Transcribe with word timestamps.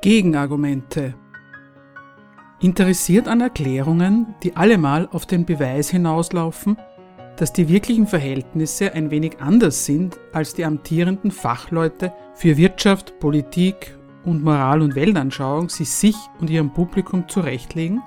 Gegenargumente. 0.00 1.16
Interessiert 2.60 3.26
an 3.26 3.40
Erklärungen, 3.40 4.36
die 4.44 4.54
allemal 4.54 5.08
auf 5.10 5.26
den 5.26 5.44
Beweis 5.44 5.90
hinauslaufen, 5.90 6.76
dass 7.36 7.52
die 7.52 7.68
wirklichen 7.68 8.06
Verhältnisse 8.06 8.94
ein 8.94 9.10
wenig 9.10 9.40
anders 9.40 9.86
sind, 9.86 10.20
als 10.32 10.54
die 10.54 10.64
amtierenden 10.64 11.32
Fachleute 11.32 12.12
für 12.34 12.56
Wirtschaft, 12.56 13.18
Politik 13.18 13.98
und 14.24 14.44
Moral- 14.44 14.82
und 14.82 14.94
Weltanschauung 14.94 15.68
sie 15.68 15.84
sich 15.84 16.16
und 16.38 16.48
ihrem 16.48 16.72
Publikum 16.72 17.28
zurechtlegen? 17.28 18.00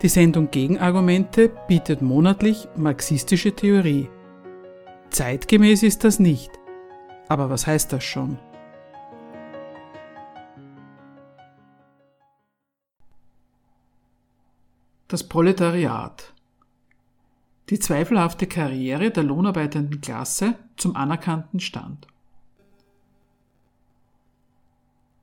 Die 0.00 0.08
Sendung 0.08 0.48
Gegenargumente 0.52 1.50
bietet 1.66 2.02
monatlich 2.02 2.68
marxistische 2.76 3.52
Theorie. 3.52 4.08
Zeitgemäß 5.10 5.82
ist 5.82 6.04
das 6.04 6.20
nicht. 6.20 6.52
Aber 7.28 7.50
was 7.50 7.66
heißt 7.66 7.92
das 7.92 8.04
schon? 8.04 8.38
Das 15.10 15.24
Proletariat. 15.24 16.32
Die 17.68 17.80
zweifelhafte 17.80 18.46
Karriere 18.46 19.10
der 19.10 19.24
lohnarbeitenden 19.24 20.00
Klasse 20.00 20.54
zum 20.76 20.94
anerkannten 20.94 21.58
Stand. 21.58 22.06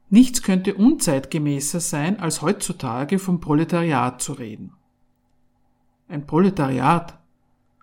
Nichts 0.09 0.41
könnte 0.41 0.75
unzeitgemäßer 0.75 1.79
sein, 1.79 2.19
als 2.19 2.41
heutzutage 2.41 3.17
vom 3.17 3.39
Proletariat 3.39 4.21
zu 4.21 4.33
reden. 4.33 4.73
Ein 6.09 6.27
Proletariat, 6.27 7.17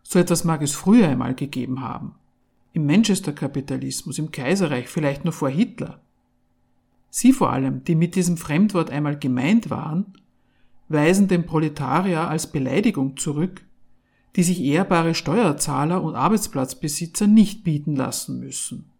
so 0.02 0.18
etwas 0.18 0.44
mag 0.44 0.60
es 0.60 0.74
früher 0.74 1.08
einmal 1.08 1.34
gegeben 1.34 1.80
haben. 1.80 2.16
Im 2.74 2.84
Manchester-Kapitalismus, 2.84 4.18
im 4.18 4.30
Kaiserreich, 4.30 4.88
vielleicht 4.88 5.24
noch 5.24 5.32
vor 5.32 5.48
Hitler. 5.48 6.02
Sie 7.08 7.32
vor 7.32 7.50
allem, 7.50 7.82
die 7.84 7.94
mit 7.94 8.14
diesem 8.14 8.36
Fremdwort 8.36 8.90
einmal 8.90 9.18
gemeint 9.18 9.70
waren, 9.70 10.12
weisen 10.94 11.28
den 11.28 11.44
Proletarier 11.44 12.28
als 12.28 12.46
Beleidigung 12.46 13.18
zurück, 13.18 13.62
die 14.36 14.42
sich 14.42 14.62
ehrbare 14.62 15.14
Steuerzahler 15.14 16.02
und 16.02 16.14
Arbeitsplatzbesitzer 16.14 17.26
nicht 17.26 17.64
bieten 17.64 17.94
lassen 17.94 18.40
müssen. 18.40 18.90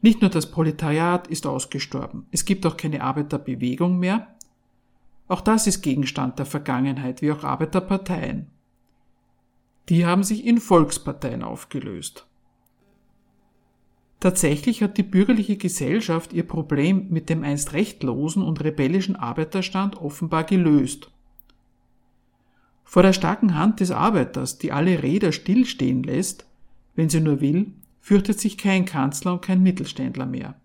Nicht 0.00 0.20
nur 0.20 0.30
das 0.30 0.50
Proletariat 0.50 1.26
ist 1.26 1.46
ausgestorben, 1.46 2.26
es 2.30 2.44
gibt 2.44 2.64
auch 2.66 2.76
keine 2.76 3.02
Arbeiterbewegung 3.02 3.98
mehr. 3.98 4.28
Auch 5.26 5.40
das 5.40 5.66
ist 5.66 5.82
Gegenstand 5.82 6.38
der 6.38 6.46
Vergangenheit, 6.46 7.22
wie 7.22 7.32
auch 7.32 7.42
Arbeiterparteien. 7.42 8.50
Die 9.88 10.06
haben 10.06 10.22
sich 10.22 10.46
in 10.46 10.60
Volksparteien 10.60 11.42
aufgelöst. 11.42 12.26
Tatsächlich 14.24 14.82
hat 14.82 14.96
die 14.96 15.02
bürgerliche 15.02 15.58
Gesellschaft 15.58 16.32
ihr 16.32 16.44
Problem 16.44 17.08
mit 17.10 17.28
dem 17.28 17.44
einst 17.44 17.74
rechtlosen 17.74 18.42
und 18.42 18.64
rebellischen 18.64 19.16
Arbeiterstand 19.16 19.98
offenbar 19.98 20.44
gelöst. 20.44 21.10
Vor 22.84 23.02
der 23.02 23.12
starken 23.12 23.54
Hand 23.54 23.80
des 23.80 23.90
Arbeiters, 23.90 24.56
die 24.56 24.72
alle 24.72 25.02
Räder 25.02 25.30
stillstehen 25.30 26.02
lässt, 26.02 26.46
wenn 26.96 27.10
sie 27.10 27.20
nur 27.20 27.42
will, 27.42 27.72
fürchtet 28.00 28.40
sich 28.40 28.56
kein 28.56 28.86
Kanzler 28.86 29.34
und 29.34 29.42
kein 29.42 29.62
Mittelständler 29.62 30.24
mehr. 30.24 30.58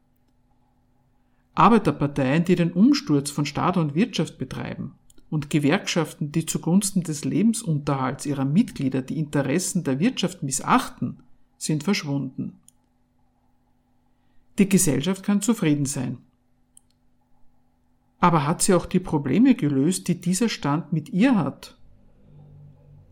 Arbeiterparteien, 1.54 2.46
die 2.46 2.56
den 2.56 2.72
Umsturz 2.72 3.30
von 3.30 3.46
Staat 3.46 3.76
und 3.76 3.94
Wirtschaft 3.94 4.38
betreiben, 4.38 4.94
und 5.30 5.50
Gewerkschaften, 5.50 6.32
die 6.32 6.46
zugunsten 6.46 7.04
des 7.04 7.26
Lebensunterhalts 7.26 8.26
ihrer 8.26 8.46
Mitglieder 8.46 9.02
die 9.02 9.20
Interessen 9.20 9.84
der 9.84 10.00
Wirtschaft 10.00 10.44
missachten, 10.44 11.18
sind 11.58 11.84
verschwunden. 11.84 12.54
Die 14.60 14.70
Gesellschaft 14.70 15.24
kann 15.24 15.42
zufrieden 15.42 15.86
sein. 15.86 16.18
Aber 18.20 18.46
hat 18.46 18.62
sie 18.62 18.74
auch 18.74 18.86
die 18.86 19.00
Probleme 19.00 19.56
gelöst, 19.56 20.10
die 20.10 20.20
dieser 20.20 20.50
Stand 20.50 20.92
mit 20.92 21.10
ihr 21.10 21.38
hat? 21.38 21.78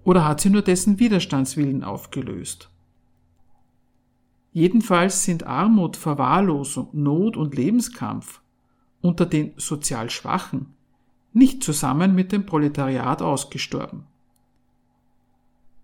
Oder 0.04 0.26
hat 0.26 0.42
sie 0.42 0.50
nur 0.50 0.62
dessen 0.62 1.00
Widerstandswillen 1.00 1.84
aufgelöst? 1.84 2.70
Jedenfalls 4.52 5.24
sind 5.24 5.46
Armut, 5.46 5.96
Verwahrlosung, 5.96 6.90
Not 6.92 7.38
und 7.38 7.56
Lebenskampf 7.56 8.42
unter 9.02 9.26
den 9.26 9.54
sozial 9.56 10.10
Schwachen 10.10 10.74
nicht 11.32 11.64
zusammen 11.64 12.16
mit 12.16 12.32
dem 12.32 12.46
Proletariat 12.46 13.22
ausgestorben. 13.22 14.06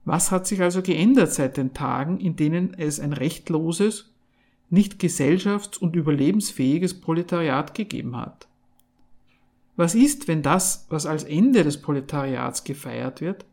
Was 0.03 0.31
hat 0.31 0.47
sich 0.47 0.61
also 0.61 0.81
geändert 0.81 1.31
seit 1.31 1.55
den 1.55 1.73
Tagen, 1.73 2.19
in 2.19 2.35
denen 2.35 2.73
es 2.73 2.99
ein 2.99 3.13
rechtloses, 3.13 4.12
nicht 4.73 4.99
gesellschafts- 4.99 5.77
und 5.77 5.95
überlebensfähiges 5.95 6.99
Proletariat 6.99 7.75
gegeben 7.75 8.17
hat? 8.17 8.47
Was 9.75 9.93
ist, 9.93 10.27
wenn 10.27 10.41
das, 10.41 10.87
was 10.89 11.05
als 11.05 11.23
Ende 11.23 11.63
des 11.63 11.79
Proletariats 11.79 12.63
gefeiert 12.63 13.21
wird, 13.21 13.45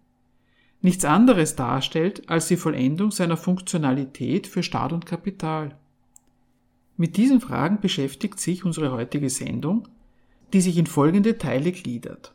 nichts 0.81 1.05
anderes 1.05 1.57
darstellt 1.57 2.29
als 2.31 2.49
die 2.49 2.57
Vollendung 2.57 3.11
seiner 3.11 3.37
Funktionalität 3.37 4.47
für 4.47 4.63
Staat 4.63 4.95
und 4.95 5.05
Kapital. 5.05 5.77
Mit 6.97 7.19
diesen 7.19 7.43
Fragen 7.43 7.81
beschäftigt 7.81 8.41
sich 8.41 8.65
unsere 8.65 8.91
heutige 8.93 9.29
Sendung, 9.29 9.89
die 10.55 10.63
sich 10.63 10.79
in 10.79 10.87
folgende 10.87 11.37
Teile 11.37 11.73
gliedert. 11.73 12.35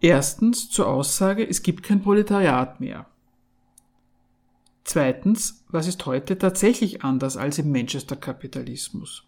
Erstens 0.00 0.70
zur 0.70 0.86
Aussage, 0.88 1.46
es 1.46 1.62
gibt 1.62 1.82
kein 1.82 2.02
Proletariat 2.02 2.80
mehr. 2.80 3.06
Zweitens, 4.84 5.64
was 5.68 5.88
ist 5.88 6.04
heute 6.04 6.38
tatsächlich 6.38 7.02
anders 7.02 7.38
als 7.38 7.58
im 7.58 7.72
Manchester-Kapitalismus? 7.72 9.24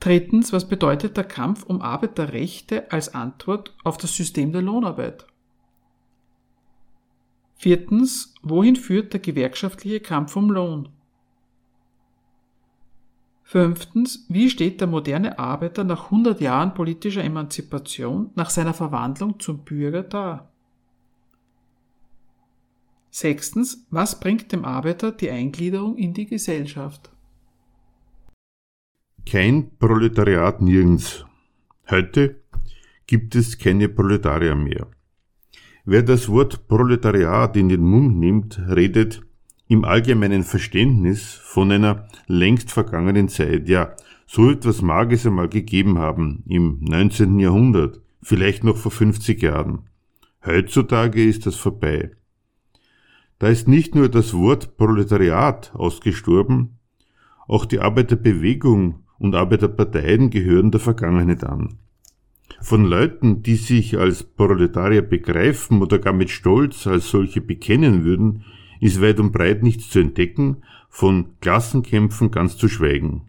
Drittens, 0.00 0.52
was 0.52 0.68
bedeutet 0.68 1.16
der 1.16 1.24
Kampf 1.24 1.62
um 1.64 1.80
Arbeiterrechte 1.80 2.90
als 2.90 3.14
Antwort 3.14 3.76
auf 3.84 3.96
das 3.96 4.14
System 4.14 4.52
der 4.52 4.62
Lohnarbeit? 4.62 5.26
Viertens, 7.54 8.34
wohin 8.42 8.76
führt 8.76 9.12
der 9.12 9.20
gewerkschaftliche 9.20 10.00
Kampf 10.00 10.36
um 10.36 10.50
Lohn? 10.50 10.90
Fünftens, 13.42 14.26
wie 14.28 14.50
steht 14.50 14.80
der 14.80 14.88
moderne 14.88 15.38
Arbeiter 15.38 15.82
nach 15.82 16.04
100 16.06 16.40
Jahren 16.40 16.74
politischer 16.74 17.24
Emanzipation, 17.24 18.30
nach 18.34 18.50
seiner 18.50 18.74
Verwandlung 18.74 19.40
zum 19.40 19.64
Bürger 19.64 20.02
da? 20.02 20.48
Sechstens, 23.18 23.84
was 23.90 24.20
bringt 24.20 24.52
dem 24.52 24.64
Arbeiter 24.64 25.10
die 25.10 25.28
Eingliederung 25.28 25.96
in 25.96 26.14
die 26.14 26.26
Gesellschaft? 26.26 27.10
Kein 29.26 29.76
Proletariat 29.76 30.62
nirgends. 30.62 31.26
Heute 31.90 32.36
gibt 33.08 33.34
es 33.34 33.58
keine 33.58 33.88
Proletarier 33.88 34.54
mehr. 34.54 34.86
Wer 35.84 36.04
das 36.04 36.28
Wort 36.28 36.68
Proletariat 36.68 37.56
in 37.56 37.68
den 37.68 37.80
Mund 37.80 38.20
nimmt, 38.20 38.60
redet 38.68 39.20
im 39.66 39.84
allgemeinen 39.84 40.44
Verständnis 40.44 41.40
von 41.42 41.72
einer 41.72 42.06
längst 42.28 42.70
vergangenen 42.70 43.28
Zeit. 43.28 43.68
Ja, 43.68 43.96
so 44.28 44.48
etwas 44.48 44.80
mag 44.80 45.10
es 45.10 45.26
einmal 45.26 45.48
gegeben 45.48 45.98
haben 45.98 46.44
im 46.46 46.78
19. 46.82 47.40
Jahrhundert, 47.40 48.00
vielleicht 48.22 48.62
noch 48.62 48.76
vor 48.76 48.92
50 48.92 49.42
Jahren. 49.42 49.88
Heutzutage 50.46 51.24
ist 51.24 51.46
das 51.46 51.56
vorbei. 51.56 52.12
Da 53.38 53.48
ist 53.48 53.68
nicht 53.68 53.94
nur 53.94 54.08
das 54.08 54.34
Wort 54.34 54.76
Proletariat 54.76 55.72
ausgestorben, 55.74 56.78
auch 57.46 57.64
die 57.64 57.78
Arbeiterbewegung 57.80 59.04
und 59.18 59.34
Arbeiterparteien 59.34 60.30
gehören 60.30 60.70
der 60.70 60.80
Vergangenheit 60.80 61.44
an. 61.44 61.78
Von 62.60 62.84
Leuten, 62.84 63.42
die 63.42 63.54
sich 63.54 63.96
als 63.96 64.24
Proletarier 64.24 65.02
begreifen 65.02 65.80
oder 65.80 65.98
gar 65.98 66.12
mit 66.12 66.30
Stolz 66.30 66.86
als 66.86 67.10
solche 67.10 67.40
bekennen 67.40 68.04
würden, 68.04 68.44
ist 68.80 69.00
weit 69.00 69.20
und 69.20 69.32
breit 69.32 69.62
nichts 69.62 69.90
zu 69.90 70.00
entdecken, 70.00 70.58
von 70.88 71.38
Klassenkämpfen 71.40 72.30
ganz 72.30 72.56
zu 72.56 72.68
schweigen. 72.68 73.28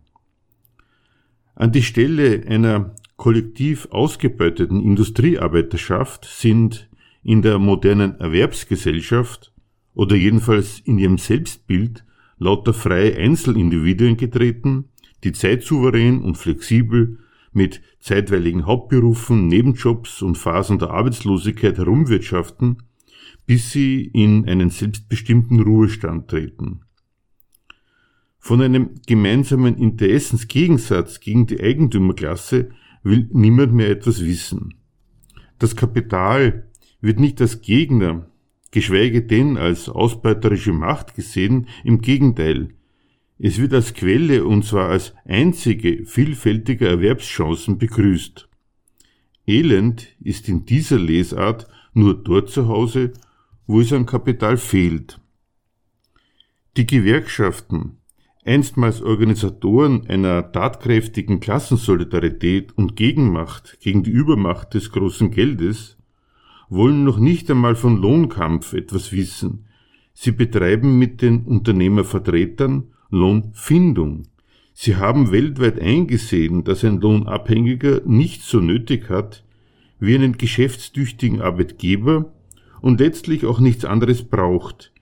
An 1.55 1.71
die 1.71 1.83
Stelle 1.83 2.43
einer 2.47 2.95
kollektiv 3.17 3.87
ausgebeuteten 3.91 4.81
Industriearbeiterschaft 4.81 6.25
sind 6.25 6.89
in 7.21 7.41
der 7.41 7.59
modernen 7.59 8.19
Erwerbsgesellschaft 8.19 9.51
oder 9.99 10.15
jedenfalls 10.15 10.79
in 10.79 10.97
ihrem 10.97 11.17
Selbstbild 11.17 12.05
lauter 12.37 12.73
freie 12.73 13.17
Einzelindividuen 13.17 14.15
getreten, 14.15 14.85
die 15.25 15.33
zeitsouverän 15.33 16.21
und 16.21 16.37
flexibel 16.37 17.17
mit 17.51 17.81
zeitweiligen 17.99 18.65
Hauptberufen, 18.65 19.47
Nebenjobs 19.47 20.21
und 20.21 20.37
Phasen 20.37 20.79
der 20.79 20.91
Arbeitslosigkeit 20.91 21.77
herumwirtschaften, 21.77 22.77
bis 23.45 23.73
sie 23.73 24.05
in 24.05 24.47
einen 24.47 24.69
selbstbestimmten 24.69 25.59
Ruhestand 25.59 26.29
treten. 26.29 26.79
Von 28.37 28.61
einem 28.61 29.01
gemeinsamen 29.05 29.75
Interessensgegensatz 29.75 31.19
gegen 31.19 31.45
die 31.45 31.59
Eigentümerklasse 31.59 32.69
will 33.03 33.27
niemand 33.33 33.73
mehr 33.73 33.89
etwas 33.89 34.23
wissen. 34.23 34.75
Das 35.57 35.75
Kapital 35.75 36.69
wird 37.01 37.19
nicht 37.19 37.41
als 37.41 37.59
Gegner, 37.59 38.28
geschweige 38.71 39.21
denn 39.23 39.57
als 39.57 39.89
ausbeuterische 39.89 40.73
Macht 40.73 41.15
gesehen, 41.15 41.67
im 41.83 42.01
Gegenteil, 42.01 42.69
Es 43.41 43.57
wird 43.57 43.73
als 43.73 43.93
Quelle 43.93 44.43
und 44.43 44.65
zwar 44.65 44.89
als 44.89 45.13
einzige 45.23 46.05
vielfältiger 46.05 46.89
Erwerbschancen 46.89 47.77
begrüßt. 47.77 48.49
Elend 49.47 50.09
ist 50.19 50.49
in 50.49 50.65
dieser 50.65 50.99
Lesart 50.99 51.65
nur 51.93 52.15
dort 52.15 52.49
zu 52.49 52.67
Hause, 52.67 53.13
wo 53.65 53.79
es 53.79 53.93
an 53.93 54.05
Kapital 54.05 54.57
fehlt. 54.57 55.21
Die 56.75 56.85
Gewerkschaften, 56.85 57.97
einstmals 58.43 59.01
Organisatoren 59.01 60.07
einer 60.07 60.51
tatkräftigen 60.51 61.39
Klassensolidarität 61.39 62.77
und 62.77 62.95
Gegenmacht 62.95 63.79
gegen 63.79 64.03
die 64.03 64.11
Übermacht 64.11 64.73
des 64.73 64.91
großen 64.91 65.31
Geldes, 65.31 65.98
wollen 66.69 67.03
noch 67.03 67.17
nicht 67.17 67.49
einmal 67.49 67.75
von 67.75 67.97
Lohnkampf 67.97 68.73
etwas 68.73 69.11
wissen. 69.11 69.65
Sie 70.13 70.31
betreiben 70.31 70.97
mit 70.97 71.21
den 71.21 71.43
Unternehmervertretern 71.43 72.93
Lohnfindung. 73.09 74.27
Sie 74.73 74.95
haben 74.95 75.31
weltweit 75.31 75.79
eingesehen, 75.79 76.63
dass 76.63 76.85
ein 76.85 77.01
Lohnabhängiger 77.01 78.01
nicht 78.05 78.43
so 78.43 78.59
nötig 78.59 79.09
hat 79.09 79.43
wie 79.99 80.15
einen 80.15 80.37
geschäftstüchtigen 80.37 81.41
Arbeitgeber 81.41 82.33
und 82.81 82.99
letztlich 82.99 83.45
auch 83.45 83.59
nichts 83.59 83.83
anderes 83.83 84.23
braucht. 84.23 84.93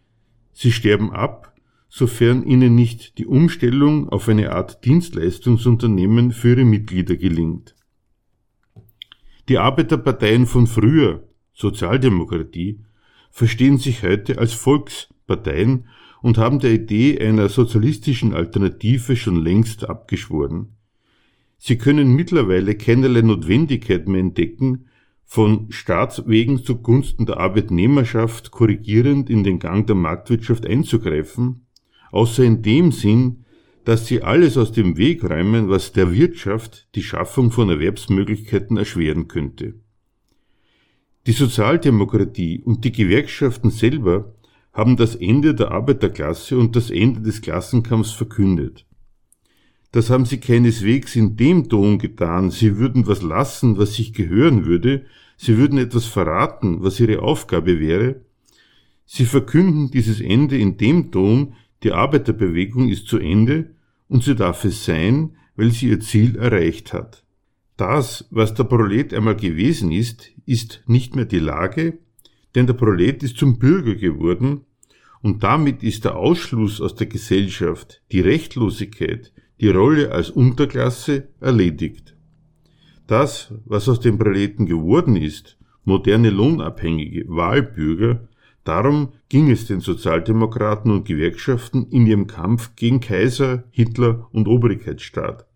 Sie 0.54 0.72
sterben 0.72 1.12
ab, 1.12 1.54
sofern 1.90 2.44
ihnen 2.44 2.76
nicht 2.76 3.18
die 3.20 3.28
Umstellung 3.28 4.10
auf 4.10 4.28
eine 4.28 4.54
Art 4.54 4.84
Dienstleistungsunternehmen 4.86 6.32
für 6.32 6.50
ihre 6.50 6.66
Mitglieder 6.66 7.16
gelingt. 7.16 7.76
Die 9.50 9.60
Arbeiterparteien 9.60 10.46
von 10.46 10.68
früher, 10.68 11.27
Sozialdemokratie, 11.58 12.82
verstehen 13.32 13.80
sich 13.80 14.04
heute 14.04 14.38
als 14.38 14.54
Volksparteien 14.54 15.86
und 16.22 16.38
haben 16.38 16.60
der 16.60 16.72
Idee 16.72 17.20
einer 17.20 17.50
sozialistischen 17.50 18.36
Alternative 18.36 19.16
schon 19.16 19.44
längst 19.44 19.90
abgeschworen. 19.90 20.76
Sie 21.58 21.80
können 21.80 22.14
mittlerweile 22.14 22.76
keinerlei 22.76 23.22
Notwendigkeit 23.22 24.08
mehr 24.08 24.22
entdecken, 24.22 24.86
von 25.24 25.72
Staatswegen 25.72 26.64
zugunsten 26.64 27.26
der 27.26 27.38
Arbeitnehmerschaft 27.40 28.52
korrigierend 28.52 29.28
in 29.28 29.44
den 29.44 29.58
Gang 29.58 29.88
der 29.88 29.96
Marktwirtschaft 29.96 30.68
einzugreifen, 30.68 31.66
außer 32.12 32.44
in 32.44 32.62
dem 32.62 32.92
Sinn, 32.92 33.46
dass 33.84 34.06
sie 34.06 34.22
alles 34.22 34.58
aus 34.58 34.72
dem 34.72 34.96
Weg 34.96 35.24
räumen, 35.24 35.70
was 35.70 35.92
der 35.92 36.14
Wirtschaft 36.14 36.88
die 36.94 37.04
Schaffung 37.04 37.50
von 37.50 37.70
Erwerbsmöglichkeiten 37.72 38.78
erschweren 38.78 39.28
könnte. 39.28 39.74
Die 41.28 41.34
Sozialdemokratie 41.34 42.62
und 42.64 42.86
die 42.86 42.94
Gewerkschaften 42.94 43.70
selber 43.70 44.34
haben 44.72 44.96
das 44.96 45.14
Ende 45.14 45.54
der 45.54 45.72
Arbeiterklasse 45.72 46.58
und 46.58 46.78
das 46.78 46.90
Ende 46.90 47.20
des 47.20 47.42
Klassenkampfs 47.42 48.12
verkündet. 48.12 48.86
Das 49.92 50.10
haben 50.10 50.26
sie 50.26 50.38
keineswegs 50.38 51.18
in 51.18 51.36
dem 51.36 51.68
Ton 51.68 52.00
getan, 52.00 52.50
sie 52.50 52.78
würden 52.78 53.08
was 53.08 53.24
lassen, 53.24 53.78
was 53.78 53.96
sich 53.96 54.14
gehören 54.14 54.66
würde, 54.66 55.06
sie 55.36 55.58
würden 55.58 55.78
etwas 55.78 56.06
verraten, 56.06 56.82
was 56.82 56.98
ihre 57.02 57.22
Aufgabe 57.22 57.82
wäre. 57.82 58.22
Sie 59.06 59.26
verkünden 59.26 59.92
dieses 59.92 60.22
Ende 60.22 60.58
in 60.58 60.78
dem 60.78 61.12
Ton, 61.12 61.56
die 61.84 61.92
Arbeiterbewegung 61.92 62.88
ist 62.88 63.06
zu 63.08 63.18
Ende 63.18 63.72
und 64.08 64.24
sie 64.24 64.36
darf 64.36 64.64
es 64.64 64.86
sein, 64.86 65.36
weil 65.58 65.72
sie 65.72 65.90
ihr 65.90 66.00
Ziel 66.00 66.38
erreicht 66.38 66.94
hat. 66.94 67.26
Das, 67.78 68.28
was 68.32 68.56
der 68.56 68.64
Prolet 68.64 69.14
einmal 69.14 69.36
gewesen 69.36 69.92
ist, 69.92 70.32
ist 70.48 70.84
nicht 70.88 71.16
mehr 71.16 71.26
die 71.26 71.40
Lage, 71.40 72.00
denn 72.56 72.66
der 72.66 72.74
Prolet 72.74 73.22
ist 73.22 73.38
zum 73.38 73.60
Bürger 73.60 73.94
geworden 73.94 74.62
und 75.22 75.44
damit 75.44 75.84
ist 75.84 76.04
der 76.06 76.16
Ausschluss 76.16 76.82
aus 76.82 76.96
der 76.96 77.06
Gesellschaft, 77.06 78.02
die 78.12 78.22
Rechtlosigkeit, 78.22 79.32
die 79.62 79.70
Rolle 79.70 80.12
als 80.12 80.32
Unterklasse 80.32 81.30
erledigt. 81.40 82.16
Das, 83.06 83.54
was 83.66 83.88
aus 83.88 84.00
dem 84.00 84.18
Proleten 84.18 84.66
geworden 84.66 85.16
ist, 85.16 85.58
moderne 85.84 86.32
Lohnabhängige, 86.32 87.26
Wahlbürger, 87.28 88.28
darum 88.64 89.14
ging 89.30 89.50
es 89.50 89.68
den 89.68 89.80
Sozialdemokraten 89.80 90.92
und 90.92 91.06
Gewerkschaften 91.06 91.88
in 91.92 92.08
ihrem 92.08 92.28
Kampf 92.28 92.76
gegen 92.76 93.00
Kaiser, 93.00 93.64
Hitler 93.72 94.28
und 94.32 94.48
Obrigkeitsstaat. 94.48 95.47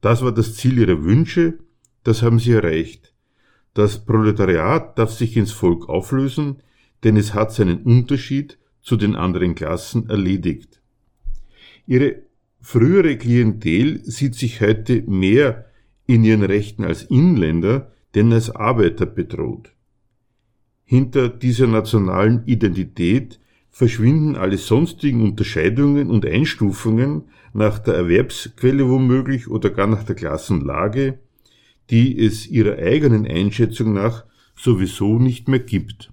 Das 0.00 0.22
war 0.22 0.32
das 0.32 0.54
Ziel 0.54 0.78
ihrer 0.78 1.04
Wünsche, 1.04 1.58
das 2.04 2.22
haben 2.22 2.38
sie 2.38 2.52
erreicht. 2.52 3.14
Das 3.74 4.04
Proletariat 4.04 4.98
darf 4.98 5.12
sich 5.12 5.36
ins 5.36 5.52
Volk 5.52 5.88
auflösen, 5.88 6.62
denn 7.04 7.16
es 7.16 7.34
hat 7.34 7.52
seinen 7.52 7.82
Unterschied 7.82 8.58
zu 8.82 8.96
den 8.96 9.14
anderen 9.14 9.54
Klassen 9.54 10.08
erledigt. 10.08 10.80
Ihre 11.86 12.22
frühere 12.60 13.16
Klientel 13.16 14.00
sieht 14.04 14.34
sich 14.34 14.60
heute 14.60 15.02
mehr 15.02 15.66
in 16.06 16.24
ihren 16.24 16.42
Rechten 16.42 16.84
als 16.84 17.02
Inländer 17.02 17.90
denn 18.14 18.32
als 18.32 18.50
Arbeiter 18.50 19.06
bedroht. 19.06 19.72
Hinter 20.84 21.28
dieser 21.28 21.66
nationalen 21.66 22.44
Identität 22.46 23.38
verschwinden 23.70 24.36
alle 24.36 24.58
sonstigen 24.58 25.22
Unterscheidungen 25.22 26.10
und 26.10 26.26
Einstufungen 26.26 27.24
nach 27.52 27.78
der 27.78 27.94
Erwerbsquelle 27.94 28.88
womöglich 28.88 29.48
oder 29.48 29.70
gar 29.70 29.86
nach 29.86 30.04
der 30.04 30.16
Klassenlage, 30.16 31.20
die 31.90 32.18
es 32.18 32.46
ihrer 32.46 32.76
eigenen 32.76 33.26
Einschätzung 33.26 33.92
nach 33.94 34.24
sowieso 34.54 35.18
nicht 35.18 35.48
mehr 35.48 35.60
gibt. 35.60 36.12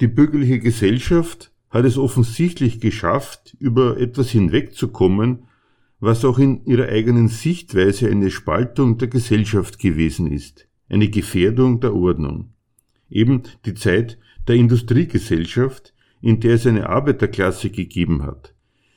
Die 0.00 0.08
bürgerliche 0.08 0.58
Gesellschaft 0.58 1.52
hat 1.70 1.84
es 1.84 1.96
offensichtlich 1.96 2.80
geschafft, 2.80 3.56
über 3.58 3.98
etwas 3.98 4.30
hinwegzukommen, 4.30 5.44
was 6.00 6.24
auch 6.24 6.38
in 6.38 6.64
ihrer 6.66 6.88
eigenen 6.88 7.28
Sichtweise 7.28 8.10
eine 8.10 8.30
Spaltung 8.30 8.98
der 8.98 9.08
Gesellschaft 9.08 9.78
gewesen 9.78 10.30
ist, 10.30 10.68
eine 10.88 11.08
Gefährdung 11.08 11.80
der 11.80 11.94
Ordnung. 11.94 12.52
Eben 13.08 13.44
die 13.64 13.74
Zeit 13.74 14.18
der 14.46 14.56
Industriegesellschaft, 14.56 15.94
in 16.20 16.40
der 16.40 16.54
es 16.54 16.66
eine 16.66 16.88
Arbeiterklasse 16.88 17.70
gegeben 17.70 18.22
hat. 18.22 18.54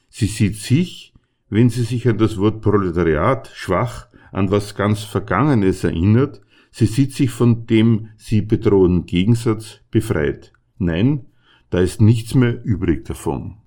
Sie 0.10 0.28
sieht 0.28 0.56
sich, 0.56 1.14
wenn 1.50 1.70
sie 1.70 1.84
sich 1.84 2.08
an 2.08 2.18
das 2.18 2.38
Wort 2.38 2.62
Proletariat 2.62 3.52
schwach 3.54 4.08
an 4.32 4.52
was 4.52 4.76
ganz 4.76 5.04
Vergangenes 5.04 5.84
erinnert, 5.84 6.42
sie 6.72 6.86
sieht 6.86 7.14
sich 7.14 7.32
von 7.32 7.66
dem 7.66 8.10
sie 8.18 8.42
bedrohenden 8.42 9.06
Gegensatz 9.06 9.80
befreit. 9.92 10.54
Nein, 10.78 11.26
da 11.70 11.80
ist 11.80 12.02
nichts 12.02 12.36
mehr 12.36 12.64
übrig 12.64 13.06
davon. 13.06 13.58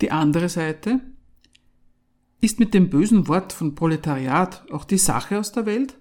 Die 0.00 0.10
andere 0.10 0.48
Seite? 0.48 1.00
Ist 2.40 2.60
mit 2.60 2.72
dem 2.72 2.88
bösen 2.88 3.26
Wort 3.26 3.52
von 3.52 3.74
Proletariat 3.74 4.64
auch 4.70 4.84
die 4.84 4.98
Sache 4.98 5.40
aus 5.40 5.50
der 5.50 5.66
Welt? 5.66 5.98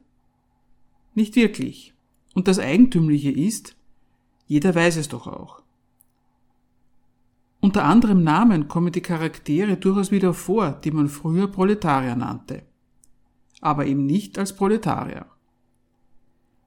Nicht 1.15 1.35
wirklich. 1.35 1.95
Und 2.35 2.47
das 2.47 2.59
Eigentümliche 2.59 3.31
ist, 3.31 3.76
jeder 4.47 4.73
weiß 4.73 4.95
es 4.95 5.09
doch 5.09 5.27
auch. 5.27 5.61
Unter 7.59 7.83
anderem 7.83 8.23
Namen 8.23 8.67
kommen 8.67 8.91
die 8.91 9.01
Charaktere 9.01 9.77
durchaus 9.77 10.09
wieder 10.09 10.33
vor, 10.33 10.71
die 10.71 10.91
man 10.91 11.09
früher 11.09 11.47
Proletarier 11.47 12.15
nannte. 12.15 12.63
Aber 13.61 13.85
eben 13.85 14.05
nicht 14.05 14.39
als 14.39 14.55
Proletarier. 14.55 15.25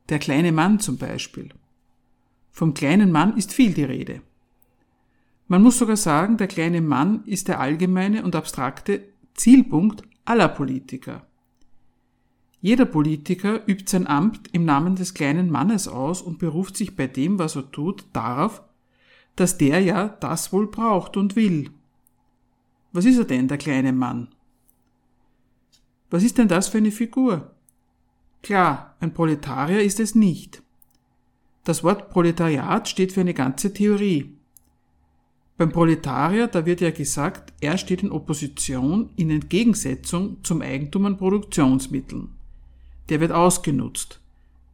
Der 0.09 0.19
kleine 0.19 0.53
Mann 0.53 0.81
zum 0.81 0.99
Beispiel. 0.99 1.49
Vom 2.51 2.75
kleinen 2.75 3.13
Mann 3.13 3.37
ist 3.37 3.53
viel 3.53 3.73
die 3.73 3.85
Rede. 3.85 4.23
Man 5.47 5.63
muss 5.63 5.79
sogar 5.79 5.97
sagen, 5.97 6.37
der 6.37 6.49
kleine 6.49 6.81
Mann 6.81 7.25
ist 7.25 7.49
der 7.49 7.61
allgemeine 7.61 8.23
und 8.25 8.37
abstrakte 8.37 9.05
Zielpunkt 9.35 10.03
aller 10.25 10.49
Politiker. 10.49 11.27
Jeder 12.63 12.85
Politiker 12.85 13.67
übt 13.67 13.91
sein 13.91 14.07
Amt 14.07 14.49
im 14.53 14.65
Namen 14.67 14.95
des 14.95 15.15
kleinen 15.15 15.51
Mannes 15.51 15.89
aus 15.89 16.21
und 16.21 16.39
beruft 16.39 16.77
sich 16.77 16.95
bei 16.95 17.07
dem, 17.07 17.39
was 17.39 17.57
er 17.57 17.71
tut, 17.71 18.05
darauf, 18.13 18.63
dass 19.35 19.57
der 19.57 19.81
ja 19.81 20.09
das 20.09 20.53
wohl 20.53 20.67
braucht 20.67 21.17
und 21.17 21.37
will. 21.37 21.71
Was 22.93 23.07
ist 23.07 23.19
er 23.19 23.25
denn, 23.25 23.49
der 23.49 23.57
kleine 23.57 23.93
Mann? 23.93 24.29
Was 26.11 26.23
ist 26.23 26.37
denn 26.37 26.49
das 26.49 26.69
für 26.69 26.79
eine 26.79 26.91
Figur? 26.91 27.55
Klar, 28.43 28.97
ein 29.01 29.15
Proletarier 29.15 29.83
ist 29.83 30.01
es 30.01 30.15
nicht. 30.15 30.63
Das 31.65 31.85
Wort 31.85 32.11
Proletariat 32.11 32.89
steht 32.89 33.13
für 33.13 33.21
eine 33.21 33.35
ganze 33.35 33.73
Theorie. 33.73 34.35
Beim 35.57 35.71
Proletarier, 35.71 36.47
da 36.47 36.67
wird 36.67 36.81
ja 36.81 36.91
gesagt, 36.91 37.53
er 37.61 37.79
steht 37.79 38.03
in 38.03 38.11
Opposition, 38.11 39.11
in 39.17 39.31
Entgegensetzung 39.31 40.43
zum 40.43 40.63
Eigentum 40.63 41.07
an 41.07 41.19
Produktionsmitteln. 41.19 42.40
Der 43.11 43.21
wird 43.21 43.33
ausgenutzt, 43.33 44.21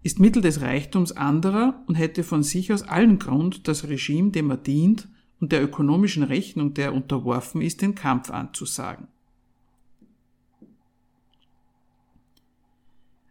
ist 0.02 0.20
Mittel 0.20 0.42
des 0.42 0.60
Reichtums 0.60 1.10
anderer 1.12 1.82
und 1.86 1.94
hätte 1.94 2.22
von 2.22 2.42
sich 2.42 2.72
aus 2.72 2.82
allen 2.82 3.18
Grund, 3.18 3.66
das 3.66 3.88
Regime, 3.88 4.30
dem 4.30 4.50
er 4.50 4.58
dient 4.58 5.08
und 5.40 5.52
der 5.52 5.62
ökonomischen 5.62 6.22
Rechnung, 6.22 6.74
der 6.74 6.86
er 6.86 6.94
unterworfen 6.94 7.62
ist, 7.62 7.82
den 7.82 7.94
Kampf 7.94 8.30
anzusagen. 8.30 9.08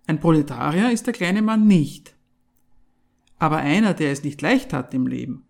Ein 0.08 0.20
Proletarier 0.20 0.92
ist 0.92 1.08
der 1.08 1.14
kleine 1.14 1.42
Mann 1.42 1.66
nicht. 1.68 2.16
Aber 3.38 3.58
einer, 3.58 3.94
der 3.94 4.12
es 4.12 4.24
nicht 4.24 4.42
leicht 4.42 4.74
hat 4.74 4.94
im 4.94 5.08
Leben, 5.08 5.44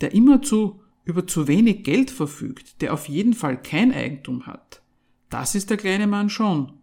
der 0.00 0.14
immerzu 0.14 0.80
über 1.04 1.26
zu 1.26 1.48
wenig 1.48 1.84
Geld 1.84 2.10
verfügt, 2.10 2.80
der 2.82 2.92
auf 2.92 3.08
jeden 3.08 3.34
Fall 3.34 3.60
kein 3.60 3.92
Eigentum 3.92 4.46
hat, 4.46 4.82
das 5.28 5.54
ist 5.54 5.70
der 5.70 5.76
kleine 5.76 6.06
Mann 6.06 6.28
schon. 6.28 6.75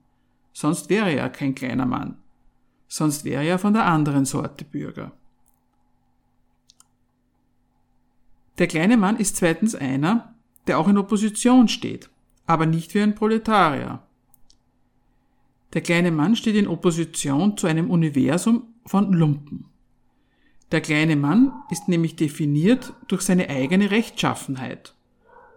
Sonst 0.53 0.89
wäre 0.89 1.11
er 1.11 1.29
kein 1.29 1.55
kleiner 1.55 1.85
Mann. 1.85 2.17
Sonst 2.87 3.25
wäre 3.25 3.43
er 3.43 3.59
von 3.59 3.73
der 3.73 3.85
anderen 3.85 4.25
Sorte 4.25 4.63
Bürger. 4.63 5.11
Der 8.59 8.67
kleine 8.67 8.97
Mann 8.97 9.17
ist 9.17 9.35
zweitens 9.35 9.73
einer, 9.73 10.35
der 10.67 10.77
auch 10.77 10.87
in 10.87 10.97
Opposition 10.97 11.67
steht, 11.67 12.09
aber 12.45 12.67
nicht 12.67 12.93
wie 12.93 13.01
ein 13.01 13.15
Proletarier. 13.15 14.03
Der 15.73 15.81
kleine 15.81 16.11
Mann 16.11 16.35
steht 16.35 16.55
in 16.55 16.67
Opposition 16.67 17.57
zu 17.57 17.65
einem 17.65 17.89
Universum 17.89 18.67
von 18.85 19.11
Lumpen. 19.11 19.65
Der 20.71 20.81
kleine 20.81 21.15
Mann 21.15 21.51
ist 21.71 21.87
nämlich 21.87 22.15
definiert 22.15 22.93
durch 23.07 23.23
seine 23.23 23.49
eigene 23.49 23.89
Rechtschaffenheit 23.89 24.93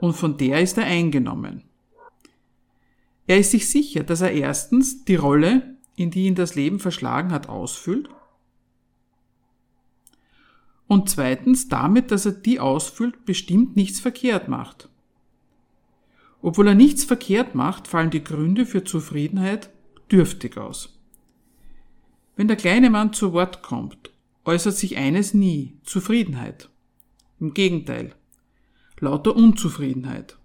und 0.01 0.15
von 0.15 0.39
der 0.39 0.63
ist 0.63 0.79
er 0.79 0.85
eingenommen. 0.85 1.66
Er 3.27 3.39
ist 3.39 3.51
sich 3.51 3.69
sicher, 3.69 4.05
dass 4.05 4.21
er 4.21 4.33
erstens 4.33 5.05
die 5.05 5.17
Rolle, 5.17 5.77
in 5.97 6.11
die 6.11 6.27
ihn 6.27 6.35
das 6.35 6.55
Leben 6.55 6.79
verschlagen 6.79 7.33
hat, 7.33 7.49
ausfüllt 7.49 8.09
und 10.87 11.11
zweitens 11.11 11.69
damit, 11.69 12.11
dass 12.11 12.27
er 12.27 12.33
die 12.33 12.61
ausfüllt, 12.61 13.25
bestimmt 13.25 13.77
nichts 13.77 14.01
verkehrt 14.01 14.49
macht. 14.49 14.89
Obwohl 16.43 16.69
er 16.69 16.75
nichts 16.75 17.05
verkehrt 17.05 17.55
macht, 17.55 17.89
fallen 17.89 18.11
die 18.11 18.23
Gründe 18.23 18.67
für 18.67 18.85
Zufriedenheit 18.85 19.71
dürftig 20.13 20.57
aus. 20.57 21.01
Wenn 22.37 22.49
der 22.49 22.57
kleine 22.57 22.91
Mann 22.91 23.13
zu 23.13 23.33
Wort 23.33 23.63
kommt, 23.63 24.11
äußert 24.45 24.77
sich 24.77 24.97
eines 24.97 25.35
nie, 25.35 25.77
Zufriedenheit. 25.83 26.71
Im 27.41 27.53
Gegenteil, 27.53 28.15
lauter 29.01 29.35
Unzufriedenheit. 29.35 30.39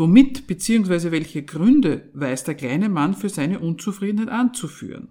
Womit 0.00 0.46
bzw. 0.46 1.10
welche 1.10 1.42
Gründe 1.42 2.08
weiß 2.14 2.44
der 2.44 2.54
kleine 2.54 2.88
Mann 2.88 3.12
für 3.12 3.28
seine 3.28 3.58
Unzufriedenheit 3.58 4.30
anzuführen? 4.30 5.08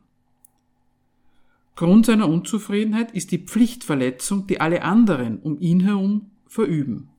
Grund 1.75 2.08
seiner 2.08 2.27
Unzufriedenheit 2.27 3.12
ist 3.12 3.29
die 3.31 3.38
Pflichtverletzung, 3.38 4.48
die 4.48 4.60
alle 4.60 4.81
anderen 4.81 5.38
um 5.38 5.60
ihn 5.60 5.81
herum 5.81 6.31
verüben. 6.48 7.10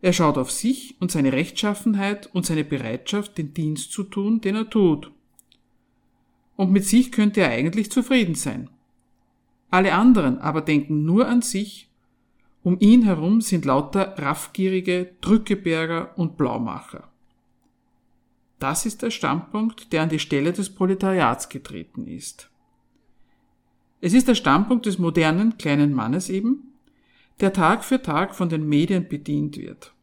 Er 0.00 0.12
schaut 0.12 0.38
auf 0.38 0.52
sich 0.52 0.94
und 1.00 1.10
seine 1.10 1.32
Rechtschaffenheit 1.32 2.30
und 2.32 2.46
seine 2.46 2.62
Bereitschaft, 2.62 3.36
den 3.36 3.52
Dienst 3.52 3.90
zu 3.90 4.04
tun, 4.04 4.40
den 4.40 4.54
er 4.54 4.70
tut. 4.70 5.10
Und 6.54 6.70
mit 6.70 6.84
sich 6.84 7.10
könnte 7.10 7.40
er 7.40 7.50
eigentlich 7.50 7.90
zufrieden 7.90 8.36
sein. 8.36 8.70
Alle 9.70 9.92
anderen 9.92 10.38
aber 10.38 10.60
denken 10.60 11.04
nur 11.04 11.26
an 11.26 11.42
sich, 11.42 11.85
um 12.66 12.78
ihn 12.80 13.04
herum 13.04 13.42
sind 13.42 13.64
lauter 13.64 14.18
raffgierige 14.18 15.12
Drückeberger 15.20 16.18
und 16.18 16.36
Blaumacher. 16.36 17.08
Das 18.58 18.86
ist 18.86 19.02
der 19.02 19.12
Standpunkt, 19.12 19.92
der 19.92 20.02
an 20.02 20.08
die 20.08 20.18
Stelle 20.18 20.52
des 20.52 20.74
Proletariats 20.74 21.48
getreten 21.48 22.08
ist. 22.08 22.50
Es 24.00 24.14
ist 24.14 24.26
der 24.26 24.34
Standpunkt 24.34 24.86
des 24.86 24.98
modernen 24.98 25.58
kleinen 25.58 25.92
Mannes 25.92 26.28
eben, 26.28 26.72
der 27.38 27.52
Tag 27.52 27.84
für 27.84 28.02
Tag 28.02 28.34
von 28.34 28.48
den 28.48 28.68
Medien 28.68 29.06
bedient 29.06 29.56
wird. 29.58 29.94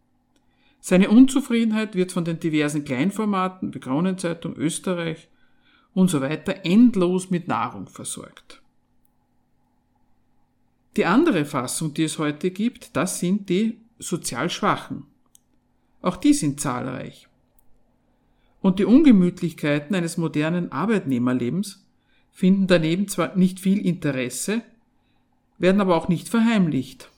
Seine 0.79 1.09
Unzufriedenheit 1.09 1.95
wird 1.95 2.13
von 2.13 2.23
den 2.23 2.39
diversen 2.39 2.85
Kleinformaten 2.85 3.73
wie 3.73 3.79
Kronenzeitung 3.81 4.55
Österreich 4.55 5.27
und 5.93 6.09
so 6.09 6.21
weiter 6.21 6.61
endlos 6.63 7.29
mit 7.29 7.49
Nahrung 7.49 7.87
versorgt. 7.87 8.62
Die 10.95 11.05
andere 11.05 11.45
Fassung, 11.45 11.93
die 11.93 12.03
es 12.03 12.19
heute 12.19 12.51
gibt, 12.51 12.95
das 12.95 13.19
sind 13.19 13.49
die 13.49 13.79
sozial 13.97 14.49
Schwachen. 14.49 15.05
Auch 16.01 16.17
die 16.17 16.33
sind 16.33 16.59
zahlreich. 16.59 17.27
Und 18.61 18.79
die 18.79 18.85
Ungemütlichkeiten 18.85 19.95
eines 19.95 20.17
modernen 20.17 20.71
Arbeitnehmerlebens 20.71 21.85
finden 22.31 22.67
daneben 22.67 23.07
zwar 23.07 23.35
nicht 23.35 23.59
viel 23.59 23.85
Interesse, 23.85 24.61
werden 25.57 25.81
aber 25.81 25.95
auch 25.95 26.09
nicht 26.09 26.29
verheimlicht. 26.29 27.09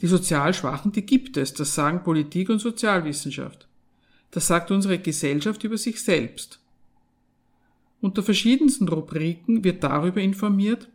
Die 0.00 0.06
sozial 0.06 0.54
Schwachen, 0.54 0.92
die 0.92 1.04
gibt 1.04 1.36
es, 1.36 1.54
das 1.54 1.74
sagen 1.74 2.02
Politik 2.02 2.48
und 2.50 2.60
Sozialwissenschaft. 2.60 3.66
Das 4.30 4.46
sagt 4.46 4.70
unsere 4.70 4.98
Gesellschaft 4.98 5.64
über 5.64 5.78
sich 5.78 6.02
selbst. 6.02 6.60
Unter 8.00 8.22
verschiedensten 8.22 8.88
Rubriken 8.88 9.64
wird 9.64 9.82
darüber 9.82 10.20
informiert, 10.20 10.88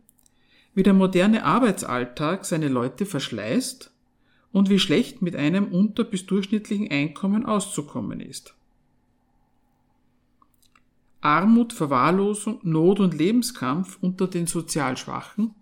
wie 0.74 0.82
der 0.82 0.94
moderne 0.94 1.44
Arbeitsalltag 1.44 2.44
seine 2.44 2.68
Leute 2.68 3.06
verschleißt 3.06 3.92
und 4.52 4.70
wie 4.70 4.78
schlecht 4.78 5.22
mit 5.22 5.36
einem 5.36 5.66
unter- 5.66 6.04
bis 6.04 6.26
durchschnittlichen 6.26 6.90
Einkommen 6.90 7.46
auszukommen 7.46 8.20
ist. 8.20 8.54
Armut, 11.20 11.72
Verwahrlosung, 11.72 12.60
Not 12.62 13.00
und 13.00 13.14
Lebenskampf 13.14 13.98
unter 14.00 14.26
den 14.26 14.46
sozial 14.46 14.96
Schwachen 14.96 15.54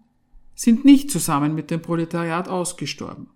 sind 0.55 0.85
nicht 0.85 1.11
zusammen 1.11 1.55
mit 1.55 1.71
dem 1.71 1.81
Proletariat 1.81 2.49
ausgestorben. 2.49 3.29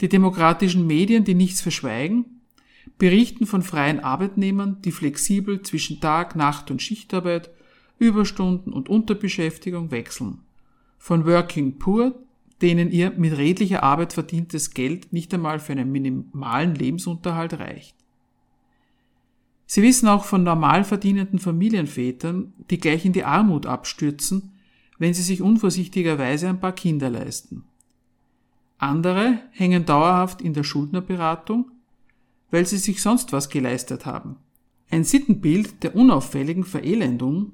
Die 0.00 0.08
demokratischen 0.08 0.86
Medien, 0.86 1.24
die 1.24 1.34
nichts 1.34 1.60
verschweigen, 1.60 2.40
berichten 2.98 3.46
von 3.46 3.62
freien 3.62 4.00
Arbeitnehmern, 4.00 4.80
die 4.82 4.92
flexibel 4.92 5.62
zwischen 5.62 6.00
Tag, 6.00 6.34
Nacht 6.36 6.70
und 6.70 6.82
Schichtarbeit, 6.82 7.50
Überstunden 7.98 8.72
und 8.72 8.88
Unterbeschäftigung 8.88 9.90
wechseln. 9.90 10.40
Von 10.98 11.24
Working 11.26 11.78
Poor, 11.78 12.14
denen 12.62 12.90
ihr 12.90 13.10
mit 13.10 13.36
redlicher 13.36 13.82
Arbeit 13.82 14.12
verdientes 14.12 14.72
Geld 14.72 15.12
nicht 15.12 15.32
einmal 15.34 15.58
für 15.58 15.72
einen 15.72 15.92
minimalen 15.92 16.74
Lebensunterhalt 16.74 17.58
reicht. 17.58 17.94
Sie 19.66 19.82
wissen 19.82 20.08
auch 20.08 20.24
von 20.24 20.42
normal 20.42 20.84
verdienenden 20.84 21.38
Familienvätern, 21.38 22.52
die 22.70 22.78
gleich 22.78 23.04
in 23.04 23.12
die 23.12 23.24
Armut 23.24 23.66
abstürzen, 23.66 24.52
wenn 24.98 25.12
sie 25.12 25.22
sich 25.22 25.42
unvorsichtigerweise 25.42 26.48
ein 26.48 26.60
paar 26.60 26.72
Kinder 26.72 27.10
leisten. 27.10 27.64
Andere 28.78 29.40
hängen 29.52 29.84
dauerhaft 29.84 30.40
in 30.40 30.54
der 30.54 30.62
Schuldnerberatung, 30.62 31.70
weil 32.50 32.66
sie 32.66 32.78
sich 32.78 33.02
sonst 33.02 33.32
was 33.32 33.48
geleistet 33.48 34.06
haben. 34.06 34.36
Ein 34.90 35.02
Sittenbild 35.02 35.82
der 35.82 35.96
unauffälligen 35.96 36.64
Verelendung, 36.64 37.52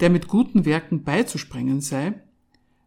der 0.00 0.10
mit 0.10 0.28
guten 0.28 0.64
Werken 0.64 1.02
beizusprengen 1.02 1.80
sei, 1.80 2.14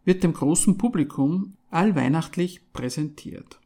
wird 0.05 0.23
dem 0.23 0.33
großen 0.33 0.77
Publikum 0.77 1.55
allweihnachtlich 1.69 2.71
präsentiert. 2.73 3.59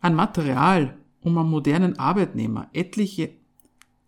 An 0.00 0.14
Material, 0.14 0.98
um 1.20 1.38
am 1.38 1.50
modernen 1.50 1.98
Arbeitnehmer 1.98 2.68
etliche 2.72 3.30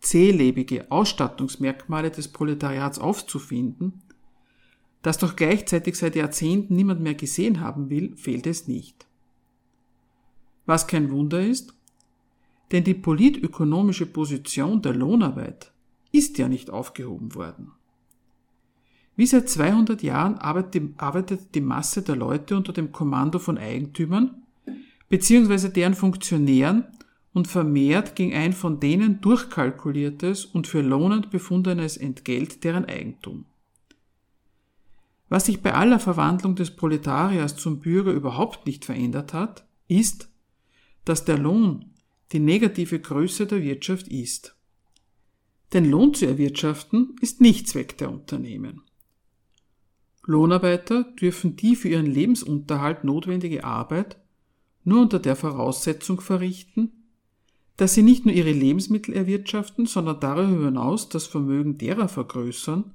zählebige 0.00 0.90
Ausstattungsmerkmale 0.90 2.10
des 2.10 2.28
Proletariats 2.28 2.98
aufzufinden, 2.98 4.02
das 5.02 5.18
doch 5.18 5.36
gleichzeitig 5.36 5.96
seit 5.96 6.16
Jahrzehnten 6.16 6.74
niemand 6.74 7.00
mehr 7.00 7.14
gesehen 7.14 7.60
haben 7.60 7.90
will, 7.90 8.16
fehlt 8.16 8.46
es 8.46 8.68
nicht. 8.68 9.06
Was 10.66 10.86
kein 10.86 11.10
Wunder 11.10 11.44
ist, 11.44 11.74
denn 12.72 12.84
die 12.84 12.94
politökonomische 12.94 14.06
Position 14.06 14.80
der 14.82 14.94
Lohnarbeit 14.94 15.72
ist 16.10 16.38
ja 16.38 16.48
nicht 16.48 16.70
aufgehoben 16.70 17.34
worden. 17.34 17.72
Wie 19.16 19.26
seit 19.26 19.48
200 19.48 20.02
Jahren 20.02 20.38
arbeitet 20.38 21.54
die 21.54 21.60
Masse 21.60 22.02
der 22.02 22.16
Leute 22.16 22.56
unter 22.56 22.72
dem 22.72 22.90
Kommando 22.90 23.38
von 23.38 23.58
Eigentümern 23.58 24.42
bzw. 25.08 25.68
deren 25.68 25.94
Funktionären 25.94 26.84
und 27.32 27.48
vermehrt 27.48 28.16
ging 28.16 28.32
ein 28.32 28.52
von 28.52 28.80
denen 28.80 29.20
durchkalkuliertes 29.20 30.44
und 30.44 30.66
für 30.66 30.82
lohnend 30.82 31.30
befundenes 31.30 31.96
Entgelt 31.96 32.64
deren 32.64 32.86
Eigentum. 32.86 33.44
Was 35.28 35.46
sich 35.46 35.62
bei 35.62 35.74
aller 35.74 35.98
Verwandlung 35.98 36.54
des 36.54 36.70
Proletariers 36.70 37.56
zum 37.56 37.80
Bürger 37.80 38.12
überhaupt 38.12 38.66
nicht 38.66 38.84
verändert 38.84 39.32
hat, 39.32 39.64
ist, 39.88 40.28
dass 41.04 41.24
der 41.24 41.38
Lohn 41.38 41.86
die 42.32 42.40
negative 42.40 43.00
Größe 43.00 43.46
der 43.46 43.62
Wirtschaft 43.62 44.08
ist. 44.08 44.56
Den 45.72 45.90
Lohn 45.90 46.14
zu 46.14 46.26
erwirtschaften 46.26 47.16
ist 47.20 47.40
nicht 47.40 47.68
Zweck 47.68 47.98
der 47.98 48.12
Unternehmen. 48.12 48.83
Lohnarbeiter 50.26 51.04
dürfen 51.04 51.56
die 51.56 51.76
für 51.76 51.88
ihren 51.88 52.06
Lebensunterhalt 52.06 53.04
notwendige 53.04 53.64
Arbeit 53.64 54.16
nur 54.84 55.02
unter 55.02 55.18
der 55.18 55.36
Voraussetzung 55.36 56.20
verrichten, 56.20 56.92
dass 57.76 57.94
sie 57.94 58.02
nicht 58.02 58.24
nur 58.24 58.34
ihre 58.34 58.52
Lebensmittel 58.52 59.14
erwirtschaften, 59.14 59.86
sondern 59.86 60.20
darüber 60.20 60.66
hinaus 60.66 61.08
das 61.08 61.26
Vermögen 61.26 61.78
derer 61.78 62.08
vergrößern, 62.08 62.92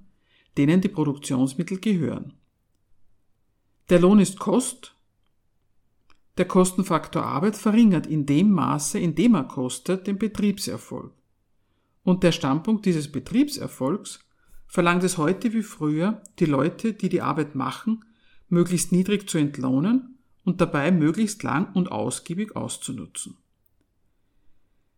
denen 0.57 0.81
die 0.81 0.87
Produktionsmittel 0.87 1.79
gehören. 1.79 2.33
Der 3.89 3.99
Lohn 3.99 4.19
ist 4.19 4.39
Kost. 4.39 4.95
Der 6.37 6.45
Kostenfaktor 6.45 7.23
Arbeit 7.23 7.57
verringert 7.57 8.07
in 8.07 8.25
dem 8.25 8.51
Maße, 8.51 8.99
in 8.99 9.15
dem 9.15 9.35
er 9.35 9.43
kostet, 9.43 10.07
den 10.07 10.17
Betriebserfolg. 10.17 11.11
Und 12.03 12.23
der 12.23 12.31
Standpunkt 12.31 12.85
dieses 12.85 13.11
Betriebserfolgs 13.11 14.19
verlangt 14.69 15.03
es 15.03 15.17
heute 15.17 15.51
wie 15.51 15.63
früher, 15.63 16.21
die 16.37 16.45
Leute, 16.45 16.93
die 16.93 17.09
die 17.09 17.21
Arbeit 17.21 17.55
machen, 17.55 18.05
möglichst 18.47 18.91
niedrig 18.91 19.27
zu 19.27 19.39
entlohnen 19.39 20.19
und 20.45 20.61
dabei 20.61 20.91
möglichst 20.91 21.43
lang 21.43 21.73
und 21.73 21.91
ausgiebig 21.91 22.55
auszunutzen. 22.55 23.35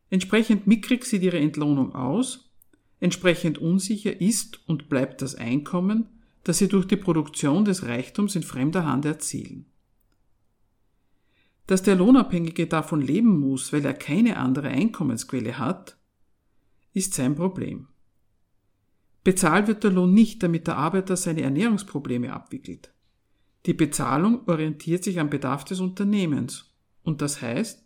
Entsprechend 0.09 0.67
mickrig 0.67 1.05
sieht 1.05 1.23
ihre 1.23 1.39
Entlohnung 1.39 1.95
aus, 1.95 2.51
entsprechend 2.99 3.57
unsicher 3.57 4.19
ist 4.19 4.59
und 4.67 4.89
bleibt 4.89 5.21
das 5.21 5.35
Einkommen, 5.35 6.09
das 6.43 6.57
sie 6.57 6.67
durch 6.67 6.85
die 6.85 6.97
Produktion 6.97 7.63
des 7.63 7.83
Reichtums 7.83 8.35
in 8.35 8.43
fremder 8.43 8.85
Hand 8.85 9.05
erzielen. 9.05 9.65
Dass 11.65 11.81
der 11.81 11.95
Lohnabhängige 11.95 12.67
davon 12.67 13.01
leben 13.01 13.39
muss, 13.39 13.71
weil 13.71 13.85
er 13.85 13.93
keine 13.93 14.35
andere 14.35 14.67
Einkommensquelle 14.67 15.57
hat, 15.57 15.95
ist 16.93 17.13
sein 17.13 17.35
Problem. 17.35 17.87
Bezahlt 19.23 19.67
wird 19.67 19.83
der 19.83 19.91
Lohn 19.91 20.13
nicht, 20.13 20.41
damit 20.41 20.67
der 20.67 20.77
Arbeiter 20.77 21.15
seine 21.15 21.41
Ernährungsprobleme 21.41 22.33
abwickelt. 22.33 22.91
Die 23.65 23.73
Bezahlung 23.73 24.47
orientiert 24.47 25.03
sich 25.03 25.19
am 25.19 25.29
Bedarf 25.29 25.63
des 25.63 25.79
Unternehmens. 25.79 26.73
Und 27.03 27.21
das 27.21 27.41
heißt, 27.41 27.85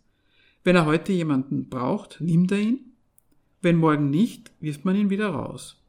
wenn 0.64 0.76
er 0.76 0.86
heute 0.86 1.12
jemanden 1.12 1.68
braucht, 1.68 2.20
nimmt 2.20 2.52
er 2.52 2.60
ihn. 2.60 2.92
Wenn 3.60 3.76
morgen 3.76 4.10
nicht, 4.10 4.52
wirft 4.60 4.84
man 4.84 4.96
ihn 4.96 5.10
wieder 5.10 5.28
raus. 5.28 5.82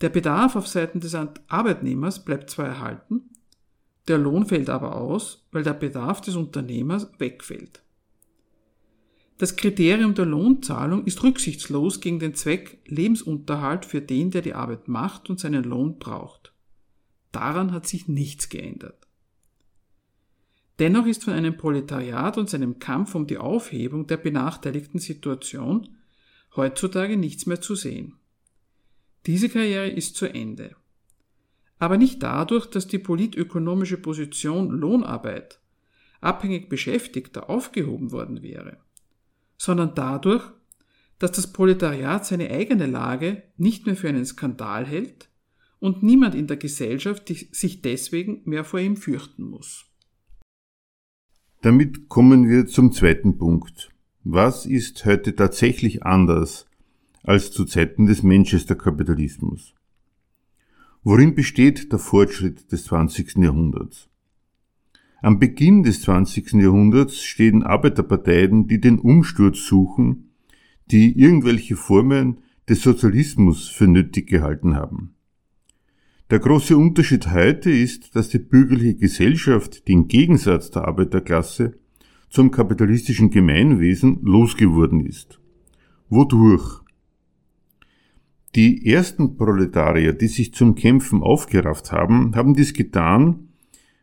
Der 0.00 0.08
Bedarf 0.08 0.56
auf 0.56 0.66
Seiten 0.66 1.00
des 1.00 1.14
Arbeitnehmers 1.14 2.24
bleibt 2.24 2.50
zwar 2.50 2.66
erhalten, 2.66 3.30
der 4.08 4.18
Lohn 4.18 4.46
fällt 4.46 4.70
aber 4.70 4.96
aus, 4.96 5.46
weil 5.52 5.62
der 5.62 5.74
Bedarf 5.74 6.20
des 6.20 6.36
Unternehmers 6.36 7.10
wegfällt. 7.18 7.82
Das 9.40 9.56
Kriterium 9.56 10.14
der 10.14 10.26
Lohnzahlung 10.26 11.06
ist 11.06 11.22
rücksichtslos 11.22 12.02
gegen 12.02 12.18
den 12.18 12.34
Zweck 12.34 12.76
Lebensunterhalt 12.84 13.86
für 13.86 14.02
den, 14.02 14.30
der 14.30 14.42
die 14.42 14.52
Arbeit 14.52 14.86
macht 14.86 15.30
und 15.30 15.40
seinen 15.40 15.64
Lohn 15.64 15.98
braucht. 15.98 16.52
Daran 17.32 17.72
hat 17.72 17.86
sich 17.86 18.06
nichts 18.06 18.50
geändert. 18.50 19.08
Dennoch 20.78 21.06
ist 21.06 21.24
von 21.24 21.32
einem 21.32 21.56
Proletariat 21.56 22.36
und 22.36 22.50
seinem 22.50 22.80
Kampf 22.80 23.14
um 23.14 23.26
die 23.26 23.38
Aufhebung 23.38 24.06
der 24.06 24.18
benachteiligten 24.18 25.00
Situation 25.00 25.88
heutzutage 26.54 27.16
nichts 27.16 27.46
mehr 27.46 27.62
zu 27.62 27.74
sehen. 27.74 28.16
Diese 29.24 29.48
Karriere 29.48 29.88
ist 29.88 30.16
zu 30.16 30.26
Ende. 30.26 30.76
Aber 31.78 31.96
nicht 31.96 32.22
dadurch, 32.22 32.66
dass 32.66 32.88
die 32.88 32.98
politökonomische 32.98 33.96
Position 33.96 34.68
Lohnarbeit 34.68 35.60
abhängig 36.20 36.68
Beschäftigter 36.68 37.48
aufgehoben 37.48 38.12
worden 38.12 38.42
wäre 38.42 38.76
sondern 39.60 39.94
dadurch, 39.94 40.42
dass 41.18 41.32
das 41.32 41.52
Proletariat 41.52 42.24
seine 42.24 42.50
eigene 42.50 42.86
Lage 42.86 43.42
nicht 43.58 43.84
mehr 43.84 43.94
für 43.94 44.08
einen 44.08 44.24
Skandal 44.24 44.86
hält 44.86 45.28
und 45.80 46.02
niemand 46.02 46.34
in 46.34 46.46
der 46.46 46.56
Gesellschaft 46.56 47.28
sich 47.28 47.82
deswegen 47.82 48.40
mehr 48.46 48.64
vor 48.64 48.80
ihm 48.80 48.96
fürchten 48.96 49.44
muss. 49.44 49.84
Damit 51.60 52.08
kommen 52.08 52.48
wir 52.48 52.68
zum 52.68 52.90
zweiten 52.90 53.36
Punkt. 53.36 53.90
Was 54.24 54.64
ist 54.64 55.04
heute 55.04 55.36
tatsächlich 55.36 56.04
anders 56.04 56.66
als 57.22 57.52
zu 57.52 57.66
Zeiten 57.66 58.06
des 58.06 58.22
Manchester-Kapitalismus? 58.22 59.74
Worin 61.02 61.34
besteht 61.34 61.92
der 61.92 61.98
Fortschritt 61.98 62.72
des 62.72 62.84
20. 62.84 63.36
Jahrhunderts? 63.36 64.09
Am 65.22 65.38
Beginn 65.38 65.82
des 65.82 66.00
20. 66.02 66.54
Jahrhunderts 66.54 67.22
stehen 67.22 67.62
Arbeiterparteien, 67.62 68.68
die 68.68 68.80
den 68.80 68.98
Umsturz 68.98 69.66
suchen, 69.66 70.30
die 70.90 71.18
irgendwelche 71.18 71.76
Formen 71.76 72.38
des 72.68 72.82
Sozialismus 72.82 73.68
für 73.68 73.86
nötig 73.86 74.28
gehalten 74.28 74.76
haben. 74.76 75.14
Der 76.30 76.38
große 76.38 76.76
Unterschied 76.76 77.30
heute 77.32 77.70
ist, 77.70 78.16
dass 78.16 78.28
die 78.30 78.38
bürgerliche 78.38 78.94
Gesellschaft 78.94 79.88
den 79.88 80.08
Gegensatz 80.08 80.70
der 80.70 80.86
Arbeiterklasse 80.86 81.74
zum 82.30 82.50
kapitalistischen 82.50 83.30
Gemeinwesen 83.30 84.20
losgeworden 84.22 85.04
ist. 85.04 85.40
Wodurch? 86.08 86.80
Die 88.54 88.86
ersten 88.86 89.36
Proletarier, 89.36 90.12
die 90.12 90.28
sich 90.28 90.54
zum 90.54 90.76
Kämpfen 90.76 91.22
aufgerafft 91.22 91.92
haben, 91.92 92.34
haben 92.34 92.54
dies 92.54 92.72
getan, 92.72 93.49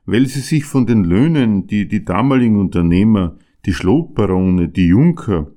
weil 0.07 0.25
sie 0.25 0.39
sich 0.39 0.63
von 0.63 0.87
den 0.87 1.03
Löhnen, 1.03 1.67
die 1.67 1.87
die 1.87 2.05
damaligen 2.05 2.57
Unternehmer, 2.57 3.37
die 3.65 3.73
Schlotbarone, 3.73 4.69
die 4.69 4.87
Junker 4.87 5.51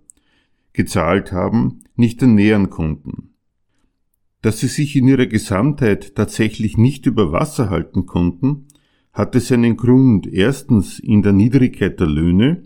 gezahlt 0.72 1.30
haben, 1.30 1.84
nicht 1.94 2.20
ernähren 2.20 2.68
konnten. 2.68 3.30
Dass 4.42 4.58
sie 4.58 4.66
sich 4.66 4.96
in 4.96 5.06
ihrer 5.06 5.26
Gesamtheit 5.26 6.16
tatsächlich 6.16 6.76
nicht 6.76 7.06
über 7.06 7.30
Wasser 7.30 7.70
halten 7.70 8.06
konnten, 8.06 8.66
hatte 9.12 9.38
seinen 9.38 9.76
Grund 9.76 10.26
erstens 10.26 10.98
in 10.98 11.22
der 11.22 11.32
Niedrigkeit 11.32 12.00
der 12.00 12.08
Löhne, 12.08 12.64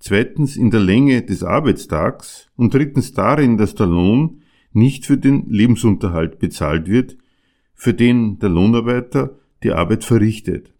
zweitens 0.00 0.56
in 0.56 0.70
der 0.70 0.80
Länge 0.80 1.22
des 1.22 1.42
Arbeitstags 1.42 2.50
und 2.56 2.74
drittens 2.74 3.14
darin, 3.14 3.56
dass 3.56 3.74
der 3.74 3.86
Lohn 3.86 4.42
nicht 4.72 5.06
für 5.06 5.16
den 5.16 5.48
Lebensunterhalt 5.48 6.38
bezahlt 6.38 6.88
wird, 6.88 7.16
für 7.72 7.94
den 7.94 8.38
der 8.38 8.50
Lohnarbeiter 8.50 9.38
die 9.62 9.72
Arbeit 9.72 10.04
verrichtet. 10.04 10.74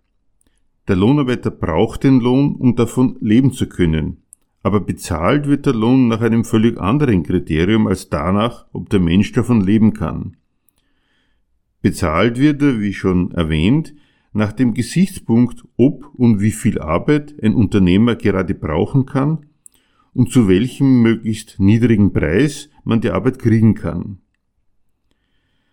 Der 0.90 0.96
Lohnarbeiter 0.96 1.52
braucht 1.52 2.02
den 2.02 2.18
Lohn, 2.18 2.56
um 2.56 2.74
davon 2.74 3.16
leben 3.20 3.52
zu 3.52 3.68
können. 3.68 4.24
Aber 4.64 4.80
bezahlt 4.80 5.46
wird 5.46 5.64
der 5.66 5.72
Lohn 5.72 6.08
nach 6.08 6.20
einem 6.20 6.44
völlig 6.44 6.80
anderen 6.80 7.22
Kriterium 7.22 7.86
als 7.86 8.08
danach, 8.08 8.66
ob 8.72 8.90
der 8.90 8.98
Mensch 8.98 9.30
davon 9.30 9.60
leben 9.60 9.94
kann. 9.94 10.36
Bezahlt 11.80 12.40
wird 12.40 12.60
er, 12.60 12.80
wie 12.80 12.92
schon 12.92 13.30
erwähnt, 13.30 13.94
nach 14.32 14.50
dem 14.50 14.74
Gesichtspunkt, 14.74 15.62
ob 15.76 16.12
und 16.12 16.40
wie 16.40 16.50
viel 16.50 16.80
Arbeit 16.80 17.36
ein 17.40 17.54
Unternehmer 17.54 18.16
gerade 18.16 18.56
brauchen 18.56 19.06
kann 19.06 19.46
und 20.12 20.32
zu 20.32 20.48
welchem 20.48 21.02
möglichst 21.02 21.60
niedrigen 21.60 22.12
Preis 22.12 22.68
man 22.82 23.00
die 23.00 23.10
Arbeit 23.10 23.38
kriegen 23.38 23.76
kann. 23.76 24.18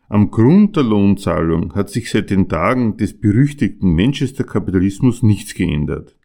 Am 0.10 0.32
Grund 0.32 0.78
der 0.78 0.84
Lohnzahlung 0.84 1.76
hat 1.76 1.90
sich 1.90 2.10
seit 2.10 2.30
den 2.30 2.48
Tagen 2.48 2.96
des 2.96 3.20
berüchtigten 3.20 3.94
Manchester-Kapitalismus 3.94 5.22
nichts 5.22 5.54
geändert. 5.54 6.16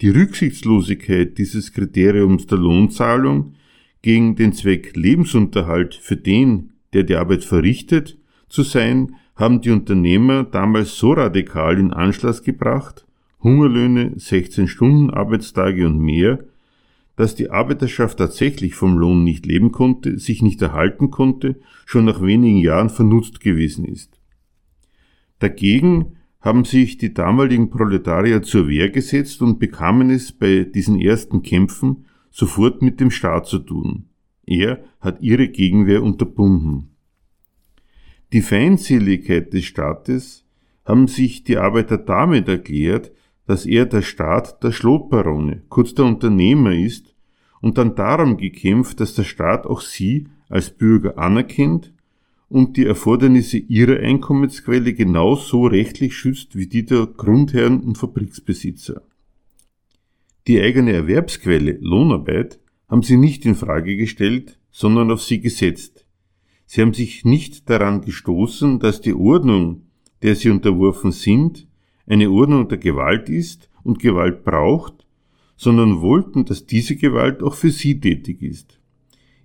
Die 0.00 0.08
Rücksichtslosigkeit 0.08 1.36
dieses 1.36 1.72
Kriteriums 1.72 2.46
der 2.46 2.58
Lohnzahlung 2.58 3.56
gegen 4.00 4.36
den 4.36 4.54
Zweck 4.54 4.96
Lebensunterhalt 4.96 5.94
für 5.94 6.16
den, 6.16 6.70
der 6.94 7.02
die 7.02 7.16
Arbeit 7.16 7.44
verrichtet, 7.44 8.16
zu 8.48 8.62
sein, 8.62 9.16
haben 9.36 9.60
die 9.60 9.70
Unternehmer 9.70 10.44
damals 10.44 10.96
so 10.96 11.12
radikal 11.12 11.78
in 11.78 11.92
Anschluss 11.92 12.42
gebracht, 12.42 13.06
Hungerlöhne, 13.42 14.12
16 14.16 14.66
Stunden 14.68 15.10
Arbeitstage 15.10 15.86
und 15.86 15.98
mehr, 15.98 16.38
dass 17.16 17.34
die 17.34 17.50
Arbeiterschaft 17.50 18.18
tatsächlich 18.18 18.74
vom 18.74 18.98
Lohn 18.98 19.22
nicht 19.22 19.46
leben 19.46 19.72
konnte, 19.72 20.18
sich 20.18 20.42
nicht 20.42 20.60
erhalten 20.62 21.10
konnte, 21.10 21.60
schon 21.86 22.04
nach 22.04 22.20
wenigen 22.20 22.58
Jahren 22.58 22.90
vernutzt 22.90 23.40
gewesen 23.40 23.84
ist. 23.84 24.20
Dagegen 25.38 26.16
haben 26.40 26.64
sich 26.64 26.98
die 26.98 27.14
damaligen 27.14 27.70
Proletarier 27.70 28.42
zur 28.42 28.68
Wehr 28.68 28.90
gesetzt 28.90 29.40
und 29.42 29.58
bekamen 29.58 30.10
es 30.10 30.32
bei 30.32 30.64
diesen 30.64 31.00
ersten 31.00 31.42
Kämpfen 31.42 32.04
sofort 32.30 32.82
mit 32.82 33.00
dem 33.00 33.10
Staat 33.10 33.46
zu 33.46 33.60
tun. 33.60 34.06
Er 34.44 34.84
hat 35.00 35.22
ihre 35.22 35.48
Gegenwehr 35.48 36.02
unterbunden. 36.02 36.90
Die 38.32 38.42
Feindseligkeit 38.42 39.52
des 39.52 39.64
Staates 39.64 40.44
haben 40.84 41.06
sich 41.06 41.44
die 41.44 41.56
Arbeiter 41.56 41.96
damit 41.96 42.48
erklärt, 42.48 43.12
dass 43.46 43.66
er 43.66 43.86
der 43.86 44.02
Staat 44.02 44.62
der 44.62 44.72
Schlotbarone, 44.72 45.62
kurz 45.68 45.94
der 45.94 46.06
Unternehmer 46.06 46.74
ist, 46.74 47.14
und 47.60 47.78
dann 47.78 47.94
darum 47.94 48.36
gekämpft, 48.36 49.00
dass 49.00 49.14
der 49.14 49.24
Staat 49.24 49.66
auch 49.66 49.80
sie 49.80 50.28
als 50.48 50.70
Bürger 50.70 51.18
anerkennt 51.18 51.92
und 52.48 52.76
die 52.76 52.84
Erfordernisse 52.84 53.58
ihrer 53.58 54.00
Einkommensquelle 54.00 54.92
genauso 54.92 55.66
rechtlich 55.66 56.16
schützt 56.16 56.56
wie 56.56 56.66
die 56.66 56.84
der 56.84 57.06
Grundherren 57.06 57.80
und 57.80 57.98
Fabriksbesitzer. 57.98 59.02
Die 60.46 60.60
eigene 60.60 60.92
Erwerbsquelle, 60.92 61.78
Lohnarbeit, 61.80 62.60
haben 62.88 63.02
sie 63.02 63.16
nicht 63.16 63.46
in 63.46 63.54
Frage 63.54 63.96
gestellt, 63.96 64.58
sondern 64.70 65.10
auf 65.10 65.22
sie 65.22 65.40
gesetzt. 65.40 66.04
Sie 66.66 66.82
haben 66.82 66.92
sich 66.92 67.24
nicht 67.24 67.70
daran 67.70 68.02
gestoßen, 68.02 68.78
dass 68.78 69.00
die 69.00 69.14
Ordnung, 69.14 69.86
der 70.22 70.34
sie 70.34 70.50
unterworfen 70.50 71.12
sind, 71.12 71.66
eine 72.06 72.30
Ordnung 72.30 72.68
der 72.68 72.78
Gewalt 72.78 73.28
ist 73.28 73.70
und 73.82 73.98
Gewalt 73.98 74.44
braucht, 74.44 75.06
sondern 75.56 76.00
wollten, 76.00 76.44
dass 76.44 76.66
diese 76.66 76.96
Gewalt 76.96 77.42
auch 77.42 77.54
für 77.54 77.70
sie 77.70 78.00
tätig 78.00 78.42
ist. 78.42 78.80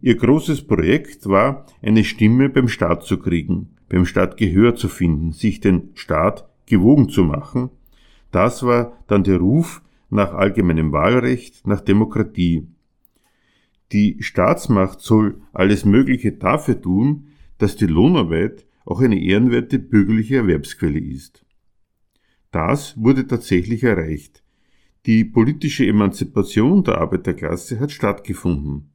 Ihr 0.01 0.15
großes 0.15 0.65
Projekt 0.65 1.27
war, 1.27 1.65
eine 1.81 2.03
Stimme 2.03 2.49
beim 2.49 2.67
Staat 2.67 3.03
zu 3.03 3.19
kriegen, 3.19 3.75
beim 3.89 4.05
Staat 4.05 4.37
Gehör 4.37 4.75
zu 4.75 4.87
finden, 4.87 5.33
sich 5.33 5.59
den 5.59 5.89
Staat 5.93 6.47
gewogen 6.65 7.09
zu 7.09 7.23
machen. 7.23 7.69
Das 8.31 8.63
war 8.63 8.97
dann 9.07 9.23
der 9.23 9.37
Ruf 9.37 9.81
nach 10.09 10.33
allgemeinem 10.33 10.91
Wahlrecht, 10.91 11.67
nach 11.67 11.81
Demokratie. 11.81 12.67
Die 13.91 14.17
Staatsmacht 14.21 15.01
soll 15.01 15.41
alles 15.51 15.83
Mögliche 15.83 16.31
dafür 16.31 16.79
tun, 16.79 17.27
dass 17.57 17.75
die 17.75 17.87
Lohnarbeit 17.87 18.65
auch 18.85 19.01
eine 19.01 19.19
ehrenwerte 19.21 19.79
bürgerliche 19.79 20.37
Erwerbsquelle 20.37 20.99
ist. 20.99 21.43
Das 22.51 22.95
wurde 22.97 23.27
tatsächlich 23.27 23.83
erreicht. 23.83 24.43
Die 25.05 25.23
politische 25.23 25.85
Emanzipation 25.85 26.83
der 26.83 26.97
Arbeiterklasse 26.97 27.79
hat 27.79 27.91
stattgefunden. 27.91 28.89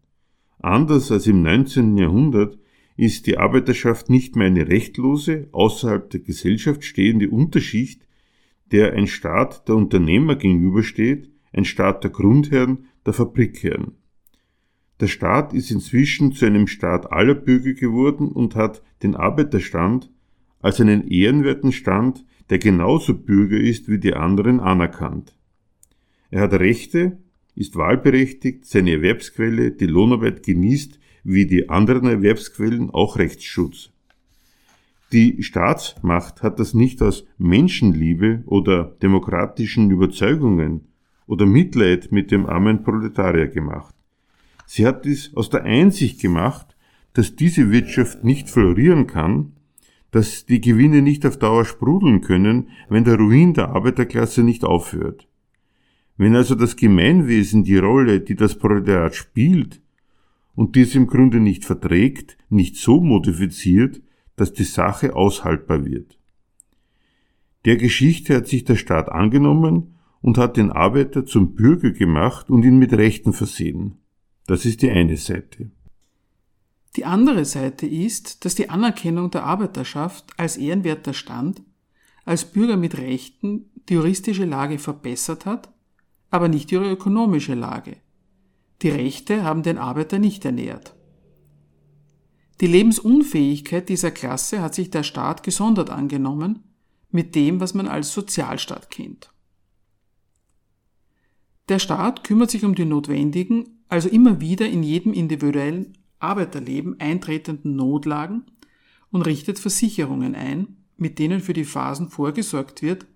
Anders 0.61 1.13
als 1.13 1.27
im 1.27 1.43
19. 1.43 1.97
Jahrhundert 1.97 2.59
ist 2.97 3.27
die 3.27 3.39
Arbeiterschaft 3.39 4.11
nicht 4.11 4.37
mehr 4.37 4.47
eine 4.47 4.69
rechtlose, 4.69 5.49
außerhalb 5.53 6.11
der 6.11 6.21
Gesellschaft 6.21 6.85
stehende 6.85 7.31
Unterschicht, 7.31 8.07
der 8.71 8.95
ein 8.95 9.07
Staat 9.07 9.69
der 9.69 9.77
Unternehmer 9.77 10.37
gegenübersteht, 10.37 11.31
ein 11.53 11.65
Staat 11.65 12.03
der 12.05 12.11
Grundherren, 12.11 12.87
der 13.07 13.13
Fabrikherren. 13.13 13.93
Der 15.01 15.09
Staat 15.09 15.53
ist 15.53 15.71
inzwischen 15.71 16.33
zu 16.33 16.47
einem 16.47 16.67
Staat 16.67 17.13
aller 17.13 17.35
Bürger 17.35 17.73
geworden 17.73 18.29
und 18.29 18.55
hat 18.55 18.83
den 19.03 19.17
Arbeiterstand 19.17 20.11
als 20.61 20.81
einen 20.81 21.09
ehrenwerten 21.09 21.73
Stand, 21.73 22.25
der 22.51 22.59
genauso 22.59 23.15
Bürger 23.15 23.59
ist 23.59 23.89
wie 23.89 23.99
die 23.99 24.15
anderen, 24.15 24.61
anerkannt. 24.61 25.35
Er 26.31 26.43
hat 26.43 26.53
Rechte, 26.55 27.19
ist 27.55 27.77
wahlberechtigt, 27.77 28.67
seine 28.67 28.93
Erwerbsquelle, 28.93 29.71
die 29.71 29.87
Lohnarbeit 29.87 30.43
genießt, 30.43 30.99
wie 31.25 31.47
die 31.47 31.69
anderen 31.69 32.09
Erwerbsquellen, 32.09 32.91
auch 32.91 33.17
Rechtsschutz. 33.17 33.91
Die 35.13 35.43
Staatsmacht 35.43 36.43
hat 36.43 36.59
das 36.59 36.75
nicht 36.75 37.01
aus 37.01 37.25
Menschenliebe 37.39 38.43
oder 38.47 38.97
demokratischen 39.01 39.91
Überzeugungen 39.91 40.89
oder 41.27 41.47
Mitleid 41.47 42.11
mit 42.11 42.31
dem 42.31 42.47
armen 42.47 42.83
Proletarier 42.83 43.47
gemacht. 43.47 43.95
Sie 44.67 44.87
hat 44.87 45.05
dies 45.05 45.33
aus 45.37 45.51
der 45.51 45.63
Einsicht 45.65 46.21
gemacht, 46.21 46.77
dass 47.13 47.37
diese 47.37 47.71
Wirtschaft 47.71 48.25
nicht 48.25 48.51
florieren 48.51 49.07
kann, 49.07 49.53
dass 50.15 50.47
die 50.47 50.61
Gewinne 50.61 51.03
nicht 51.03 51.27
auf 51.27 51.41
Dauer 51.41 51.65
sprudeln 51.65 52.21
können, 52.21 52.69
wenn 52.89 53.03
der 53.03 53.17
Ruin 53.17 53.53
der 53.53 53.71
Arbeiterklasse 53.71 54.45
nicht 54.45 54.63
aufhört. 54.63 55.27
Wenn 56.17 56.37
also 56.37 56.55
das 56.55 56.77
Gemeinwesen 56.77 57.65
die 57.65 57.79
Rolle, 57.79 58.21
die 58.21 58.37
das 58.37 58.55
Proletariat 58.57 59.17
spielt, 59.17 59.83
und 60.55 60.77
dies 60.77 60.95
im 60.95 61.09
Grunde 61.09 61.41
nicht 61.41 61.65
verträgt, 61.65 62.39
nicht 62.49 62.77
so 62.77 63.01
modifiziert, 63.01 64.03
dass 64.37 64.53
die 64.53 64.63
Sache 64.63 65.17
aushaltbar 65.17 65.85
wird. 65.85 66.17
Der 67.65 67.77
Geschichte 67.77 68.37
hat 68.37 68.47
sich 68.47 68.63
der 68.63 68.77
Staat 68.77 69.09
angenommen 69.09 69.97
und 70.21 70.39
hat 70.39 70.57
den 70.57 70.71
Arbeiter 70.71 71.27
zum 71.27 71.57
Bürger 71.57 71.91
gemacht 71.91 72.51
und 72.51 72.65
ihn 72.65 72.79
mit 72.79 72.93
Rechten 72.93 73.33
versehen. 73.33 73.97
Das 74.47 74.65
ist 74.65 74.83
die 74.83 74.93
eine 74.93 75.17
Seite. 75.17 75.73
Die 76.97 77.05
andere 77.05 77.45
Seite 77.45 77.87
ist, 77.87 78.45
dass 78.45 78.55
die 78.55 78.71
Anerkennung 78.71 79.31
der 79.31 79.45
Arbeiterschaft 79.45 80.27
als 80.37 80.57
ehrenwerter 80.57 81.15
Stand, 81.15 81.63
als 82.25 82.45
Bürger 82.45 82.77
mit 82.77 82.97
Rechten 82.99 83.71
die 83.89 83.95
juristische 83.95 84.45
Lage 84.45 84.79
verbessert 84.79 85.45
hat 85.45 85.75
aber 86.35 86.49
nicht 86.49 86.73
ihre 86.73 86.91
ökonomische 86.91 87.55
Lage. 87.55 87.97
Die 88.83 88.89
Rechte 88.89 89.45
haben 89.45 89.63
den 89.63 89.79
Arbeiter 89.79 90.19
nicht 90.19 90.45
ernährt. 90.45 90.97
Die 92.61 92.67
Lebensunfähigkeit 92.67 93.89
dieser 93.89 94.11
Klasse 94.11 94.61
hat 94.61 94.75
sich 94.75 94.91
der 94.91 95.05
Staat 95.05 95.45
gesondert 95.45 95.91
angenommen 95.91 96.65
mit 97.13 97.37
dem, 97.37 97.61
was 97.61 97.73
man 97.75 97.87
als 97.87 98.13
Sozialstaat 98.13 98.91
kennt. 98.91 99.33
Der 101.69 101.79
Staat 101.79 102.25
kümmert 102.25 102.51
sich 102.51 102.65
um 102.65 102.75
die 102.75 102.85
notwendigen, 102.85 103.85
also 103.89 104.09
immer 104.09 104.41
wieder 104.41 104.69
in 104.69 104.83
jedem 104.83 105.13
individuellen 105.13 105.97
Arbeiterleben 106.25 106.99
eintretenden 107.01 107.77
Notlagen 107.77 108.45
und 109.11 109.23
richtet 109.23 109.59
Versicherungen 109.59 110.35
ein, 110.35 110.77
mit 110.97 111.19
denen 111.19 111.41
für 111.41 111.53
die 111.53 111.65
Phasen 111.65 112.09
vorgesorgt 112.09 112.83
wird, 112.83 113.07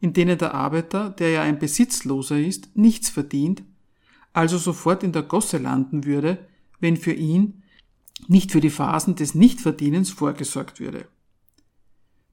in 0.00 0.12
denen 0.12 0.38
der 0.38 0.54
Arbeiter, 0.54 1.10
der 1.10 1.30
ja 1.30 1.42
ein 1.42 1.58
Besitzloser 1.58 2.38
ist, 2.38 2.76
nichts 2.76 3.10
verdient, 3.10 3.62
also 4.32 4.58
sofort 4.58 5.02
in 5.02 5.12
der 5.12 5.22
Gosse 5.22 5.58
landen 5.58 6.04
würde, 6.04 6.38
wenn 6.80 6.96
für 6.96 7.12
ihn 7.12 7.62
nicht 8.26 8.52
für 8.52 8.60
die 8.60 8.70
Phasen 8.70 9.14
des 9.14 9.34
Nichtverdienens 9.34 10.10
vorgesorgt 10.10 10.80
würde. 10.80 11.06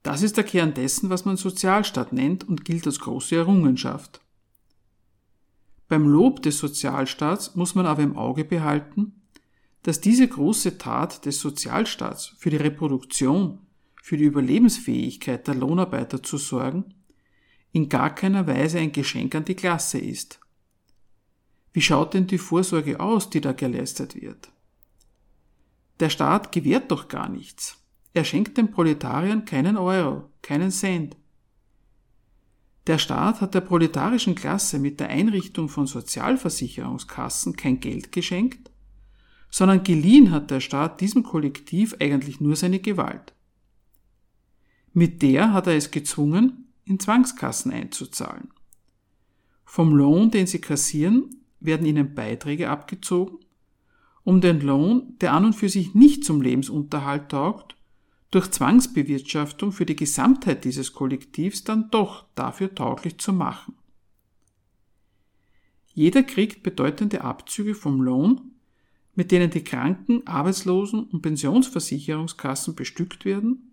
Das 0.04 0.24
ist 0.24 0.38
der 0.38 0.44
Kern 0.44 0.74
dessen, 0.74 1.10
was 1.10 1.26
man 1.26 1.38
Sozialstaat 1.38 2.12
nennt 2.12 2.48
und 2.48 2.66
gilt 2.66 2.88
als 2.88 3.00
große 3.00 3.36
Errungenschaft. 3.36 4.22
Beim 5.88 6.08
Lob 6.08 6.42
des 6.42 6.58
Sozialstaats 6.58 7.56
muss 7.56 7.76
man 7.76 7.86
aber 7.86 8.02
im 8.02 8.18
Auge 8.18 8.46
behalten, 8.46 9.21
dass 9.84 10.02
diese 10.02 10.28
große 10.28 10.78
Tat 10.78 11.26
des 11.26 11.40
Sozialstaats 11.40 12.34
für 12.38 12.50
die 12.50 12.58
Reproduktion, 12.58 13.60
für 14.02 14.18
die 14.18 14.26
Überlebensfähigkeit 14.26 15.48
der 15.48 15.56
Lohnarbeiter 15.56 16.22
zu 16.22 16.38
sorgen, 16.38 16.94
in 17.72 17.90
gar 17.90 18.14
keiner 18.14 18.48
Weise 18.48 18.80
ein 18.80 18.92
Geschenk 18.92 19.34
an 19.34 19.46
die 19.46 19.56
Klasse 19.56 19.98
ist. 19.98 20.40
Wie 21.74 21.82
schaut 21.82 22.14
denn 22.14 22.28
die 22.28 22.38
Vorsorge 22.38 23.00
aus, 23.00 23.30
die 23.30 23.42
da 23.42 23.54
geleistet 23.54 24.22
wird? 24.22 24.52
Der 26.00 26.10
Staat 26.10 26.52
gewährt 26.52 26.92
doch 26.92 27.08
gar 27.08 27.30
nichts. 27.30 27.78
Er 28.14 28.26
schenkt 28.26 28.58
den 28.58 28.72
Proletariern 28.72 29.46
keinen 29.46 29.78
Euro, 29.78 30.30
keinen 30.42 30.72
Cent. 30.72 31.16
Der 32.88 32.98
Staat 32.98 33.40
hat 33.40 33.54
der 33.54 33.62
proletarischen 33.62 34.36
Klasse 34.36 34.80
mit 34.80 35.00
der 35.00 35.10
Einrichtung 35.10 35.70
von 35.70 35.86
Sozialversicherungskassen 35.86 37.56
kein 37.56 37.80
Geld 37.80 38.12
geschenkt, 38.12 38.71
sondern 39.52 39.84
geliehen 39.84 40.32
hat 40.32 40.50
der 40.50 40.62
Staat 40.62 41.02
diesem 41.02 41.24
Kollektiv 41.24 41.96
eigentlich 42.00 42.40
nur 42.40 42.56
seine 42.56 42.80
Gewalt. 42.80 43.34
Mit 44.94 45.22
der 45.22 45.54
hat 45.54 45.68
er 45.68 45.76
es 45.76 45.92
gezwungen, 45.92 46.70
in 46.86 47.00
Zwangskassen 47.00 47.72
einzuzahlen. 47.72 48.50
Vom 49.66 49.94
Lohn, 49.94 50.32
den 50.32 50.48
sie 50.48 50.60
kassieren, 50.60 51.30
werden 51.60 51.86
ihnen 51.86 52.16
Beiträge 52.16 52.70
abgezogen, 52.70 53.38
um 54.24 54.42
den 54.42 54.62
Lohn, 54.62 55.18
der 55.20 55.34
an 55.34 55.46
und 55.46 55.54
für 55.54 55.70
sich 55.70 55.94
nicht 55.94 56.24
zum 56.24 56.42
Lebensunterhalt 56.42 57.30
taugt, 57.30 57.76
durch 58.32 58.50
Zwangsbewirtschaftung 58.52 59.72
für 59.72 59.86
die 59.86 59.96
Gesamtheit 59.96 60.64
dieses 60.64 60.94
Kollektivs 60.94 61.64
dann 61.64 61.90
doch 61.92 62.26
dafür 62.36 62.74
tauglich 62.74 63.18
zu 63.18 63.34
machen. 63.34 63.76
Jeder 65.94 66.24
kriegt 66.24 66.64
bedeutende 66.64 67.22
Abzüge 67.22 67.76
vom 67.76 68.02
Lohn, 68.02 68.51
mit 69.16 69.32
denen 69.32 69.50
die 69.50 69.64
Kranken-, 69.64 70.26
Arbeitslosen- 70.26 71.10
und 71.10 71.22
Pensionsversicherungskassen 71.22 72.76
bestückt 72.76 73.26
werden 73.26 73.72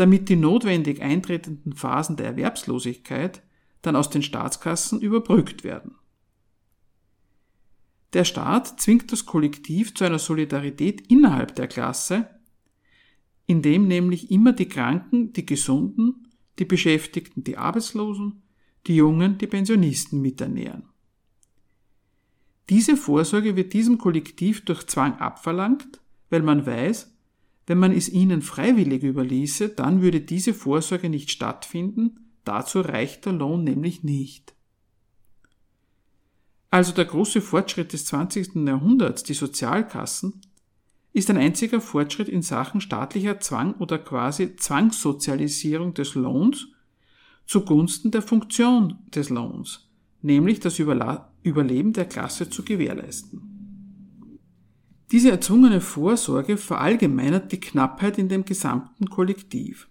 damit 0.00 0.30
die 0.30 0.36
notwendig 0.36 1.02
eintretenden 1.02 1.74
Phasen 1.74 2.16
der 2.16 2.24
Erwerbslosigkeit 2.26 3.42
dann 3.82 3.96
aus 3.96 4.08
den 4.08 4.22
Staatskassen 4.22 5.02
überbrückt 5.02 5.62
werden. 5.62 5.94
Der 8.14 8.24
Staat 8.24 8.80
zwingt 8.80 9.12
das 9.12 9.26
Kollektiv 9.26 9.94
zu 9.94 10.04
einer 10.04 10.18
Solidarität 10.18 11.02
innerhalb 11.08 11.54
der 11.54 11.68
Klasse, 11.68 12.30
indem 13.46 13.88
nämlich 13.88 14.30
immer 14.30 14.54
die 14.54 14.68
Kranken, 14.68 15.34
die 15.34 15.44
Gesunden, 15.44 16.28
die 16.58 16.64
Beschäftigten, 16.64 17.44
die 17.44 17.58
Arbeitslosen, 17.58 18.42
die 18.86 18.96
Jungen, 18.96 19.36
die 19.36 19.46
Pensionisten 19.46 20.22
miternähren. 20.22 20.84
Diese 22.70 22.96
Vorsorge 22.96 23.56
wird 23.56 23.72
diesem 23.72 23.98
Kollektiv 23.98 24.64
durch 24.64 24.86
Zwang 24.86 25.18
abverlangt, 25.18 26.00
weil 26.30 26.42
man 26.42 26.64
weiß, 26.64 27.12
wenn 27.66 27.78
man 27.78 27.92
es 27.92 28.08
ihnen 28.08 28.42
freiwillig 28.42 29.02
überließe, 29.02 29.70
dann 29.70 30.02
würde 30.02 30.20
diese 30.20 30.54
Vorsorge 30.54 31.10
nicht 31.10 31.30
stattfinden, 31.30 32.32
dazu 32.44 32.80
reicht 32.80 33.26
der 33.26 33.32
Lohn 33.32 33.64
nämlich 33.64 34.04
nicht. 34.04 34.54
Also 36.70 36.92
der 36.92 37.06
große 37.06 37.40
Fortschritt 37.40 37.92
des 37.92 38.04
20. 38.06 38.54
Jahrhunderts, 38.66 39.24
die 39.24 39.34
Sozialkassen, 39.34 40.40
ist 41.12 41.28
ein 41.28 41.36
einziger 41.36 41.80
Fortschritt 41.80 42.28
in 42.28 42.42
Sachen 42.42 42.80
staatlicher 42.80 43.40
Zwang 43.40 43.74
oder 43.74 43.98
quasi 43.98 44.54
Zwangssozialisierung 44.54 45.94
des 45.94 46.14
Lohns 46.14 46.68
zugunsten 47.46 48.12
der 48.12 48.22
Funktion 48.22 48.98
des 49.12 49.28
Lohns, 49.28 49.88
nämlich 50.22 50.60
das 50.60 50.78
Überleben 51.42 51.92
der 51.92 52.04
Klasse 52.04 52.50
zu 52.50 52.64
gewährleisten. 52.64 53.50
Diese 55.10 55.30
erzwungene 55.30 55.80
Vorsorge 55.80 56.56
verallgemeinert 56.56 57.50
die 57.50 57.60
Knappheit 57.60 58.18
in 58.18 58.28
dem 58.28 58.44
gesamten 58.44 59.10
Kollektiv. 59.10 59.88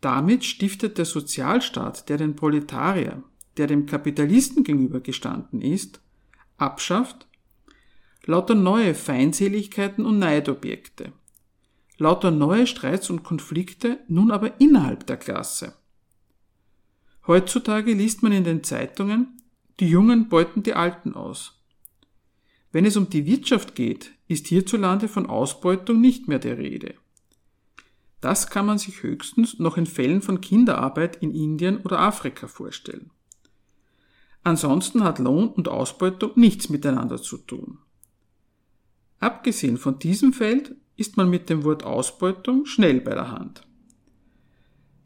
Damit 0.00 0.44
stiftet 0.44 0.98
der 0.98 1.04
Sozialstaat, 1.04 2.08
der 2.08 2.16
den 2.16 2.34
Proletarier, 2.34 3.22
der 3.56 3.68
dem 3.68 3.86
Kapitalisten 3.86 4.64
gegenübergestanden 4.64 5.62
ist, 5.62 6.00
abschafft, 6.56 7.28
lauter 8.24 8.56
neue 8.56 8.94
Feindseligkeiten 8.94 10.04
und 10.04 10.18
Neidobjekte, 10.18 11.12
lauter 11.98 12.32
neue 12.32 12.66
Streits 12.66 13.10
und 13.10 13.22
Konflikte, 13.22 14.00
nun 14.08 14.32
aber 14.32 14.60
innerhalb 14.60 15.06
der 15.06 15.18
Klasse. 15.18 15.74
Heutzutage 17.28 17.92
liest 17.92 18.24
man 18.24 18.32
in 18.32 18.42
den 18.42 18.64
Zeitungen, 18.64 19.41
die 19.80 19.88
Jungen 19.88 20.28
beuten 20.28 20.62
die 20.62 20.74
Alten 20.74 21.14
aus. 21.14 21.58
Wenn 22.72 22.86
es 22.86 22.96
um 22.96 23.10
die 23.10 23.26
Wirtschaft 23.26 23.74
geht, 23.74 24.12
ist 24.28 24.46
hierzulande 24.46 25.08
von 25.08 25.26
Ausbeutung 25.26 26.00
nicht 26.00 26.28
mehr 26.28 26.38
der 26.38 26.58
Rede. 26.58 26.94
Das 28.20 28.50
kann 28.50 28.66
man 28.66 28.78
sich 28.78 29.02
höchstens 29.02 29.58
noch 29.58 29.76
in 29.76 29.86
Fällen 29.86 30.22
von 30.22 30.40
Kinderarbeit 30.40 31.16
in 31.16 31.34
Indien 31.34 31.78
oder 31.78 31.98
Afrika 31.98 32.46
vorstellen. 32.46 33.10
Ansonsten 34.44 35.04
hat 35.04 35.18
Lohn 35.18 35.48
und 35.48 35.68
Ausbeutung 35.68 36.32
nichts 36.36 36.68
miteinander 36.68 37.20
zu 37.20 37.36
tun. 37.36 37.78
Abgesehen 39.18 39.76
von 39.76 39.98
diesem 39.98 40.32
Feld 40.32 40.74
ist 40.96 41.16
man 41.16 41.30
mit 41.30 41.48
dem 41.50 41.64
Wort 41.64 41.84
Ausbeutung 41.84 42.66
schnell 42.66 43.00
bei 43.00 43.14
der 43.14 43.30
Hand. 43.30 43.66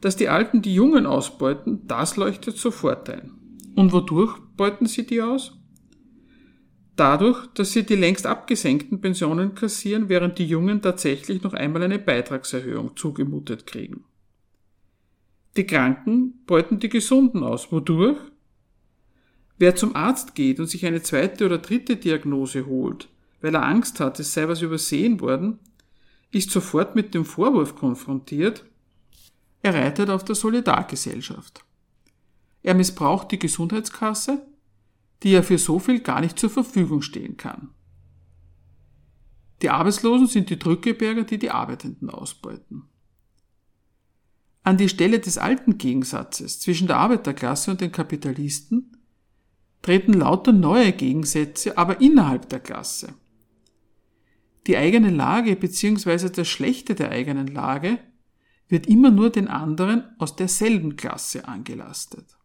Dass 0.01 0.17
die 0.17 0.29
Alten 0.29 0.63
die 0.63 0.75
Jungen 0.75 1.07
ausbeuten, 1.07 1.87
das 1.87 2.17
leuchtet 2.17 2.57
sofort 2.57 3.09
ein. 3.11 3.46
Und 3.77 3.93
wodurch 3.93 4.39
beuten 4.57 4.87
sie 4.87 5.07
die 5.07 5.21
aus? 5.21 5.53
Dadurch, 6.97 7.47
dass 7.49 7.73
sie 7.73 7.85
die 7.85 7.95
längst 7.95 8.27
abgesenkten 8.27 9.03
Pensionen 9.03 9.55
kassieren, 9.55 10.09
während 10.09 10.39
die 10.39 10.47
Jungen 10.47 10.81
tatsächlich 10.81 11.43
noch 11.43 11.53
einmal 11.53 11.83
eine 11.83 11.99
Beitragserhöhung 11.99 12.97
zugemutet 12.97 13.67
kriegen. 13.67 14.05
Die 15.59 15.67
Kranken 15.67 16.43
beuten 16.47 16.81
die 16.81 16.89
Gesunden 16.89 17.43
aus. 17.43 17.71
Wodurch? 17.71 18.19
Wer 19.59 19.77
zum 19.77 19.95
Arzt 19.95 20.35
geht 20.35 20.59
und 20.59 20.69
sich 20.69 20.87
eine 20.87 21.03
zweite 21.03 21.45
oder 21.45 21.59
dritte 21.59 21.97
Diagnose 21.97 22.65
holt, 22.65 23.11
weil 23.43 23.55
er 23.55 23.65
Angst 23.65 24.01
hat, 24.01 24.19
es 24.21 24.33
sei 24.33 24.49
was 24.49 24.63
übersehen 24.63 25.21
worden, 25.21 25.59
ist 26.31 26.51
sofort 26.51 26.97
mit 26.97 27.13
dem 27.13 27.27
Vorwurf 27.27 27.77
konfrontiert, 27.77 28.65
er 29.63 29.75
reitet 29.75 30.09
auf 30.09 30.25
der 30.25 30.35
Solidargesellschaft. 30.35 31.66
Er 32.67 32.75
missbraucht 32.75 33.31
die 33.31 33.39
Gesundheitskasse, 33.39 34.45
die 35.23 35.31
ja 35.31 35.43
für 35.43 35.57
so 35.57 35.79
viel 35.79 36.01
gar 36.01 36.21
nicht 36.21 36.37
zur 36.37 36.51
Verfügung 36.51 37.01
stehen 37.01 37.37
kann. 37.37 37.69
Die 39.63 39.71
Arbeitslosen 39.71 40.27
sind 40.27 40.51
die 40.51 40.59
Drückeberger, 40.59 41.23
die 41.23 41.39
die 41.39 41.53
Arbeitenden 41.53 42.11
ausbeuten. 42.11 42.83
An 44.65 44.79
die 44.79 44.89
Stelle 44.89 45.21
des 45.21 45.39
alten 45.39 45.79
Gegensatzes 45.79 46.59
zwischen 46.59 46.89
der 46.89 46.97
Arbeiterklasse 46.97 47.71
und 47.71 47.81
den 47.81 47.93
Kapitalisten 47.93 48.97
treten 49.81 50.15
lauter 50.15 50.51
neue 50.51 50.91
Gegensätze, 50.91 51.79
aber 51.79 52.01
innerhalb 52.01 52.49
der 52.49 52.59
Klasse. 52.59 53.15
Die 54.67 54.77
eigene 54.77 55.11
Lage 55.11 55.55
bzw. 55.55 56.31
das 56.31 56.49
Schlechte 56.49 56.97
der 56.97 57.13
eigenen 57.13 57.47
Lage 57.47 58.01
wird 58.67 58.89
immer 58.89 59.13
nur 59.13 59.31
den 59.31 59.47
anderen 59.47 60.03
aus 60.19 60.35
derselben 60.35 60.97
Klasse 60.97 61.47
angelastet. 61.47 62.36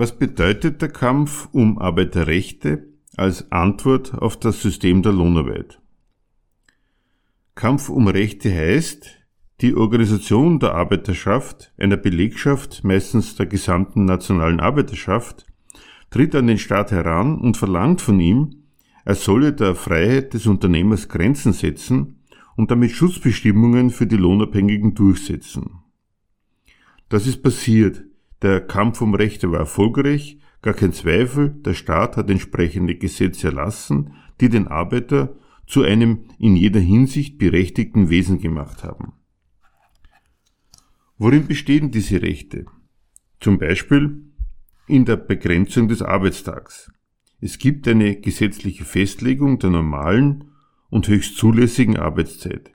Was 0.00 0.16
bedeutet 0.16 0.80
der 0.80 0.88
Kampf 0.88 1.50
um 1.52 1.76
Arbeiterrechte 1.78 2.88
als 3.18 3.52
Antwort 3.52 4.14
auf 4.14 4.40
das 4.40 4.62
System 4.62 5.02
der 5.02 5.12
Lohnarbeit? 5.12 5.78
Kampf 7.54 7.90
um 7.90 8.08
Rechte 8.08 8.50
heißt, 8.50 9.18
die 9.60 9.74
Organisation 9.76 10.58
der 10.58 10.74
Arbeiterschaft, 10.74 11.74
einer 11.76 11.98
Belegschaft, 11.98 12.82
meistens 12.82 13.36
der 13.36 13.44
gesamten 13.44 14.06
nationalen 14.06 14.58
Arbeiterschaft, 14.58 15.44
tritt 16.08 16.34
an 16.34 16.46
den 16.46 16.56
Staat 16.56 16.92
heran 16.92 17.38
und 17.38 17.58
verlangt 17.58 18.00
von 18.00 18.20
ihm, 18.20 18.62
er 19.04 19.16
solle 19.16 19.52
der 19.52 19.74
Freiheit 19.74 20.32
des 20.32 20.46
Unternehmers 20.46 21.10
Grenzen 21.10 21.52
setzen 21.52 22.20
und 22.56 22.70
damit 22.70 22.92
Schutzbestimmungen 22.92 23.90
für 23.90 24.06
die 24.06 24.16
Lohnabhängigen 24.16 24.94
durchsetzen. 24.94 25.72
Das 27.10 27.26
ist 27.26 27.42
passiert, 27.42 28.02
der 28.42 28.60
Kampf 28.60 29.00
um 29.00 29.14
Rechte 29.14 29.50
war 29.50 29.60
erfolgreich, 29.60 30.38
gar 30.62 30.74
kein 30.74 30.92
Zweifel, 30.92 31.50
der 31.50 31.74
Staat 31.74 32.16
hat 32.16 32.30
entsprechende 32.30 32.96
Gesetze 32.96 33.48
erlassen, 33.48 34.14
die 34.40 34.48
den 34.48 34.68
Arbeiter 34.68 35.36
zu 35.66 35.82
einem 35.82 36.24
in 36.38 36.56
jeder 36.56 36.80
Hinsicht 36.80 37.38
berechtigten 37.38 38.10
Wesen 38.10 38.40
gemacht 38.40 38.82
haben. 38.82 39.12
Worin 41.18 41.46
bestehen 41.46 41.90
diese 41.90 42.22
Rechte? 42.22 42.66
Zum 43.40 43.58
Beispiel 43.58 44.22
in 44.86 45.04
der 45.04 45.16
Begrenzung 45.16 45.86
des 45.86 46.02
Arbeitstags. 46.02 46.90
Es 47.40 47.58
gibt 47.58 47.86
eine 47.86 48.16
gesetzliche 48.16 48.84
Festlegung 48.84 49.58
der 49.58 49.70
normalen 49.70 50.50
und 50.90 51.08
höchst 51.08 51.36
zulässigen 51.36 51.96
Arbeitszeit. 51.96 52.72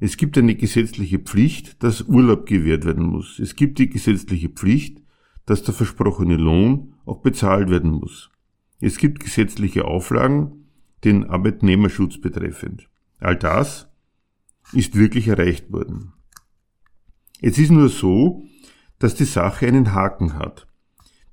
Es 0.00 0.16
gibt 0.16 0.36
eine 0.36 0.54
gesetzliche 0.54 1.18
Pflicht, 1.18 1.82
dass 1.82 2.02
Urlaub 2.02 2.46
gewährt 2.46 2.84
werden 2.84 3.04
muss. 3.04 3.38
Es 3.38 3.56
gibt 3.56 3.78
die 3.78 3.88
gesetzliche 3.88 4.48
Pflicht, 4.48 5.02
dass 5.46 5.62
der 5.62 5.74
versprochene 5.74 6.36
Lohn 6.36 6.94
auch 7.04 7.20
bezahlt 7.20 7.70
werden 7.70 7.90
muss. 7.90 8.30
Es 8.80 8.98
gibt 8.98 9.20
gesetzliche 9.20 9.84
Auflagen, 9.84 10.66
den 11.04 11.24
Arbeitnehmerschutz 11.24 12.20
betreffend. 12.20 12.88
All 13.18 13.36
das 13.36 13.88
ist 14.72 14.96
wirklich 14.96 15.28
erreicht 15.28 15.70
worden. 15.70 16.12
Es 17.40 17.58
ist 17.58 17.70
nur 17.70 17.88
so, 17.88 18.44
dass 18.98 19.14
die 19.14 19.24
Sache 19.24 19.66
einen 19.66 19.92
Haken 19.92 20.34
hat. 20.34 20.66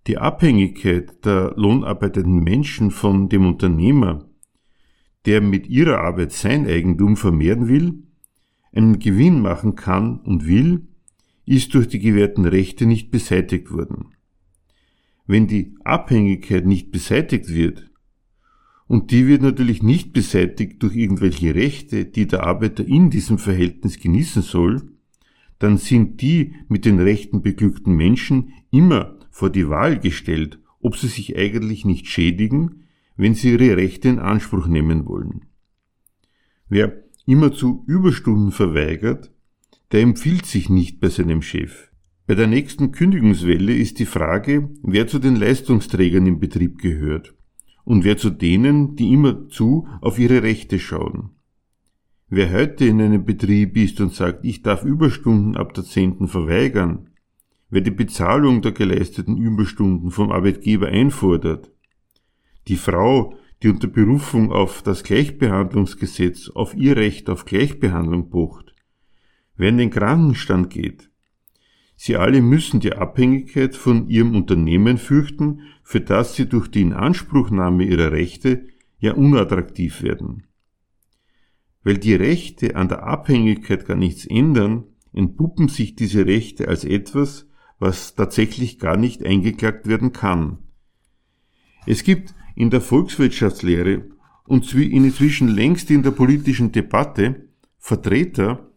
Die 0.08 0.18
Abhängigkeit 0.18 1.26
der 1.26 1.54
lohnarbeitenden 1.56 2.44
Menschen 2.44 2.92
von 2.92 3.30
dem 3.30 3.46
Unternehmer, 3.46 4.26
der 5.26 5.42
mit 5.42 5.68
ihrer 5.68 6.00
Arbeit 6.00 6.32
sein 6.32 6.68
Eigentum 6.68 7.16
vermehren 7.16 7.68
will, 7.68 8.04
einen 8.74 9.00
Gewinn 9.00 9.42
machen 9.42 9.76
kann 9.76 10.20
und 10.20 10.48
will, 10.48 10.88
ist 11.46 11.74
durch 11.74 11.88
die 11.88 12.00
gewährten 12.00 12.46
Rechte 12.46 12.86
nicht 12.86 13.12
beseitigt 13.12 13.72
worden. 13.72 14.16
Wenn 15.28 15.48
die 15.48 15.76
Abhängigkeit 15.84 16.66
nicht 16.66 16.92
beseitigt 16.92 17.50
wird, 17.50 17.90
und 18.88 19.12
die 19.12 19.26
wird 19.26 19.42
natürlich 19.42 19.82
nicht 19.82 20.12
beseitigt 20.12 20.84
durch 20.84 20.98
irgendwelche 20.98 21.56
Rechte, 21.56 22.04
die 22.04 22.28
der 22.28 22.44
Arbeiter 22.44 22.86
in 22.86 23.10
diesem 23.10 23.38
Verhältnis 23.38 24.00
genießen 24.00 24.42
soll, 24.42 24.82
dann 25.60 25.78
sind 25.78 26.22
die 26.22 26.56
mit 26.68 26.84
den 26.84 27.00
Rechten 27.00 27.42
beglückten 27.42 27.96
Menschen 27.96 28.52
immer 28.70 29.18
vor 29.30 29.50
die 29.50 29.70
Wahl 29.70 29.98
gestellt, 29.98 30.60
ob 30.82 30.98
sie 30.98 31.08
sich 31.08 31.38
eigentlich 31.38 31.86
nicht 31.86 32.08
schädigen, 32.08 32.84
wenn 33.16 33.34
sie 33.34 33.52
ihre 33.52 33.78
Rechte 33.78 34.10
in 34.10 34.20
Anspruch 34.20 34.68
nehmen 34.68 35.06
wollen. 35.06 35.46
Wer 36.68 37.04
immerzu 37.26 37.84
Überstunden 37.88 38.52
verweigert, 38.52 39.32
der 39.92 40.02
empfiehlt 40.02 40.46
sich 40.46 40.70
nicht 40.70 41.00
bei 41.00 41.10
seinem 41.10 41.42
Chef. 41.42 41.92
Bei 42.28 42.36
der 42.36 42.48
nächsten 42.48 42.92
Kündigungswelle 42.92 43.74
ist 43.76 44.00
die 44.00 44.06
Frage, 44.06 44.70
wer 44.84 45.08
zu 45.08 45.20
den 45.20 45.36
Leistungsträgern 45.36 46.26
im 46.28 46.40
Betrieb 46.40 46.78
gehört 46.78 47.34
und 47.84 48.04
wer 48.04 48.18
zu 48.18 48.30
denen, 48.30 48.96
die 48.96 49.12
immerzu 49.12 49.88
auf 50.02 50.18
ihre 50.18 50.44
Rechte 50.44 50.80
schauen. 50.80 51.32
Wer 52.30 52.54
heute 52.54 52.86
in 52.86 53.02
einem 53.02 53.26
Betrieb 53.26 53.76
ist 53.76 54.00
und 54.00 54.14
sagt, 54.14 54.46
ich 54.46 54.62
darf 54.62 54.86
Überstunden 54.86 55.58
ab 55.58 55.74
der 55.74 55.84
Zehnten 55.84 56.30
verweigern, 56.30 57.10
wer 57.70 57.82
die 57.82 57.92
Bezahlung 57.92 58.62
der 58.62 58.72
geleisteten 58.72 59.38
Überstunden 59.38 60.12
vom 60.12 60.32
Arbeitgeber 60.32 60.88
einfordert, 60.88 61.72
die 62.70 62.78
Frau, 62.78 63.36
die 63.62 63.70
unter 63.70 63.88
Berufung 63.88 64.52
auf 64.52 64.82
das 64.82 65.04
Gleichbehandlungsgesetz 65.04 66.50
auf 66.50 66.76
ihr 66.76 66.98
Recht 66.98 67.30
auf 67.30 67.46
Gleichbehandlung 67.46 68.30
pocht, 68.30 68.74
wer 69.56 69.70
in 69.70 69.78
den 69.78 69.92
Krankenstand 69.92 70.70
geht, 70.70 71.12
Sie 72.04 72.18
alle 72.18 72.42
müssen 72.42 72.80
die 72.80 72.94
Abhängigkeit 72.94 73.76
von 73.76 74.10
ihrem 74.10 74.36
Unternehmen 74.36 74.98
fürchten, 74.98 75.68
für 75.84 76.02
das 76.02 76.36
sie 76.36 76.50
durch 76.50 76.68
die 76.68 76.82
Inanspruchnahme 76.82 77.84
ihrer 77.84 78.12
Rechte 78.12 78.66
ja 78.98 79.14
unattraktiv 79.14 80.02
werden. 80.02 80.48
Weil 81.84 82.00
die 82.00 82.16
Rechte 82.16 82.76
an 82.76 82.88
der 82.88 83.04
Abhängigkeit 83.04 83.86
gar 83.86 83.98
nichts 83.98 84.26
ändern, 84.26 84.86
entpuppen 85.14 85.68
sich 85.68 85.94
diese 85.96 86.26
Rechte 86.26 86.70
als 86.70 86.86
etwas, 86.86 87.48
was 87.78 88.16
tatsächlich 88.16 88.80
gar 88.80 88.98
nicht 88.98 89.24
eingeklagt 89.24 89.86
werden 89.86 90.12
kann. 90.12 90.58
Es 91.86 92.04
gibt 92.04 92.34
in 92.56 92.70
der 92.70 92.82
Volkswirtschaftslehre 92.82 94.04
und 94.46 94.74
inzwischen 94.74 95.48
längst 95.48 95.92
in 95.92 96.04
der 96.04 96.12
politischen 96.12 96.72
Debatte 96.72 97.48
Vertreter, 97.78 98.72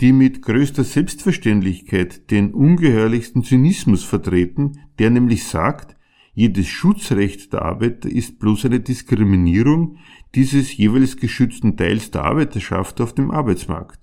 die 0.00 0.12
mit 0.12 0.42
größter 0.42 0.84
Selbstverständlichkeit 0.84 2.30
den 2.30 2.54
ungeheuerlichsten 2.54 3.42
Zynismus 3.42 4.04
vertreten, 4.04 4.80
der 4.98 5.10
nämlich 5.10 5.44
sagt, 5.44 5.96
jedes 6.34 6.68
Schutzrecht 6.68 7.52
der 7.52 7.62
Arbeiter 7.62 8.08
ist 8.08 8.38
bloß 8.38 8.66
eine 8.66 8.80
Diskriminierung 8.80 9.96
dieses 10.34 10.76
jeweils 10.76 11.16
geschützten 11.16 11.76
Teils 11.76 12.12
der 12.12 12.24
Arbeiterschaft 12.24 13.00
auf 13.00 13.12
dem 13.12 13.30
Arbeitsmarkt. 13.32 13.98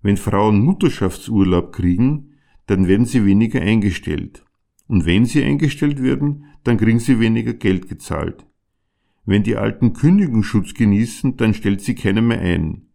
Wenn 0.00 0.16
Frauen 0.16 0.60
Mutterschaftsurlaub 0.60 1.72
kriegen, 1.72 2.34
dann 2.66 2.86
werden 2.86 3.06
sie 3.06 3.24
weniger 3.26 3.60
eingestellt. 3.60 4.44
Und 4.86 5.06
wenn 5.06 5.24
sie 5.24 5.42
eingestellt 5.42 6.02
werden, 6.02 6.46
dann 6.62 6.76
kriegen 6.76 7.00
sie 7.00 7.20
weniger 7.20 7.54
Geld 7.54 7.88
gezahlt. 7.88 8.46
Wenn 9.24 9.42
die 9.42 9.56
Alten 9.56 9.94
Kündigungsschutz 9.94 10.74
genießen, 10.74 11.36
dann 11.36 11.54
stellt 11.54 11.80
sie 11.80 11.94
keiner 11.94 12.20
mehr 12.20 12.40
ein. 12.40 12.88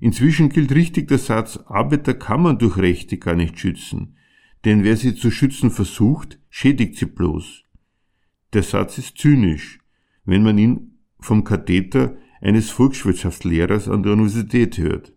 Inzwischen 0.00 0.50
gilt 0.50 0.72
richtig 0.74 1.08
der 1.08 1.18
Satz, 1.18 1.56
Arbeiter 1.66 2.14
kann 2.14 2.42
man 2.42 2.58
durch 2.58 2.76
Rechte 2.76 3.16
gar 3.16 3.34
nicht 3.34 3.58
schützen, 3.58 4.16
denn 4.64 4.84
wer 4.84 4.96
sie 4.96 5.14
zu 5.14 5.30
schützen 5.30 5.70
versucht, 5.70 6.38
schädigt 6.50 6.96
sie 6.96 7.06
bloß. 7.06 7.64
Der 8.52 8.62
Satz 8.62 8.98
ist 8.98 9.16
zynisch, 9.16 9.78
wenn 10.24 10.42
man 10.42 10.58
ihn 10.58 10.98
vom 11.20 11.44
Katheter 11.44 12.16
eines 12.40 12.70
Volkswirtschaftslehrers 12.70 13.88
an 13.88 14.02
der 14.02 14.12
Universität 14.12 14.76
hört. 14.76 15.14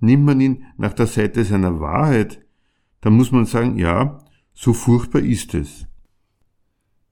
Nimmt 0.00 0.24
man 0.24 0.40
ihn 0.40 0.64
nach 0.78 0.94
der 0.94 1.06
Seite 1.06 1.44
seiner 1.44 1.80
Wahrheit, 1.80 2.44
dann 3.02 3.12
muss 3.12 3.30
man 3.30 3.44
sagen, 3.44 3.78
ja, 3.78 4.24
so 4.56 4.72
furchtbar 4.72 5.20
ist 5.20 5.54
es. 5.54 5.86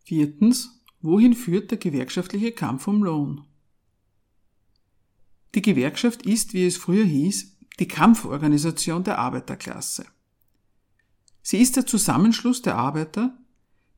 Viertens, 0.03 0.83
wohin 1.03 1.35
führt 1.35 1.71
der 1.71 1.79
gewerkschaftliche 1.79 2.53
Kampf 2.53 2.89
um 2.89 3.05
Lohn? 3.05 3.43
Die 5.55 5.63
Gewerkschaft 5.63 6.23
ist, 6.23 6.55
wie 6.55 6.67
es 6.67 6.79
früher 6.79 7.05
hieß, 7.05 7.59
die 7.79 7.87
Kampforganisation 7.87 9.05
der 9.05 9.19
Arbeiterklasse. 9.19 10.07
Sie 11.43 11.59
ist 11.59 11.77
der 11.77 11.87
Zusammenschluss 11.87 12.63
der 12.63 12.77
Arbeiter, 12.77 13.37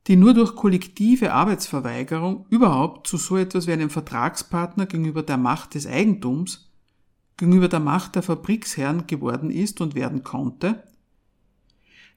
die 0.09 0.17
nur 0.17 0.35
durch 0.35 0.57
kollektive 0.57 1.33
Arbeitsverweigerung 1.33 2.47
überhaupt 2.51 3.07
zu 3.07 3.17
so 3.17 3.37
etwas 3.37 3.67
wie 3.69 3.73
einem 3.73 3.91
Vertragspartner 3.91 4.87
gegenüber 4.87 5.23
der 5.23 5.37
Macht 5.37 5.75
des 5.75 5.87
Eigentums, 5.87 6.73
gegenüber 7.37 7.69
der 7.69 7.81
Macht 7.81 8.17
der 8.17 8.23
Fabriksherren 8.23 9.07
geworden 9.07 9.51
ist 9.51 9.81
und 9.81 9.95
werden 9.95 10.25
konnte, 10.25 10.83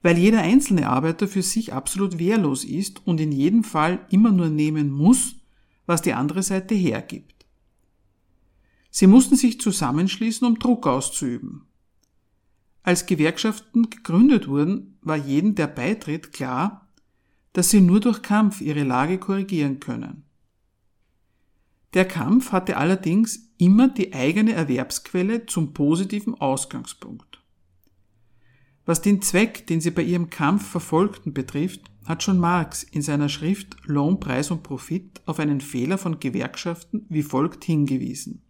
weil 0.02 0.18
jeder 0.18 0.40
einzelne 0.40 0.90
Arbeiter 0.90 1.28
für 1.28 1.42
sich 1.42 1.74
absolut 1.74 2.20
wehrlos 2.20 2.64
ist 2.64 3.06
und 3.06 3.20
in 3.20 3.32
jedem 3.32 3.64
Fall 3.64 4.06
immer 4.10 4.32
nur 4.32 4.50
nehmen 4.50 4.92
muss, 4.92 5.36
was 5.86 6.02
die 6.02 6.14
andere 6.14 6.44
Seite 6.44 6.76
hergibt. 6.76 7.46
Sie 8.92 9.08
mussten 9.08 9.36
sich 9.36 9.60
zusammenschließen, 9.60 10.48
um 10.48 10.58
Druck 10.58 10.88
auszuüben. 10.88 11.64
Als 12.82 13.06
Gewerkschaften 13.06 13.90
gegründet 13.90 14.48
wurden, 14.48 14.98
war 15.02 15.18
jedem, 15.18 15.56
der 15.56 15.68
beitritt, 15.68 16.32
klar, 16.32 16.88
dass 17.54 17.70
sie 17.70 17.82
nur 17.82 18.00
durch 18.00 18.22
Kampf 18.22 18.62
ihre 18.62 18.84
Lage 18.84 19.18
korrigieren 19.18 19.80
können. 19.80 20.24
Der 21.94 22.06
Kampf 22.06 22.52
hatte 22.52 22.78
allerdings 22.78 23.52
immer 23.58 23.90
die 23.90 24.14
eigene 24.14 24.54
Erwerbsquelle 24.54 25.46
zum 25.48 25.74
positiven 25.74 26.36
Ausgangspunkt. 26.36 27.39
Was 28.90 29.04
den 29.04 29.22
Zweck, 29.22 29.68
den 29.68 29.82
sie 29.82 29.92
bei 29.92 30.02
ihrem 30.02 30.32
Kampf 30.32 30.68
verfolgten, 30.68 31.32
betrifft, 31.32 31.92
hat 32.06 32.24
schon 32.24 32.40
Marx 32.40 32.82
in 32.82 33.04
seiner 33.04 33.30
Schrift 33.30 33.78
Lohn, 33.86 34.20
Preis 34.20 34.50
und 34.50 34.64
Profit 34.64 35.22
auf 35.28 35.38
einen 35.38 35.62
Fehler 35.62 36.00
von 36.00 36.20
Gewerkschaften 36.20 37.06
wie 37.08 37.22
folgt 37.22 37.64
hingewiesen. 37.64 38.42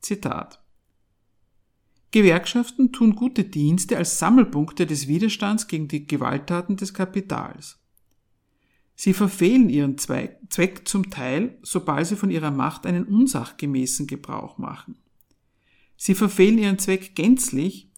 Zitat 0.00 0.60
Gewerkschaften 2.10 2.90
tun 2.90 3.14
gute 3.14 3.44
Dienste 3.44 3.96
als 3.96 4.18
Sammelpunkte 4.18 4.86
des 4.86 5.06
Widerstands 5.06 5.68
gegen 5.68 5.86
die 5.86 6.08
Gewalttaten 6.08 6.76
des 6.76 6.92
Kapitals. 6.92 7.78
Sie 8.96 9.14
verfehlen 9.14 9.68
ihren 9.70 9.98
Zweck 9.98 10.88
zum 10.88 11.10
Teil, 11.10 11.60
sobald 11.62 12.08
sie 12.08 12.16
von 12.16 12.32
ihrer 12.32 12.50
Macht 12.50 12.86
einen 12.86 13.04
unsachgemäßen 13.04 14.08
Gebrauch 14.08 14.58
machen. 14.58 14.96
Sie 15.96 16.16
verfehlen 16.16 16.58
ihren 16.58 16.80
Zweck 16.80 17.14
gänzlich, 17.14 17.89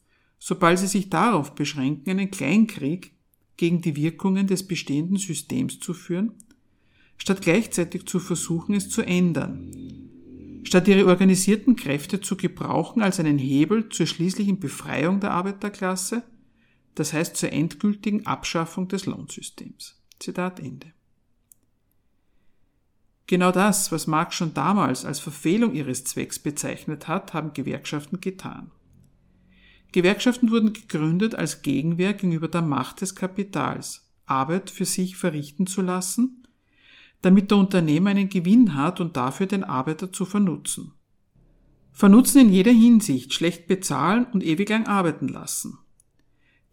sobald 0.44 0.76
sie 0.80 0.88
sich 0.88 1.08
darauf 1.08 1.54
beschränken, 1.54 2.10
einen 2.10 2.32
Kleinkrieg 2.32 3.12
gegen 3.56 3.80
die 3.80 3.94
Wirkungen 3.94 4.48
des 4.48 4.66
bestehenden 4.66 5.16
Systems 5.16 5.78
zu 5.78 5.94
führen, 5.94 6.32
statt 7.16 7.42
gleichzeitig 7.42 8.06
zu 8.06 8.18
versuchen, 8.18 8.74
es 8.74 8.88
zu 8.88 9.02
ändern, 9.02 9.70
statt 10.64 10.88
ihre 10.88 11.06
organisierten 11.06 11.76
Kräfte 11.76 12.20
zu 12.20 12.36
gebrauchen 12.36 13.02
als 13.02 13.20
einen 13.20 13.38
Hebel 13.38 13.88
zur 13.90 14.06
schließlichen 14.06 14.58
Befreiung 14.58 15.20
der 15.20 15.30
Arbeiterklasse, 15.30 16.24
das 16.96 17.12
heißt 17.12 17.36
zur 17.36 17.52
endgültigen 17.52 18.26
Abschaffung 18.26 18.88
des 18.88 19.06
Lohnsystems. 19.06 20.02
Zitat 20.18 20.58
Ende. 20.58 20.88
Genau 23.28 23.52
das, 23.52 23.92
was 23.92 24.08
Marx 24.08 24.34
schon 24.34 24.54
damals 24.54 25.04
als 25.04 25.20
Verfehlung 25.20 25.72
ihres 25.72 26.02
Zwecks 26.02 26.40
bezeichnet 26.40 27.06
hat, 27.06 27.32
haben 27.32 27.52
Gewerkschaften 27.52 28.20
getan. 28.20 28.72
Gewerkschaften 29.92 30.50
wurden 30.50 30.72
gegründet 30.72 31.34
als 31.34 31.62
Gegenwehr 31.62 32.14
gegenüber 32.14 32.48
der 32.48 32.62
Macht 32.62 33.00
des 33.00 33.14
Kapitals, 33.14 34.10
Arbeit 34.26 34.70
für 34.70 34.86
sich 34.86 35.16
verrichten 35.16 35.66
zu 35.66 35.82
lassen 35.82 36.42
damit 37.22 37.50
der 37.50 37.58
Unternehmer 37.58 38.10
einen 38.10 38.28
Gewinn 38.28 38.74
hat 38.74 39.00
und 39.00 39.16
dafür 39.16 39.46
den 39.46 39.64
Arbeiter 39.64 40.12
zu 40.12 40.24
vernutzen. 40.24 40.92
Vernutzen 41.92 42.40
in 42.42 42.52
jeder 42.52 42.72
Hinsicht, 42.72 43.32
schlecht 43.32 43.66
bezahlen 43.68 44.26
und 44.32 44.44
ewig 44.44 44.68
lang 44.68 44.86
arbeiten 44.86 45.28
lassen. 45.28 45.78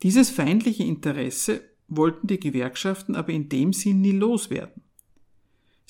Dieses 0.02 0.30
feindliche 0.30 0.84
Interesse 0.84 1.62
wollten 1.88 2.28
die 2.28 2.40
Gewerkschaften 2.40 3.16
aber 3.16 3.32
in 3.32 3.50
dem 3.50 3.74
Sinn 3.74 4.02
nie 4.02 4.12
loswerden. 4.12 4.84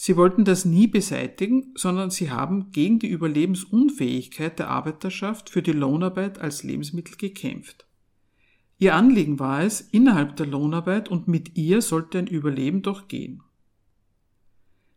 Sie 0.01 0.15
wollten 0.15 0.45
das 0.45 0.63
nie 0.63 0.88
beseitigen, 0.88 1.73
sondern 1.75 2.09
sie 2.09 2.31
haben 2.31 2.71
gegen 2.71 2.99
die 2.99 3.09
Überlebensunfähigkeit 3.09 4.57
der 4.57 4.69
Arbeiterschaft 4.69 5.49
für 5.49 5.62
die 5.62 5.73
Lohnarbeit 5.73 6.39
als 6.39 6.63
Lebensmittel 6.63 7.17
gekämpft. 7.17 7.85
Ihr 8.77 8.95
Anliegen 8.95 9.39
war 9.39 9.62
es, 9.62 9.81
innerhalb 9.81 10.38
der 10.38 10.45
Lohnarbeit 10.45 11.09
und 11.09 11.27
mit 11.27 11.57
ihr 11.57 11.81
sollte 11.81 12.17
ein 12.17 12.27
Überleben 12.27 12.81
doch 12.81 13.09
gehen. 13.09 13.43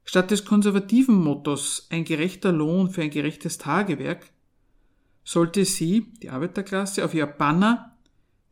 Statt 0.05 0.31
des 0.31 0.45
konservativen 0.45 1.17
Mottos 1.17 1.89
ein 1.91 2.05
gerechter 2.05 2.53
Lohn 2.53 2.89
für 2.89 3.03
ein 3.03 3.11
gerechtes 3.11 3.59
Tagewerk 3.59 4.31
sollte 5.25 5.65
sie, 5.65 6.13
die 6.23 6.31
Arbeiterklasse, 6.31 7.05
auf 7.05 7.13
ihr 7.13 7.27
Banner 7.27 7.97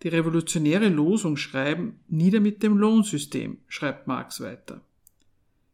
die 0.02 0.08
revolutionäre 0.08 0.88
Losung 0.88 1.36
schreiben, 1.36 2.00
nieder 2.08 2.40
mit 2.40 2.64
dem 2.64 2.76
Lohnsystem, 2.76 3.58
schreibt 3.68 4.08
Marx 4.08 4.40
weiter. 4.40 4.80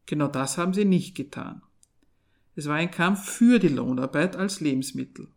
Genau 0.07 0.27
das 0.27 0.57
haben 0.57 0.73
sie 0.73 0.85
nicht 0.85 1.15
getan. 1.15 1.61
Es 2.55 2.67
war 2.67 2.75
ein 2.75 2.89
Kampf 2.89 3.29
für 3.29 3.59
die 3.59 3.67
Lohnarbeit 3.67 4.35
als 4.35 4.61
Lebensmittel. 4.61 5.27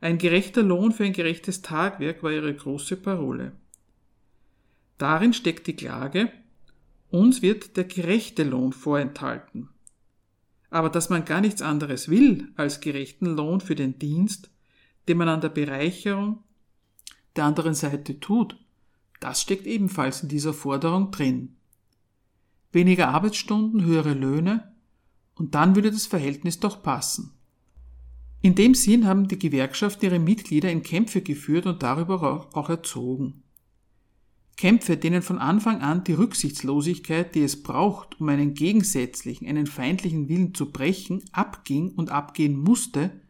Ein 0.00 0.16
gerechter 0.16 0.62
Lohn 0.62 0.92
für 0.92 1.04
ein 1.04 1.12
gerechtes 1.12 1.60
Tagwerk 1.60 2.22
war 2.22 2.32
ihre 2.32 2.54
große 2.54 2.96
Parole. 2.96 3.52
Darin 4.96 5.34
steckt 5.34 5.66
die 5.66 5.76
Klage, 5.76 6.32
uns 7.10 7.42
wird 7.42 7.76
der 7.76 7.84
gerechte 7.84 8.44
Lohn 8.44 8.72
vorenthalten. 8.72 9.68
Aber 10.70 10.88
dass 10.88 11.10
man 11.10 11.24
gar 11.24 11.40
nichts 11.40 11.62
anderes 11.62 12.08
will 12.08 12.48
als 12.56 12.80
gerechten 12.80 13.26
Lohn 13.26 13.60
für 13.60 13.74
den 13.74 13.98
Dienst, 13.98 14.50
den 15.08 15.18
man 15.18 15.28
an 15.28 15.40
der 15.40 15.48
Bereicherung 15.48 16.42
der 17.36 17.44
anderen 17.44 17.74
Seite 17.74 18.20
tut, 18.20 18.56
das 19.20 19.42
steckt 19.42 19.66
ebenfalls 19.66 20.22
in 20.22 20.28
dieser 20.28 20.52
Forderung 20.52 21.10
drin. 21.10 21.56
Weniger 22.74 23.08
Arbeitsstunden, 23.08 23.84
höhere 23.84 24.14
Löhne, 24.14 24.72
und 25.36 25.54
dann 25.54 25.74
würde 25.74 25.90
das 25.90 26.06
Verhältnis 26.06 26.60
doch 26.60 26.82
passen. 26.82 27.32
In 28.40 28.54
dem 28.54 28.74
Sinn 28.74 29.06
haben 29.06 29.26
die 29.26 29.38
Gewerkschaften 29.38 30.04
ihre 30.04 30.18
Mitglieder 30.18 30.70
in 30.70 30.82
Kämpfe 30.82 31.22
geführt 31.22 31.66
und 31.66 31.82
darüber 31.82 32.48
auch 32.52 32.68
erzogen. 32.68 33.42
Kämpfe, 34.56 34.96
denen 34.96 35.22
von 35.22 35.38
Anfang 35.38 35.80
an 35.80 36.04
die 36.04 36.12
Rücksichtslosigkeit, 36.12 37.34
die 37.34 37.42
es 37.42 37.62
braucht, 37.62 38.20
um 38.20 38.28
einen 38.28 38.54
gegensätzlichen, 38.54 39.48
einen 39.48 39.66
feindlichen 39.66 40.28
Willen 40.28 40.54
zu 40.54 40.70
brechen, 40.70 41.22
abging 41.32 41.90
und 41.90 42.10
abgehen 42.10 42.56
musste, 42.56 43.20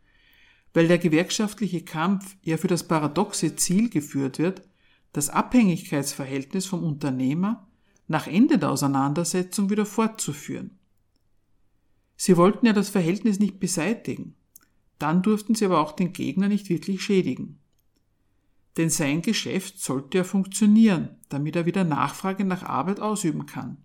weil 0.75 0.89
der 0.89 0.99
gewerkschaftliche 0.99 1.83
Kampf 1.83 2.37
ja 2.43 2.57
für 2.57 2.69
das 2.69 2.89
paradoxe 2.89 3.57
Ziel 3.57 3.89
geführt 3.89 4.39
wird, 4.39 4.63
das 5.13 5.31
Abhängigkeitsverhältnis 5.31 6.67
vom 6.67 6.83
Unternehmer 6.83 7.69
nach 8.07 8.27
Ende 8.27 8.59
der 8.59 8.71
Auseinandersetzung 8.71 9.71
wieder 9.71 9.87
fortzuführen. 9.87 10.79
Sie 12.17 12.37
wollten 12.37 12.67
ja 12.67 12.73
das 12.73 12.89
Verhältnis 12.89 13.39
nicht 13.39 13.59
beseitigen, 13.59 14.35
dann 14.99 15.23
durften 15.23 15.55
sie 15.55 15.65
aber 15.65 15.81
auch 15.81 15.93
den 15.93 16.13
Gegner 16.13 16.49
nicht 16.49 16.69
wirklich 16.69 17.03
schädigen. 17.03 17.59
Denn 18.77 18.91
sein 18.91 19.23
Geschäft 19.23 19.81
sollte 19.81 20.19
ja 20.19 20.25
funktionieren, 20.25 21.11
damit 21.29 21.57
er 21.57 21.67
wieder 21.67 21.85
Nachfrage 21.85 22.45
nach 22.45 22.63
Arbeit 22.63 23.01
ausüben 23.01 23.47
kann. 23.47 23.79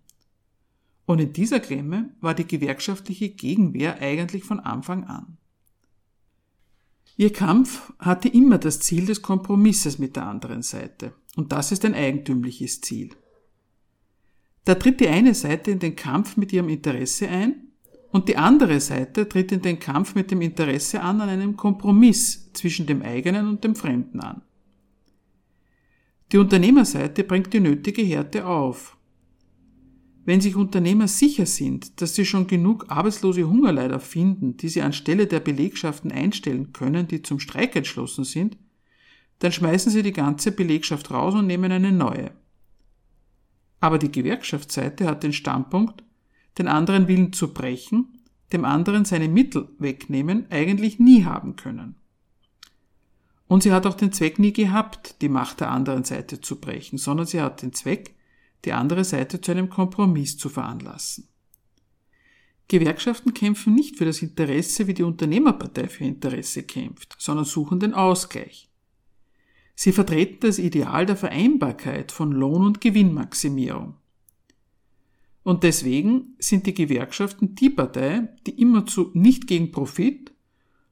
Und 1.05 1.19
in 1.19 1.33
dieser 1.33 1.59
Klemme 1.59 2.13
war 2.21 2.33
die 2.33 2.45
gewerkschaftliche 2.45 3.29
Gegenwehr 3.29 3.99
eigentlich 3.99 4.43
von 4.43 4.59
Anfang 4.59 5.05
an. 5.05 5.37
Ihr 7.17 7.33
Kampf 7.33 7.91
hatte 7.99 8.29
immer 8.29 8.59
das 8.59 8.79
Ziel 8.79 9.05
des 9.05 9.21
Kompromisses 9.21 9.99
mit 9.99 10.15
der 10.15 10.27
anderen 10.27 10.61
Seite. 10.61 11.13
Und 11.35 11.51
das 11.51 11.71
ist 11.71 11.83
ein 11.83 11.93
eigentümliches 11.93 12.81
Ziel. 12.81 13.09
Da 14.65 14.75
tritt 14.75 14.99
die 14.99 15.07
eine 15.07 15.33
Seite 15.33 15.71
in 15.71 15.79
den 15.79 15.95
Kampf 15.95 16.37
mit 16.37 16.53
ihrem 16.53 16.69
Interesse 16.69 17.27
ein 17.27 17.69
und 18.11 18.27
die 18.27 18.37
andere 18.37 18.79
Seite 18.79 19.27
tritt 19.27 19.51
in 19.51 19.61
den 19.61 19.79
Kampf 19.79 20.15
mit 20.15 20.31
dem 20.31 20.41
Interesse 20.41 21.01
an 21.01 21.21
an 21.21 21.29
einem 21.29 21.55
Kompromiss 21.55 22.51
zwischen 22.53 22.85
dem 22.85 23.01
eigenen 23.01 23.47
und 23.47 23.63
dem 23.63 23.75
Fremden 23.75 24.19
an. 24.19 24.41
Die 26.31 26.37
Unternehmerseite 26.37 27.23
bringt 27.23 27.53
die 27.53 27.59
nötige 27.59 28.03
Härte 28.03 28.45
auf. 28.45 28.97
Wenn 30.25 30.41
sich 30.41 30.55
Unternehmer 30.55 31.07
sicher 31.07 31.47
sind, 31.47 32.01
dass 32.01 32.13
sie 32.13 32.25
schon 32.25 32.45
genug 32.45 32.85
arbeitslose 32.89 33.49
Hungerleider 33.49 33.99
finden, 33.99 34.57
die 34.57 34.69
sie 34.69 34.83
anstelle 34.83 35.25
der 35.25 35.39
Belegschaften 35.39 36.11
einstellen 36.11 36.71
können, 36.71 37.07
die 37.07 37.23
zum 37.23 37.39
Streik 37.39 37.75
entschlossen 37.75 38.25
sind, 38.25 38.57
dann 39.39 39.51
schmeißen 39.51 39.91
sie 39.91 40.03
die 40.03 40.11
ganze 40.11 40.51
Belegschaft 40.51 41.09
raus 41.09 41.33
und 41.33 41.47
nehmen 41.47 41.71
eine 41.71 41.91
neue. 41.91 42.31
Aber 43.79 43.97
die 43.97 44.11
Gewerkschaftsseite 44.11 45.07
hat 45.07 45.23
den 45.23 45.33
Standpunkt, 45.33 46.03
den 46.57 46.67
anderen 46.67 47.07
Willen 47.07 47.33
zu 47.33 47.53
brechen, 47.53 48.19
dem 48.51 48.65
anderen 48.65 49.05
seine 49.05 49.27
Mittel 49.27 49.69
wegnehmen, 49.77 50.45
eigentlich 50.49 50.99
nie 50.99 51.23
haben 51.23 51.55
können. 51.55 51.95
Und 53.47 53.63
sie 53.63 53.71
hat 53.71 53.87
auch 53.87 53.95
den 53.95 54.11
Zweck 54.11 54.37
nie 54.37 54.53
gehabt, 54.53 55.21
die 55.21 55.29
Macht 55.29 55.59
der 55.59 55.71
anderen 55.71 56.03
Seite 56.03 56.41
zu 56.41 56.59
brechen, 56.59 56.97
sondern 56.97 57.25
sie 57.25 57.41
hat 57.41 57.61
den 57.61 57.73
Zweck, 57.73 58.15
die 58.65 58.73
andere 58.73 59.03
Seite 59.03 59.41
zu 59.41 59.51
einem 59.51 59.69
Kompromiss 59.69 60.37
zu 60.37 60.49
veranlassen. 60.49 61.27
Gewerkschaften 62.67 63.33
kämpfen 63.33 63.73
nicht 63.73 63.97
für 63.97 64.05
das 64.05 64.21
Interesse, 64.21 64.85
wie 64.85 64.93
die 64.93 65.03
Unternehmerpartei 65.03 65.87
für 65.87 66.03
Interesse 66.03 66.61
kämpft, 66.63 67.15
sondern 67.17 67.45
suchen 67.45 67.79
den 67.79 67.95
Ausgleich. 67.95 68.68
Sie 69.81 69.93
vertreten 69.93 70.39
das 70.41 70.59
Ideal 70.59 71.05
der 71.05 71.15
Vereinbarkeit 71.15 72.11
von 72.11 72.33
Lohn- 72.33 72.65
und 72.65 72.81
Gewinnmaximierung. 72.81 73.93
Und 75.43 75.63
deswegen 75.63 76.35
sind 76.37 76.65
die 76.65 76.73
Gewerkschaften 76.73 77.55
die 77.55 77.69
Partei, 77.69 78.27
die 78.45 78.59
immerzu 78.59 79.09
nicht 79.13 79.47
gegen 79.47 79.71
Profit, 79.71 80.33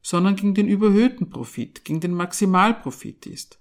sondern 0.02 0.38
gegen 0.38 0.54
den 0.54 0.70
überhöhten 0.70 1.30
Profit, 1.30 1.84
gegen 1.84 2.00
den 2.00 2.14
Maximalprofit 2.14 3.26
ist. 3.26 3.60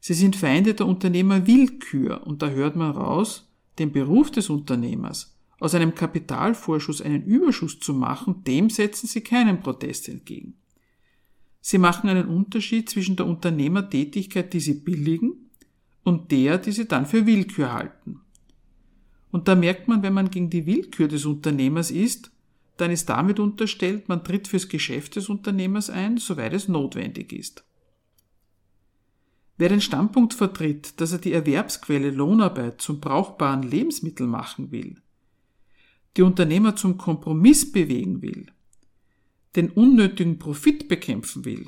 Sie 0.00 0.14
sind 0.14 0.34
Feinde 0.34 0.74
der 0.74 0.88
Unternehmerwillkür 0.88 2.26
und 2.26 2.42
da 2.42 2.48
hört 2.48 2.74
man 2.74 2.90
raus, 2.90 3.48
den 3.78 3.92
Beruf 3.92 4.32
des 4.32 4.50
Unternehmers, 4.50 5.36
aus 5.60 5.76
einem 5.76 5.94
Kapitalvorschuss 5.94 7.00
einen 7.00 7.22
Überschuss 7.22 7.78
zu 7.78 7.94
machen, 7.94 8.42
dem 8.42 8.70
setzen 8.70 9.06
sie 9.06 9.20
keinen 9.20 9.60
Protest 9.60 10.08
entgegen. 10.08 10.56
Sie 11.62 11.78
machen 11.78 12.10
einen 12.10 12.26
Unterschied 12.26 12.90
zwischen 12.90 13.16
der 13.16 13.26
Unternehmertätigkeit, 13.26 14.52
die 14.52 14.60
sie 14.60 14.74
billigen, 14.74 15.48
und 16.02 16.32
der, 16.32 16.58
die 16.58 16.72
sie 16.72 16.88
dann 16.88 17.06
für 17.06 17.24
Willkür 17.24 17.72
halten. 17.72 18.20
Und 19.30 19.46
da 19.46 19.54
merkt 19.54 19.86
man, 19.86 20.02
wenn 20.02 20.12
man 20.12 20.30
gegen 20.30 20.50
die 20.50 20.66
Willkür 20.66 21.06
des 21.06 21.24
Unternehmers 21.24 21.92
ist, 21.92 22.32
dann 22.76 22.90
ist 22.90 23.08
damit 23.08 23.38
unterstellt, 23.38 24.08
man 24.08 24.24
tritt 24.24 24.48
fürs 24.48 24.68
Geschäft 24.68 25.14
des 25.14 25.28
Unternehmers 25.28 25.88
ein, 25.88 26.18
soweit 26.18 26.52
es 26.52 26.66
notwendig 26.66 27.32
ist. 27.32 27.64
Wer 29.56 29.68
den 29.68 29.80
Standpunkt 29.80 30.34
vertritt, 30.34 31.00
dass 31.00 31.12
er 31.12 31.18
die 31.18 31.32
Erwerbsquelle 31.32 32.10
Lohnarbeit 32.10 32.80
zum 32.80 32.98
brauchbaren 32.98 33.62
Lebensmittel 33.62 34.26
machen 34.26 34.72
will, 34.72 34.96
die 36.16 36.22
Unternehmer 36.22 36.74
zum 36.74 36.98
Kompromiss 36.98 37.70
bewegen 37.70 38.20
will, 38.20 38.46
den 39.56 39.70
unnötigen 39.70 40.38
Profit 40.38 40.88
bekämpfen 40.88 41.44
will, 41.44 41.66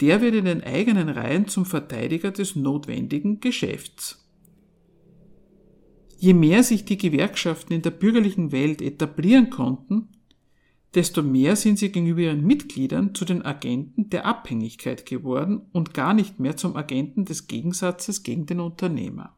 der 0.00 0.20
wird 0.20 0.34
in 0.34 0.44
den 0.44 0.62
eigenen 0.62 1.08
Reihen 1.08 1.48
zum 1.48 1.64
Verteidiger 1.64 2.30
des 2.30 2.56
notwendigen 2.56 3.40
Geschäfts. 3.40 4.20
Je 6.18 6.34
mehr 6.34 6.62
sich 6.62 6.84
die 6.84 6.98
Gewerkschaften 6.98 7.72
in 7.74 7.82
der 7.82 7.90
bürgerlichen 7.90 8.52
Welt 8.52 8.80
etablieren 8.82 9.50
konnten, 9.50 10.08
desto 10.94 11.22
mehr 11.22 11.56
sind 11.56 11.78
sie 11.78 11.90
gegenüber 11.90 12.20
ihren 12.20 12.46
Mitgliedern 12.46 13.14
zu 13.14 13.24
den 13.24 13.44
Agenten 13.44 14.10
der 14.10 14.26
Abhängigkeit 14.26 15.06
geworden 15.06 15.62
und 15.72 15.92
gar 15.92 16.14
nicht 16.14 16.38
mehr 16.38 16.56
zum 16.56 16.76
Agenten 16.76 17.24
des 17.24 17.48
Gegensatzes 17.48 18.22
gegen 18.22 18.46
den 18.46 18.60
Unternehmer. 18.60 19.36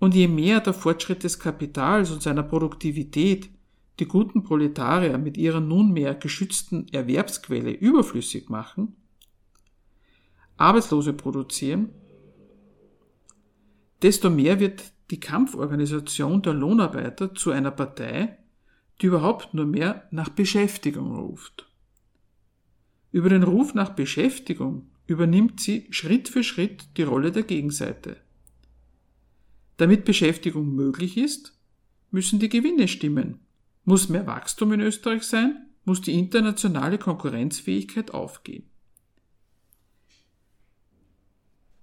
Und 0.00 0.14
je 0.16 0.26
mehr 0.26 0.60
der 0.60 0.74
Fortschritt 0.74 1.22
des 1.22 1.38
Kapitals 1.38 2.10
und 2.10 2.22
seiner 2.22 2.42
Produktivität 2.42 3.50
die 3.98 4.06
guten 4.06 4.42
Proletarier 4.42 5.18
mit 5.18 5.36
ihrer 5.36 5.60
nunmehr 5.60 6.14
geschützten 6.14 6.88
Erwerbsquelle 6.88 7.72
überflüssig 7.72 8.48
machen, 8.48 8.96
Arbeitslose 10.56 11.12
produzieren 11.12 11.90
desto 14.02 14.30
mehr 14.30 14.60
wird 14.60 14.92
die 15.10 15.20
Kampforganisation 15.20 16.42
der 16.42 16.54
Lohnarbeiter 16.54 17.34
zu 17.34 17.50
einer 17.50 17.70
Partei, 17.70 18.38
die 19.00 19.06
überhaupt 19.06 19.54
nur 19.54 19.66
mehr 19.66 20.08
nach 20.10 20.28
Beschäftigung 20.28 21.14
ruft. 21.16 21.70
Über 23.10 23.28
den 23.28 23.42
Ruf 23.42 23.74
nach 23.74 23.90
Beschäftigung 23.90 24.90
übernimmt 25.06 25.60
sie 25.60 25.86
Schritt 25.90 26.28
für 26.28 26.42
Schritt 26.42 26.96
die 26.96 27.02
Rolle 27.02 27.30
der 27.30 27.42
Gegenseite. 27.42 28.16
Damit 29.76 30.04
Beschäftigung 30.04 30.74
möglich 30.74 31.16
ist, 31.16 31.58
müssen 32.10 32.38
die 32.38 32.48
Gewinne 32.48 32.88
stimmen. 32.88 33.40
Muss 33.84 34.08
mehr 34.08 34.26
Wachstum 34.26 34.72
in 34.72 34.80
Österreich 34.80 35.24
sein, 35.24 35.66
muss 35.84 36.00
die 36.00 36.18
internationale 36.18 36.98
Konkurrenzfähigkeit 36.98 38.12
aufgehen. 38.12 38.64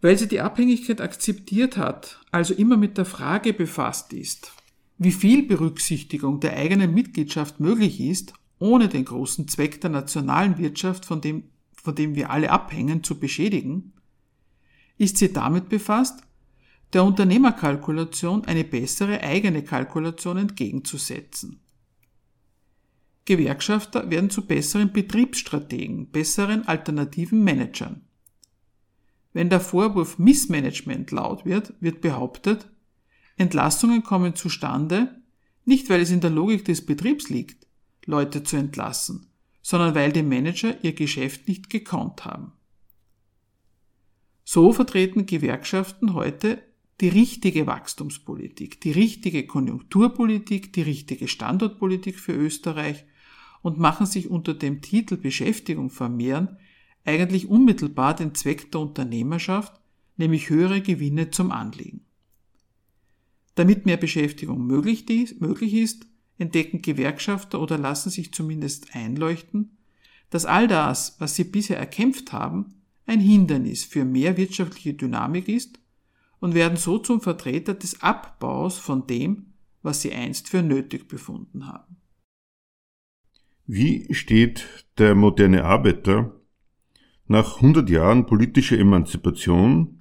Weil 0.01 0.17
sie 0.17 0.29
die 0.29 0.39
Abhängigkeit 0.39 1.01
akzeptiert 1.01 1.75
hat, 1.75 2.19
also 2.31 2.53
immer 2.53 2.77
mit 2.77 2.97
der 2.97 3.05
Frage 3.05 3.51
befasst 3.53 4.13
ist, 4.13 4.53
wie 4.97 5.11
viel 5.11 5.43
Berücksichtigung 5.43 6.39
der 6.39 6.55
eigenen 6.55 6.93
Mitgliedschaft 6.93 7.59
möglich 7.59 7.99
ist, 7.99 8.33
ohne 8.59 8.87
den 8.87 9.05
großen 9.05 9.47
Zweck 9.47 9.81
der 9.81 9.89
nationalen 9.89 10.57
Wirtschaft, 10.57 11.05
von 11.05 11.21
dem, 11.21 11.43
von 11.73 11.95
dem 11.95 12.15
wir 12.15 12.29
alle 12.29 12.49
abhängen, 12.49 13.03
zu 13.03 13.19
beschädigen, 13.19 13.93
ist 14.97 15.17
sie 15.17 15.31
damit 15.31 15.69
befasst, 15.69 16.21
der 16.93 17.03
Unternehmerkalkulation 17.03 18.45
eine 18.45 18.63
bessere 18.63 19.21
eigene 19.21 19.63
Kalkulation 19.63 20.37
entgegenzusetzen. 20.37 21.61
Gewerkschafter 23.29 24.09
werden 24.09 24.31
zu 24.31 24.47
besseren 24.47 24.91
Betriebsstrategen, 24.91 26.09
besseren 26.09 26.67
alternativen 26.67 27.43
Managern. 27.43 28.01
Wenn 29.33 29.51
der 29.51 29.59
Vorwurf 29.59 30.17
Missmanagement 30.17 31.11
laut 31.11 31.45
wird, 31.45 31.75
wird 31.79 32.01
behauptet, 32.01 32.67
Entlassungen 33.37 34.01
kommen 34.01 34.33
zustande, 34.33 35.21
nicht 35.63 35.91
weil 35.91 36.01
es 36.01 36.09
in 36.09 36.21
der 36.21 36.31
Logik 36.31 36.65
des 36.65 36.83
Betriebs 36.83 37.29
liegt, 37.29 37.67
Leute 38.07 38.41
zu 38.41 38.57
entlassen, 38.57 39.27
sondern 39.61 39.93
weil 39.93 40.11
die 40.11 40.23
Manager 40.23 40.83
ihr 40.83 40.93
Geschäft 40.93 41.47
nicht 41.47 41.69
gekonnt 41.69 42.25
haben. 42.25 42.53
So 44.43 44.73
vertreten 44.73 45.27
Gewerkschaften 45.27 46.15
heute 46.15 46.63
die 46.99 47.09
richtige 47.09 47.67
Wachstumspolitik, 47.67 48.81
die 48.81 48.91
richtige 48.91 49.45
Konjunkturpolitik, 49.45 50.73
die 50.73 50.81
richtige 50.81 51.27
Standortpolitik 51.27 52.19
für 52.19 52.33
Österreich 52.33 53.05
und 53.61 53.77
machen 53.77 54.05
sich 54.05 54.29
unter 54.29 54.53
dem 54.53 54.81
Titel 54.81 55.17
Beschäftigung 55.17 55.89
vermehren 55.89 56.57
eigentlich 57.05 57.47
unmittelbar 57.47 58.15
den 58.15 58.35
Zweck 58.35 58.71
der 58.71 58.81
Unternehmerschaft, 58.81 59.79
nämlich 60.17 60.49
höhere 60.49 60.81
Gewinne 60.81 61.31
zum 61.31 61.51
Anliegen. 61.51 62.01
Damit 63.55 63.85
mehr 63.85 63.97
Beschäftigung 63.97 64.65
möglich 64.65 65.73
ist, 65.73 66.05
entdecken 66.37 66.81
Gewerkschafter 66.81 67.59
oder 67.59 67.77
lassen 67.77 68.09
sich 68.09 68.33
zumindest 68.33 68.95
einleuchten, 68.95 69.77
dass 70.29 70.45
all 70.45 70.67
das, 70.67 71.15
was 71.19 71.35
sie 71.35 71.43
bisher 71.43 71.77
erkämpft 71.77 72.31
haben, 72.31 72.75
ein 73.05 73.19
Hindernis 73.19 73.83
für 73.83 74.05
mehr 74.05 74.37
wirtschaftliche 74.37 74.93
Dynamik 74.93 75.47
ist 75.47 75.79
und 76.39 76.53
werden 76.53 76.77
so 76.77 76.99
zum 76.99 77.21
Vertreter 77.21 77.73
des 77.73 78.01
Abbaus 78.01 78.77
von 78.77 79.07
dem, 79.07 79.47
was 79.81 80.01
sie 80.01 80.13
einst 80.13 80.47
für 80.47 80.61
nötig 80.61 81.07
befunden 81.07 81.67
haben. 81.67 81.97
Wie 83.71 84.11
steht 84.15 84.65
der 84.97 85.13
moderne 85.13 85.63
Arbeiter 85.63 86.33
nach 87.27 87.57
100 87.57 87.87
Jahren 87.87 88.25
politischer 88.25 88.79
Emanzipation, 88.79 89.99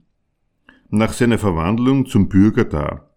nach 0.88 1.12
seiner 1.12 1.36
Verwandlung 1.36 2.06
zum 2.06 2.30
Bürger 2.30 2.64
dar. 2.64 3.14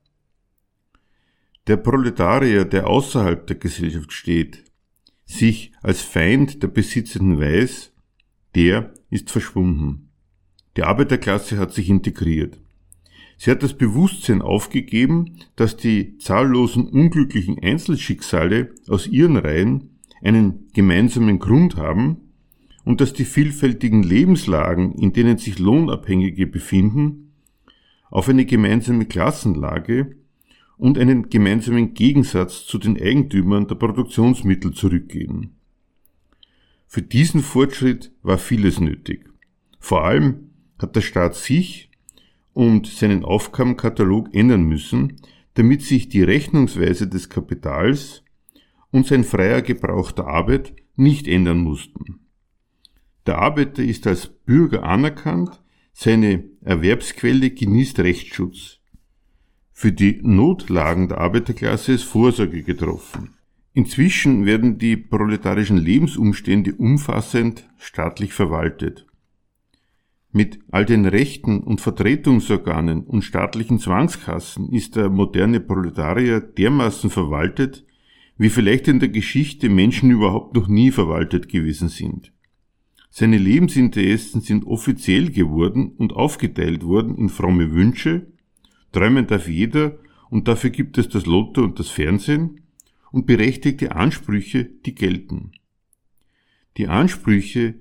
Der 1.68 1.78
Proletarier, 1.78 2.66
der 2.66 2.88
außerhalb 2.88 3.48
der 3.48 3.56
Gesellschaft 3.56 4.12
steht, 4.12 4.66
sich 5.24 5.72
als 5.82 6.02
Feind 6.02 6.62
der 6.62 6.68
Besitzenden 6.68 7.40
weiß, 7.40 7.94
der 8.54 8.94
ist 9.10 9.32
verschwunden. 9.32 10.10
Die 10.76 10.84
Arbeiterklasse 10.84 11.60
hat 11.60 11.72
sich 11.72 11.88
integriert. 11.88 12.60
Sie 13.38 13.52
hat 13.52 13.64
das 13.64 13.78
Bewusstsein 13.78 14.42
aufgegeben, 14.42 15.38
dass 15.56 15.78
die 15.78 16.18
zahllosen 16.18 16.90
unglücklichen 16.90 17.58
Einzelschicksale 17.58 18.74
aus 18.90 19.08
ihren 19.08 19.38
Reihen 19.38 19.91
einen 20.22 20.68
gemeinsamen 20.74 21.40
Grund 21.40 21.78
haben 21.78 22.18
und 22.84 23.02
dass 23.02 23.14
die 23.14 23.26
vielfältigen 23.26 24.04
Lebenslagen, 24.04 24.94
in 24.94 25.14
denen 25.14 25.38
sich 25.38 25.60
Lohnabhängige 25.60 26.48
befinden, 26.48 27.34
auf 28.10 28.28
eine 28.28 28.46
gemeinsame 28.46 29.06
Klassenlage 29.06 30.16
und 30.78 30.98
einen 30.98 31.30
gemeinsamen 31.30 31.94
Gegensatz 31.94 32.66
zu 32.66 32.78
den 32.78 33.00
Eigentümern 33.00 33.68
der 33.68 33.76
Produktionsmittel 33.76 34.74
zurückgehen. 34.74 35.56
Für 36.88 37.02
diesen 37.02 37.42
Fortschritt 37.42 38.12
war 38.22 38.38
vieles 38.38 38.80
nötig. 38.80 39.30
Vor 39.80 40.04
allem 40.04 40.50
hat 40.78 40.96
der 40.96 41.02
Staat 41.02 41.36
sich 41.36 41.90
und 42.54 42.88
seinen 42.88 43.24
Aufgabenkatalog 43.24 44.34
ändern 44.34 44.64
müssen, 44.64 45.18
damit 45.54 45.84
sich 45.84 46.10
die 46.10 46.24
Rechnungsweise 46.24 47.08
des 47.08 47.30
Kapitals 47.30 48.24
und 48.92 49.08
sein 49.08 49.24
freier 49.24 49.62
Gebrauch 49.62 50.12
der 50.12 50.28
Arbeit 50.28 50.74
nicht 50.96 51.28
ändern 51.28 51.60
mussten. 51.60 52.20
Der 53.26 53.38
Arbeiter 53.38 53.84
ist 53.84 54.08
als 54.08 54.28
Bürger 54.28 54.84
anerkannt, 54.84 55.62
seine 55.94 56.44
Erwerbsquelle 56.62 57.52
genießt 57.52 58.00
Rechtsschutz. 58.00 58.80
Für 59.72 59.92
die 59.92 60.20
Notlagen 60.22 61.08
der 61.08 61.20
Arbeiterklasse 61.20 61.94
ist 61.94 62.04
Vorsorge 62.04 62.64
getroffen. 62.64 63.36
Inzwischen 63.74 64.46
werden 64.46 64.78
die 64.78 64.98
proletarischen 64.98 65.78
Lebensumstände 65.78 66.74
umfassend 66.76 67.70
staatlich 67.78 68.34
verwaltet. 68.34 69.06
Mit 70.34 70.60
all 70.72 70.86
den 70.86 71.06
Rechten 71.06 71.62
und 71.62 71.82
Vertretungsorganen 71.82 73.04
und 73.04 73.24
staatlichen 73.24 73.80
Zwangskassen 73.80 74.72
ist 74.72 74.96
der 74.96 75.10
moderne 75.10 75.60
Proletarier 75.60 76.40
dermaßen 76.40 77.10
verwaltet, 77.10 77.86
wie 78.38 78.50
vielleicht 78.50 78.88
in 78.88 79.00
der 79.00 79.10
Geschichte 79.10 79.70
Menschen 79.70 80.12
überhaupt 80.12 80.56
noch 80.56 80.68
nie 80.68 80.92
verwaltet 80.92 81.50
gewesen 81.50 81.90
sind. 81.90 82.32
Seine 83.10 83.38
Lebensinteressen 83.38 84.42
sind 84.42 84.66
offiziell 84.66 85.32
geworden 85.32 85.92
und 85.98 86.14
aufgeteilt 86.14 86.84
worden 86.84 87.18
in 87.18 87.30
fromme 87.30 87.72
Wünsche, 87.72 88.28
träumen 88.94 89.28
darf 89.28 89.50
jeder 89.50 89.98
und 90.30 90.48
dafür 90.48 90.70
gibt 90.70 90.98
es 90.98 91.10
das 91.10 91.26
Lotto 91.26 91.62
und 91.62 91.78
das 91.78 91.90
Fernsehen 91.90 92.62
und 93.12 93.26
berechtigte 93.26 93.96
Ansprüche, 93.96 94.64
die 94.64 94.96
gelten. 94.96 95.52
Die 96.78 96.88
Ansprüche, 96.88 97.76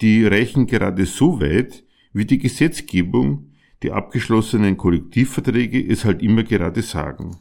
die 0.00 0.24
reichen 0.24 0.66
gerade 0.66 1.04
so 1.04 1.40
weit, 1.40 1.84
wie 2.12 2.24
die 2.24 2.38
Gesetzgebung, 2.38 3.50
die 3.82 3.90
abgeschlossenen 3.90 4.76
Kollektivverträge 4.76 5.84
es 5.84 6.04
halt 6.04 6.22
immer 6.22 6.44
gerade 6.44 6.82
sagen. 6.82 7.36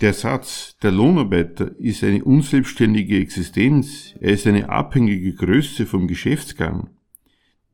Der 0.00 0.14
Satz, 0.14 0.76
der 0.82 0.90
Lohnarbeiter 0.90 1.78
ist 1.78 2.02
eine 2.02 2.24
unselbstständige 2.24 3.18
Existenz, 3.18 4.14
er 4.20 4.32
ist 4.32 4.46
eine 4.46 4.68
abhängige 4.68 5.34
Größe 5.34 5.86
vom 5.86 6.08
Geschäftsgang. 6.08 6.90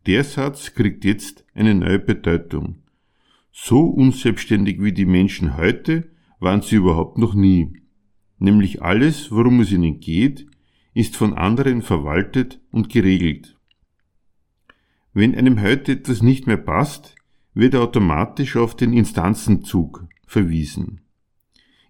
Der 0.06 0.24
Satz 0.24 0.74
kriegt 0.74 1.04
jetzt 1.04 1.46
eine 1.54 1.74
neue 1.74 1.98
Bedeutung. 1.98 2.82
So 3.50 3.80
unselbstständig 3.80 4.82
wie 4.82 4.92
die 4.92 5.06
Menschen 5.06 5.56
heute 5.56 6.10
waren 6.38 6.60
sie 6.60 6.76
überhaupt 6.76 7.18
noch 7.18 7.34
nie. 7.34 7.72
Nämlich 8.38 8.82
alles, 8.82 9.32
worum 9.32 9.60
es 9.60 9.72
ihnen 9.72 10.00
geht, 10.00 10.46
ist 10.94 11.16
von 11.16 11.34
anderen 11.34 11.82
verwaltet 11.82 12.60
und 12.70 12.88
geregelt. 12.88 13.56
Wenn 15.14 15.34
einem 15.34 15.60
heute 15.62 15.92
etwas 15.92 16.22
nicht 16.22 16.46
mehr 16.46 16.56
passt, 16.56 17.14
wird 17.54 17.74
er 17.74 17.82
automatisch 17.82 18.56
auf 18.56 18.76
den 18.76 18.92
Instanzenzug 18.92 20.06
verwiesen. 20.26 21.00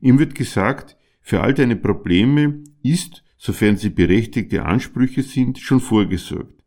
Ihm 0.00 0.18
wird 0.18 0.34
gesagt, 0.34 0.96
für 1.20 1.40
all 1.40 1.54
deine 1.54 1.76
Probleme 1.76 2.62
ist, 2.82 3.24
sofern 3.36 3.76
sie 3.76 3.90
berechtigte 3.90 4.64
Ansprüche 4.64 5.22
sind, 5.22 5.58
schon 5.58 5.80
vorgesorgt. 5.80 6.64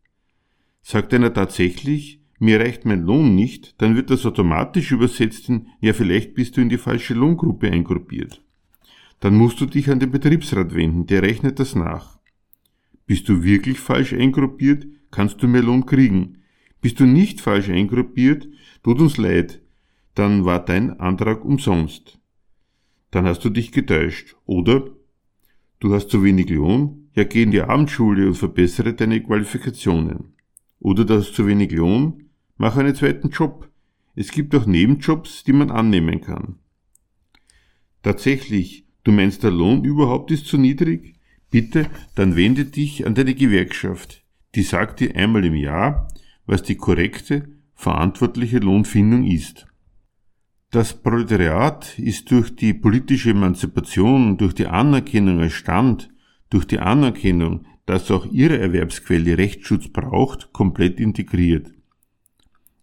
Sagt 0.82 1.14
einer 1.14 1.34
tatsächlich, 1.34 2.22
mir 2.40 2.60
reicht 2.60 2.86
mein 2.86 3.04
Lohn 3.04 3.36
nicht, 3.36 3.80
dann 3.82 3.96
wird 3.96 4.10
das 4.10 4.26
automatisch 4.26 4.92
übersetzt 4.92 5.48
in, 5.50 5.68
ja 5.80 5.94
vielleicht 5.94 6.34
bist 6.34 6.58
du 6.58 6.62
in 6.62 6.70
die 6.70 6.78
falsche 6.78 7.14
Lohngruppe 7.14 7.72
eingruppiert. 7.72 8.42
Dann 9.20 9.36
musst 9.36 9.62
du 9.62 9.68
dich 9.68 9.90
an 9.92 10.00
den 10.00 10.10
Betriebsrat 10.10 10.74
wenden, 10.74 11.06
der 11.06 11.22
rechnet 11.22 11.60
das 11.60 11.76
nach. 11.76 12.20
Bist 13.06 13.30
du 13.30 13.44
wirklich 13.44 13.80
falsch 13.80 14.14
eingruppiert, 14.14 14.88
kannst 15.12 15.44
du 15.44 15.48
mehr 15.48 15.62
Lohn 15.62 15.86
kriegen. 15.86 16.38
Bist 16.82 17.00
du 17.00 17.06
nicht 17.06 17.42
falsch 17.42 17.70
eingruppiert, 17.70 18.48
tut 18.84 19.00
uns 19.00 19.18
leid, 19.18 19.62
dann 20.16 20.46
war 20.46 20.66
dein 20.66 21.00
Antrag 21.00 21.46
umsonst. 21.46 22.21
Dann 23.12 23.26
hast 23.26 23.44
du 23.44 23.50
dich 23.50 23.72
getäuscht, 23.72 24.36
oder? 24.46 24.90
Du 25.80 25.94
hast 25.94 26.10
zu 26.10 26.24
wenig 26.24 26.50
Lohn? 26.50 27.10
Ja, 27.14 27.26
geh 27.26 27.44
in 27.44 27.52
die 27.52 27.62
Abendschule 27.62 28.28
und 28.28 28.36
verbessere 28.36 28.94
deine 28.94 29.22
Qualifikationen. 29.22 30.34
Oder 30.80 31.06
du 31.06 31.16
hast 31.16 31.36
zu 31.36 31.46
wenig 31.46 31.72
Lohn? 31.72 32.30
Mach 32.58 32.78
einen 32.78 32.96
zweiten 32.96 33.30
Job. 33.30 33.70
Es 34.16 34.32
gibt 34.32 34.56
auch 34.56 34.66
Nebenjobs, 34.66 35.44
die 35.44 35.54
man 35.54 35.72
annehmen 35.72 36.22
kann. 36.22 36.60
Tatsächlich, 38.02 38.86
du 39.04 39.12
meinst 39.12 39.44
der 39.44 39.52
Lohn 39.52 39.84
überhaupt 39.84 40.32
ist 40.32 40.48
zu 40.48 40.58
niedrig? 40.58 41.16
Bitte, 41.50 41.88
dann 42.16 42.36
wende 42.36 42.66
dich 42.66 43.06
an 43.06 43.14
deine 43.14 43.36
Gewerkschaft. 43.36 44.24
Die 44.56 44.64
sagt 44.64 45.02
dir 45.02 45.16
einmal 45.16 45.46
im 45.46 45.56
Jahr, 45.56 46.08
was 46.46 46.64
die 46.64 46.76
korrekte, 46.76 47.50
verantwortliche 47.76 48.60
Lohnfindung 48.60 49.26
ist. 49.26 49.68
Das 50.72 50.94
Proletariat 50.94 52.00
ist 52.00 52.32
durch 52.32 52.56
die 52.56 52.74
politische 52.74 53.32
Emanzipation, 53.32 54.38
durch 54.38 54.54
die 54.54 54.68
Anerkennung 54.68 55.42
als 55.42 55.52
Stand, 55.52 56.10
durch 56.50 56.66
die 56.66 56.80
Anerkennung, 56.80 57.66
dass 57.86 58.10
auch 58.10 58.26
ihre 58.32 58.58
Erwerbsquelle 58.58 59.38
Rechtsschutz 59.38 59.90
braucht, 59.90 60.54
komplett 60.54 61.02
integriert. 61.02 61.74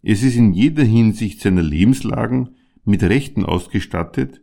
Es 0.03 0.23
ist 0.23 0.37
in 0.37 0.53
jeder 0.53 0.85
Hinsicht 0.85 1.41
seiner 1.41 1.63
Lebenslagen 1.63 2.57
mit 2.85 3.03
Rechten 3.03 3.47
ausgestattet, 3.47 4.43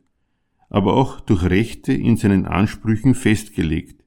aber 0.70 0.96
auch 0.96 1.20
durch 1.20 1.44
Rechte 1.44 1.94
in 1.94 2.18
seinen 2.18 2.48
Ansprüchen 2.48 3.14
festgelegt. 3.14 4.04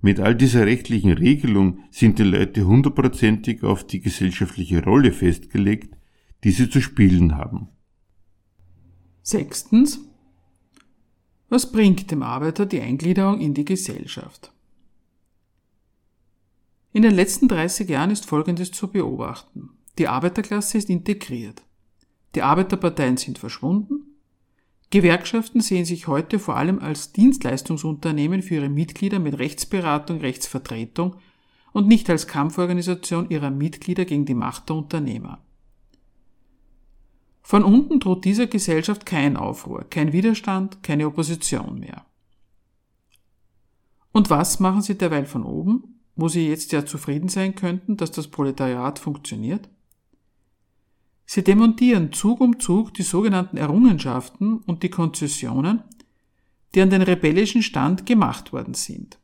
Mit 0.00 0.20
all 0.20 0.36
dieser 0.36 0.64
rechtlichen 0.64 1.10
Regelung 1.10 1.80
sind 1.90 2.20
die 2.20 2.22
Leute 2.22 2.68
hundertprozentig 2.68 3.64
auf 3.64 3.84
die 3.84 3.98
gesellschaftliche 3.98 4.84
Rolle 4.84 5.10
festgelegt, 5.10 5.96
die 6.44 6.52
sie 6.52 6.70
zu 6.70 6.80
spielen 6.80 7.36
haben. 7.36 7.70
Sechstens. 9.24 9.98
Was 11.48 11.72
bringt 11.72 12.12
dem 12.12 12.22
Arbeiter 12.22 12.64
die 12.64 12.80
Eingliederung 12.80 13.40
in 13.40 13.54
die 13.54 13.64
Gesellschaft? 13.64 14.52
In 16.92 17.02
den 17.02 17.14
letzten 17.14 17.48
30 17.48 17.88
Jahren 17.88 18.12
ist 18.12 18.24
Folgendes 18.24 18.70
zu 18.70 18.86
beobachten. 18.86 19.70
Die 19.98 20.06
Arbeiterklasse 20.06 20.78
ist 20.78 20.88
integriert. 20.88 21.62
Die 22.36 22.42
Arbeiterparteien 22.42 23.16
sind 23.16 23.38
verschwunden 23.38 24.14
Gewerkschaften 24.94 25.60
sehen 25.60 25.84
sich 25.84 26.06
heute 26.06 26.38
vor 26.38 26.56
allem 26.56 26.78
als 26.78 27.10
Dienstleistungsunternehmen 27.10 28.42
für 28.42 28.54
ihre 28.54 28.68
Mitglieder 28.68 29.18
mit 29.18 29.40
Rechtsberatung, 29.40 30.20
Rechtsvertretung 30.20 31.16
und 31.72 31.88
nicht 31.88 32.08
als 32.08 32.28
Kampforganisation 32.28 33.28
ihrer 33.28 33.50
Mitglieder 33.50 34.04
gegen 34.04 34.24
die 34.24 34.34
Macht 34.34 34.68
der 34.68 34.76
Unternehmer. 34.76 35.43
Von 37.46 37.62
unten 37.62 38.00
droht 38.00 38.24
dieser 38.24 38.46
Gesellschaft 38.46 39.04
kein 39.04 39.36
Aufruhr, 39.36 39.84
kein 39.90 40.14
Widerstand, 40.14 40.82
keine 40.82 41.06
Opposition 41.06 41.78
mehr. 41.78 42.06
Und 44.12 44.30
was 44.30 44.60
machen 44.60 44.80
sie 44.80 44.96
derweil 44.96 45.26
von 45.26 45.44
oben, 45.44 46.00
wo 46.16 46.28
sie 46.28 46.48
jetzt 46.48 46.72
ja 46.72 46.86
zufrieden 46.86 47.28
sein 47.28 47.54
könnten, 47.54 47.98
dass 47.98 48.10
das 48.12 48.28
Proletariat 48.28 48.98
funktioniert? 48.98 49.68
Sie 51.26 51.44
demontieren 51.44 52.12
Zug 52.12 52.40
um 52.40 52.58
Zug 52.60 52.94
die 52.94 53.02
sogenannten 53.02 53.58
Errungenschaften 53.58 54.58
und 54.58 54.82
die 54.82 54.90
Konzessionen, 54.90 55.82
die 56.74 56.80
an 56.80 56.90
den 56.90 57.02
rebellischen 57.02 57.62
Stand 57.62 58.06
gemacht 58.06 58.54
worden 58.54 58.72
sind. 58.72 59.18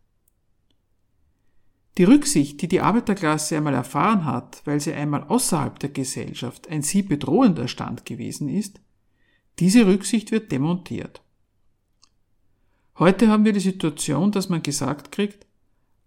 Die 1.99 2.05
Rücksicht, 2.05 2.63
die 2.63 2.69
die 2.69 2.81
Arbeiterklasse 2.81 3.57
einmal 3.57 3.75
erfahren 3.75 4.25
hat, 4.25 4.63
weil 4.65 4.81
sie 4.81 4.93
einmal 4.93 5.25
außerhalb 5.25 5.79
der 5.79 5.91
Gesellschaft 5.91 6.69
ein 6.69 6.83
sie 6.83 7.03
bedrohender 7.03 7.69
Stand 7.69 8.05
gewesen 8.05 8.49
ist, 8.49 8.81
diese 9.59 9.87
Rücksicht 9.87 10.31
wird 10.31 10.53
demontiert. 10.53 11.23
Heute 12.99 13.29
haben 13.29 13.45
wir 13.45 13.53
die 13.53 13.61
Situation, 13.61 14.31
dass 14.31 14.49
man 14.49 14.63
gesagt 14.63 15.13
kriegt, 15.13 15.47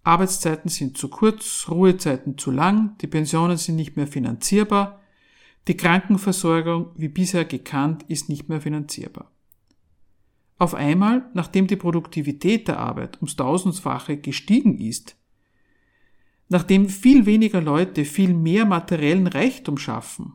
Arbeitszeiten 0.03 0.69
sind 0.69 0.97
zu 0.97 1.07
kurz, 1.07 1.67
Ruhezeiten 1.69 2.37
zu 2.37 2.51
lang, 2.51 2.97
die 2.99 3.07
Pensionen 3.07 3.57
sind 3.57 3.75
nicht 3.75 3.95
mehr 3.95 4.07
finanzierbar, 4.07 5.01
die 5.67 5.77
Krankenversorgung, 5.77 6.91
wie 6.95 7.07
bisher 7.07 7.45
gekannt, 7.45 8.03
ist 8.09 8.27
nicht 8.27 8.49
mehr 8.49 8.59
finanzierbar. 8.59 9.31
Auf 10.57 10.75
einmal, 10.75 11.29
nachdem 11.33 11.67
die 11.67 11.77
Produktivität 11.77 12.67
der 12.67 12.79
Arbeit 12.79 13.17
ums 13.17 13.35
tausendfache 13.35 14.17
gestiegen 14.17 14.77
ist, 14.77 15.15
nachdem 16.49 16.89
viel 16.89 17.25
weniger 17.25 17.61
Leute 17.61 18.05
viel 18.05 18.33
mehr 18.33 18.65
materiellen 18.65 19.27
Reichtum 19.27 19.77
schaffen, 19.77 20.33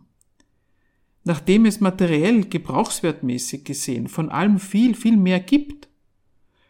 nachdem 1.25 1.67
es 1.67 1.81
materiell 1.81 2.45
gebrauchswertmäßig 2.45 3.65
gesehen 3.65 4.09
von 4.09 4.31
allem 4.31 4.59
viel, 4.59 4.95
viel 4.95 5.17
mehr 5.17 5.41
gibt, 5.41 5.89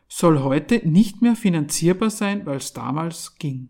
soll 0.09 0.41
heute 0.41 0.87
nicht 0.89 1.23
mehr 1.23 1.37
finanzierbar 1.37 2.11
sein, 2.11 2.47
weil 2.47 2.57
es 2.57 2.73
damals 2.73 3.37
ging. 3.39 3.69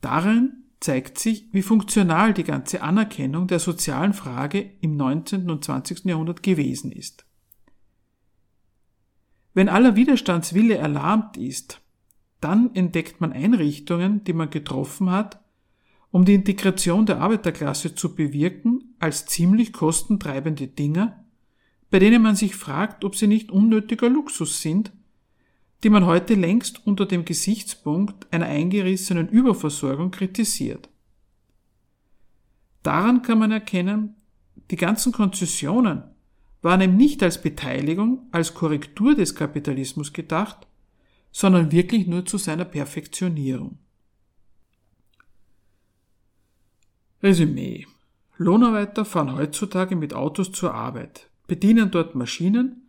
Darin 0.00 0.64
zeigt 0.80 1.18
sich, 1.18 1.46
wie 1.52 1.62
funktional 1.62 2.34
die 2.34 2.44
ganze 2.44 2.82
Anerkennung 2.82 3.46
der 3.48 3.58
sozialen 3.58 4.12
Frage 4.12 4.70
im 4.80 4.96
19. 4.96 5.50
und 5.50 5.64
20. 5.64 6.04
Jahrhundert 6.04 6.42
gewesen 6.42 6.92
ist. 6.92 7.24
Wenn 9.54 9.68
aller 9.68 9.96
Widerstandswille 9.96 10.76
erlahmt 10.76 11.36
ist, 11.36 11.80
dann 12.40 12.74
entdeckt 12.74 13.20
man 13.20 13.32
Einrichtungen, 13.32 14.24
die 14.24 14.32
man 14.32 14.50
getroffen 14.50 15.10
hat, 15.10 15.40
um 16.10 16.24
die 16.24 16.34
Integration 16.34 17.06
der 17.06 17.20
Arbeiterklasse 17.20 17.94
zu 17.94 18.14
bewirken, 18.14 18.94
als 18.98 19.26
ziemlich 19.26 19.72
kostentreibende 19.72 20.68
Dinge, 20.68 21.24
bei 21.90 21.98
denen 21.98 22.22
man 22.22 22.36
sich 22.36 22.54
fragt, 22.54 23.04
ob 23.04 23.16
sie 23.16 23.26
nicht 23.26 23.50
unnötiger 23.50 24.08
Luxus 24.08 24.60
sind, 24.60 24.92
die 25.82 25.90
man 25.90 26.06
heute 26.06 26.34
längst 26.34 26.86
unter 26.86 27.06
dem 27.06 27.24
Gesichtspunkt 27.24 28.32
einer 28.32 28.46
eingerissenen 28.46 29.28
Überversorgung 29.28 30.10
kritisiert. 30.10 30.88
Daran 32.82 33.22
kann 33.22 33.38
man 33.38 33.52
erkennen, 33.52 34.16
die 34.70 34.76
ganzen 34.76 35.12
Konzessionen 35.12 36.04
waren 36.62 36.80
eben 36.80 36.96
nicht 36.96 37.22
als 37.22 37.40
Beteiligung, 37.40 38.26
als 38.32 38.54
Korrektur 38.54 39.14
des 39.14 39.34
Kapitalismus 39.34 40.12
gedacht, 40.12 40.67
sondern 41.38 41.70
wirklich 41.70 42.08
nur 42.08 42.26
zu 42.26 42.36
seiner 42.36 42.64
Perfektionierung. 42.64 43.78
Resümee. 47.22 47.86
Lohnarbeiter 48.38 49.04
fahren 49.04 49.36
heutzutage 49.36 49.94
mit 49.94 50.14
Autos 50.14 50.50
zur 50.50 50.74
Arbeit, 50.74 51.30
bedienen 51.46 51.92
dort 51.92 52.16
Maschinen, 52.16 52.88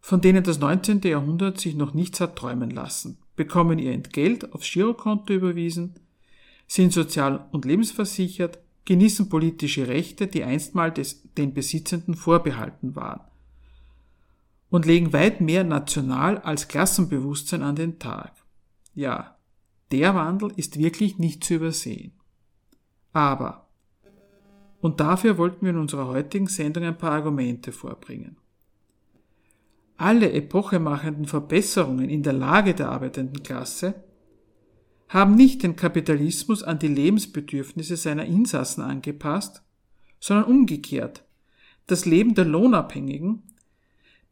von 0.00 0.20
denen 0.20 0.44
das 0.44 0.60
19. 0.60 1.00
Jahrhundert 1.00 1.58
sich 1.58 1.74
noch 1.74 1.92
nichts 1.92 2.20
hat 2.20 2.36
träumen 2.36 2.70
lassen, 2.70 3.18
bekommen 3.34 3.80
ihr 3.80 3.92
Entgelt 3.92 4.52
aufs 4.52 4.70
Girokonto 4.70 5.32
überwiesen, 5.32 5.94
sind 6.68 6.92
sozial 6.92 7.48
und 7.50 7.64
lebensversichert, 7.64 8.60
genießen 8.84 9.28
politische 9.28 9.88
Rechte, 9.88 10.28
die 10.28 10.44
einstmal 10.44 10.92
des, 10.92 11.24
den 11.34 11.54
Besitzenden 11.54 12.14
vorbehalten 12.14 12.94
waren 12.94 13.22
und 14.70 14.86
legen 14.86 15.12
weit 15.12 15.40
mehr 15.40 15.64
National- 15.64 16.38
als 16.38 16.68
Klassenbewusstsein 16.68 17.62
an 17.62 17.76
den 17.76 17.98
Tag. 17.98 18.32
Ja, 18.94 19.36
der 19.90 20.14
Wandel 20.14 20.52
ist 20.56 20.78
wirklich 20.78 21.18
nicht 21.18 21.44
zu 21.44 21.54
übersehen. 21.54 22.12
Aber, 23.12 23.68
und 24.80 25.00
dafür 25.00 25.36
wollten 25.36 25.66
wir 25.66 25.70
in 25.70 25.78
unserer 25.78 26.06
heutigen 26.06 26.46
Sendung 26.46 26.84
ein 26.84 26.96
paar 26.96 27.12
Argumente 27.12 27.72
vorbringen. 27.72 28.36
Alle 29.96 30.32
epochemachenden 30.32 31.26
Verbesserungen 31.26 32.08
in 32.08 32.22
der 32.22 32.32
Lage 32.32 32.74
der 32.74 32.88
arbeitenden 32.88 33.42
Klasse 33.42 34.02
haben 35.08 35.34
nicht 35.34 35.62
den 35.62 35.76
Kapitalismus 35.76 36.62
an 36.62 36.78
die 36.78 36.88
Lebensbedürfnisse 36.88 37.96
seiner 37.96 38.24
Insassen 38.24 38.82
angepasst, 38.82 39.62
sondern 40.20 40.46
umgekehrt 40.46 41.24
das 41.86 42.06
Leben 42.06 42.34
der 42.34 42.44
Lohnabhängigen 42.44 43.42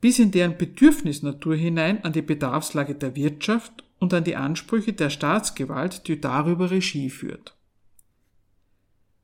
bis 0.01 0.19
in 0.19 0.31
deren 0.31 0.57
Bedürfnisnatur 0.57 1.57
hinein 1.57 2.05
an 2.05 2.13
die 2.13 2.23
Bedarfslage 2.23 2.95
der 2.95 3.17
Wirtschaft 3.17 3.85
und 3.99 4.15
an 4.15 4.25
die 4.25 4.37
Ansprüche 4.37 4.93
der 4.93 5.11
Staatsgewalt, 5.11 6.07
die 6.07 6.21
darüber 6.21 6.71
Regie 6.71 7.11
führt. 7.11 7.57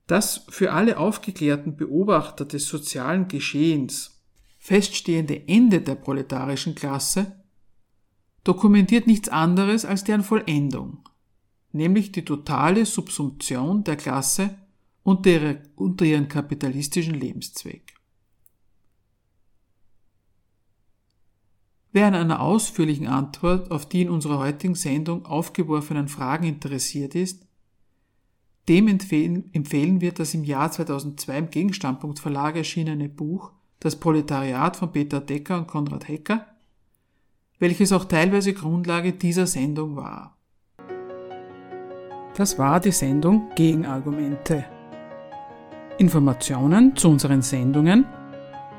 Das 0.06 0.44
für 0.48 0.72
alle 0.72 0.98
aufgeklärten 0.98 1.76
Beobachter 1.76 2.44
des 2.44 2.66
sozialen 2.66 3.28
Geschehens 3.28 4.22
feststehende 4.58 5.46
Ende 5.46 5.80
der 5.80 5.94
proletarischen 5.94 6.74
Klasse 6.74 7.32
dokumentiert 8.44 9.06
nichts 9.06 9.28
anderes 9.28 9.84
als 9.84 10.04
deren 10.04 10.22
Vollendung, 10.22 11.08
nämlich 11.72 12.12
die 12.12 12.24
totale 12.24 12.84
Subsumption 12.84 13.84
der 13.84 13.96
Klasse 13.96 14.58
unter, 15.02 16.04
ihren 16.04 16.28
kapitalistischen 16.28 17.14
Lebenszweck. 17.14 17.83
Wer 21.94 22.08
an 22.08 22.16
einer 22.16 22.40
ausführlichen 22.40 23.06
Antwort 23.06 23.70
auf 23.70 23.86
die 23.86 24.02
in 24.02 24.10
unserer 24.10 24.40
heutigen 24.40 24.74
Sendung 24.74 25.26
aufgeworfenen 25.26 26.08
Fragen 26.08 26.44
interessiert 26.44 27.14
ist, 27.14 27.46
dem 28.68 28.88
empfehlen, 28.88 29.48
empfehlen 29.52 30.00
wir 30.00 30.10
das 30.10 30.34
im 30.34 30.42
Jahr 30.42 30.72
2002 30.72 31.38
im 31.38 31.50
Gegenstandpunkt 31.50 32.18
Verlag 32.18 32.56
erschienene 32.56 33.08
Buch 33.08 33.52
Das 33.78 33.94
Proletariat 33.94 34.76
von 34.76 34.90
Peter 34.90 35.20
Decker 35.20 35.56
und 35.56 35.68
Konrad 35.68 36.08
Hecker, 36.08 36.44
welches 37.60 37.92
auch 37.92 38.06
teilweise 38.06 38.54
Grundlage 38.54 39.12
dieser 39.12 39.46
Sendung 39.46 39.94
war. 39.94 40.36
Das 42.36 42.58
war 42.58 42.80
die 42.80 42.90
Sendung 42.90 43.50
Gegenargumente. 43.54 44.64
Informationen 45.98 46.96
zu 46.96 47.08
unseren 47.08 47.42
Sendungen 47.42 48.04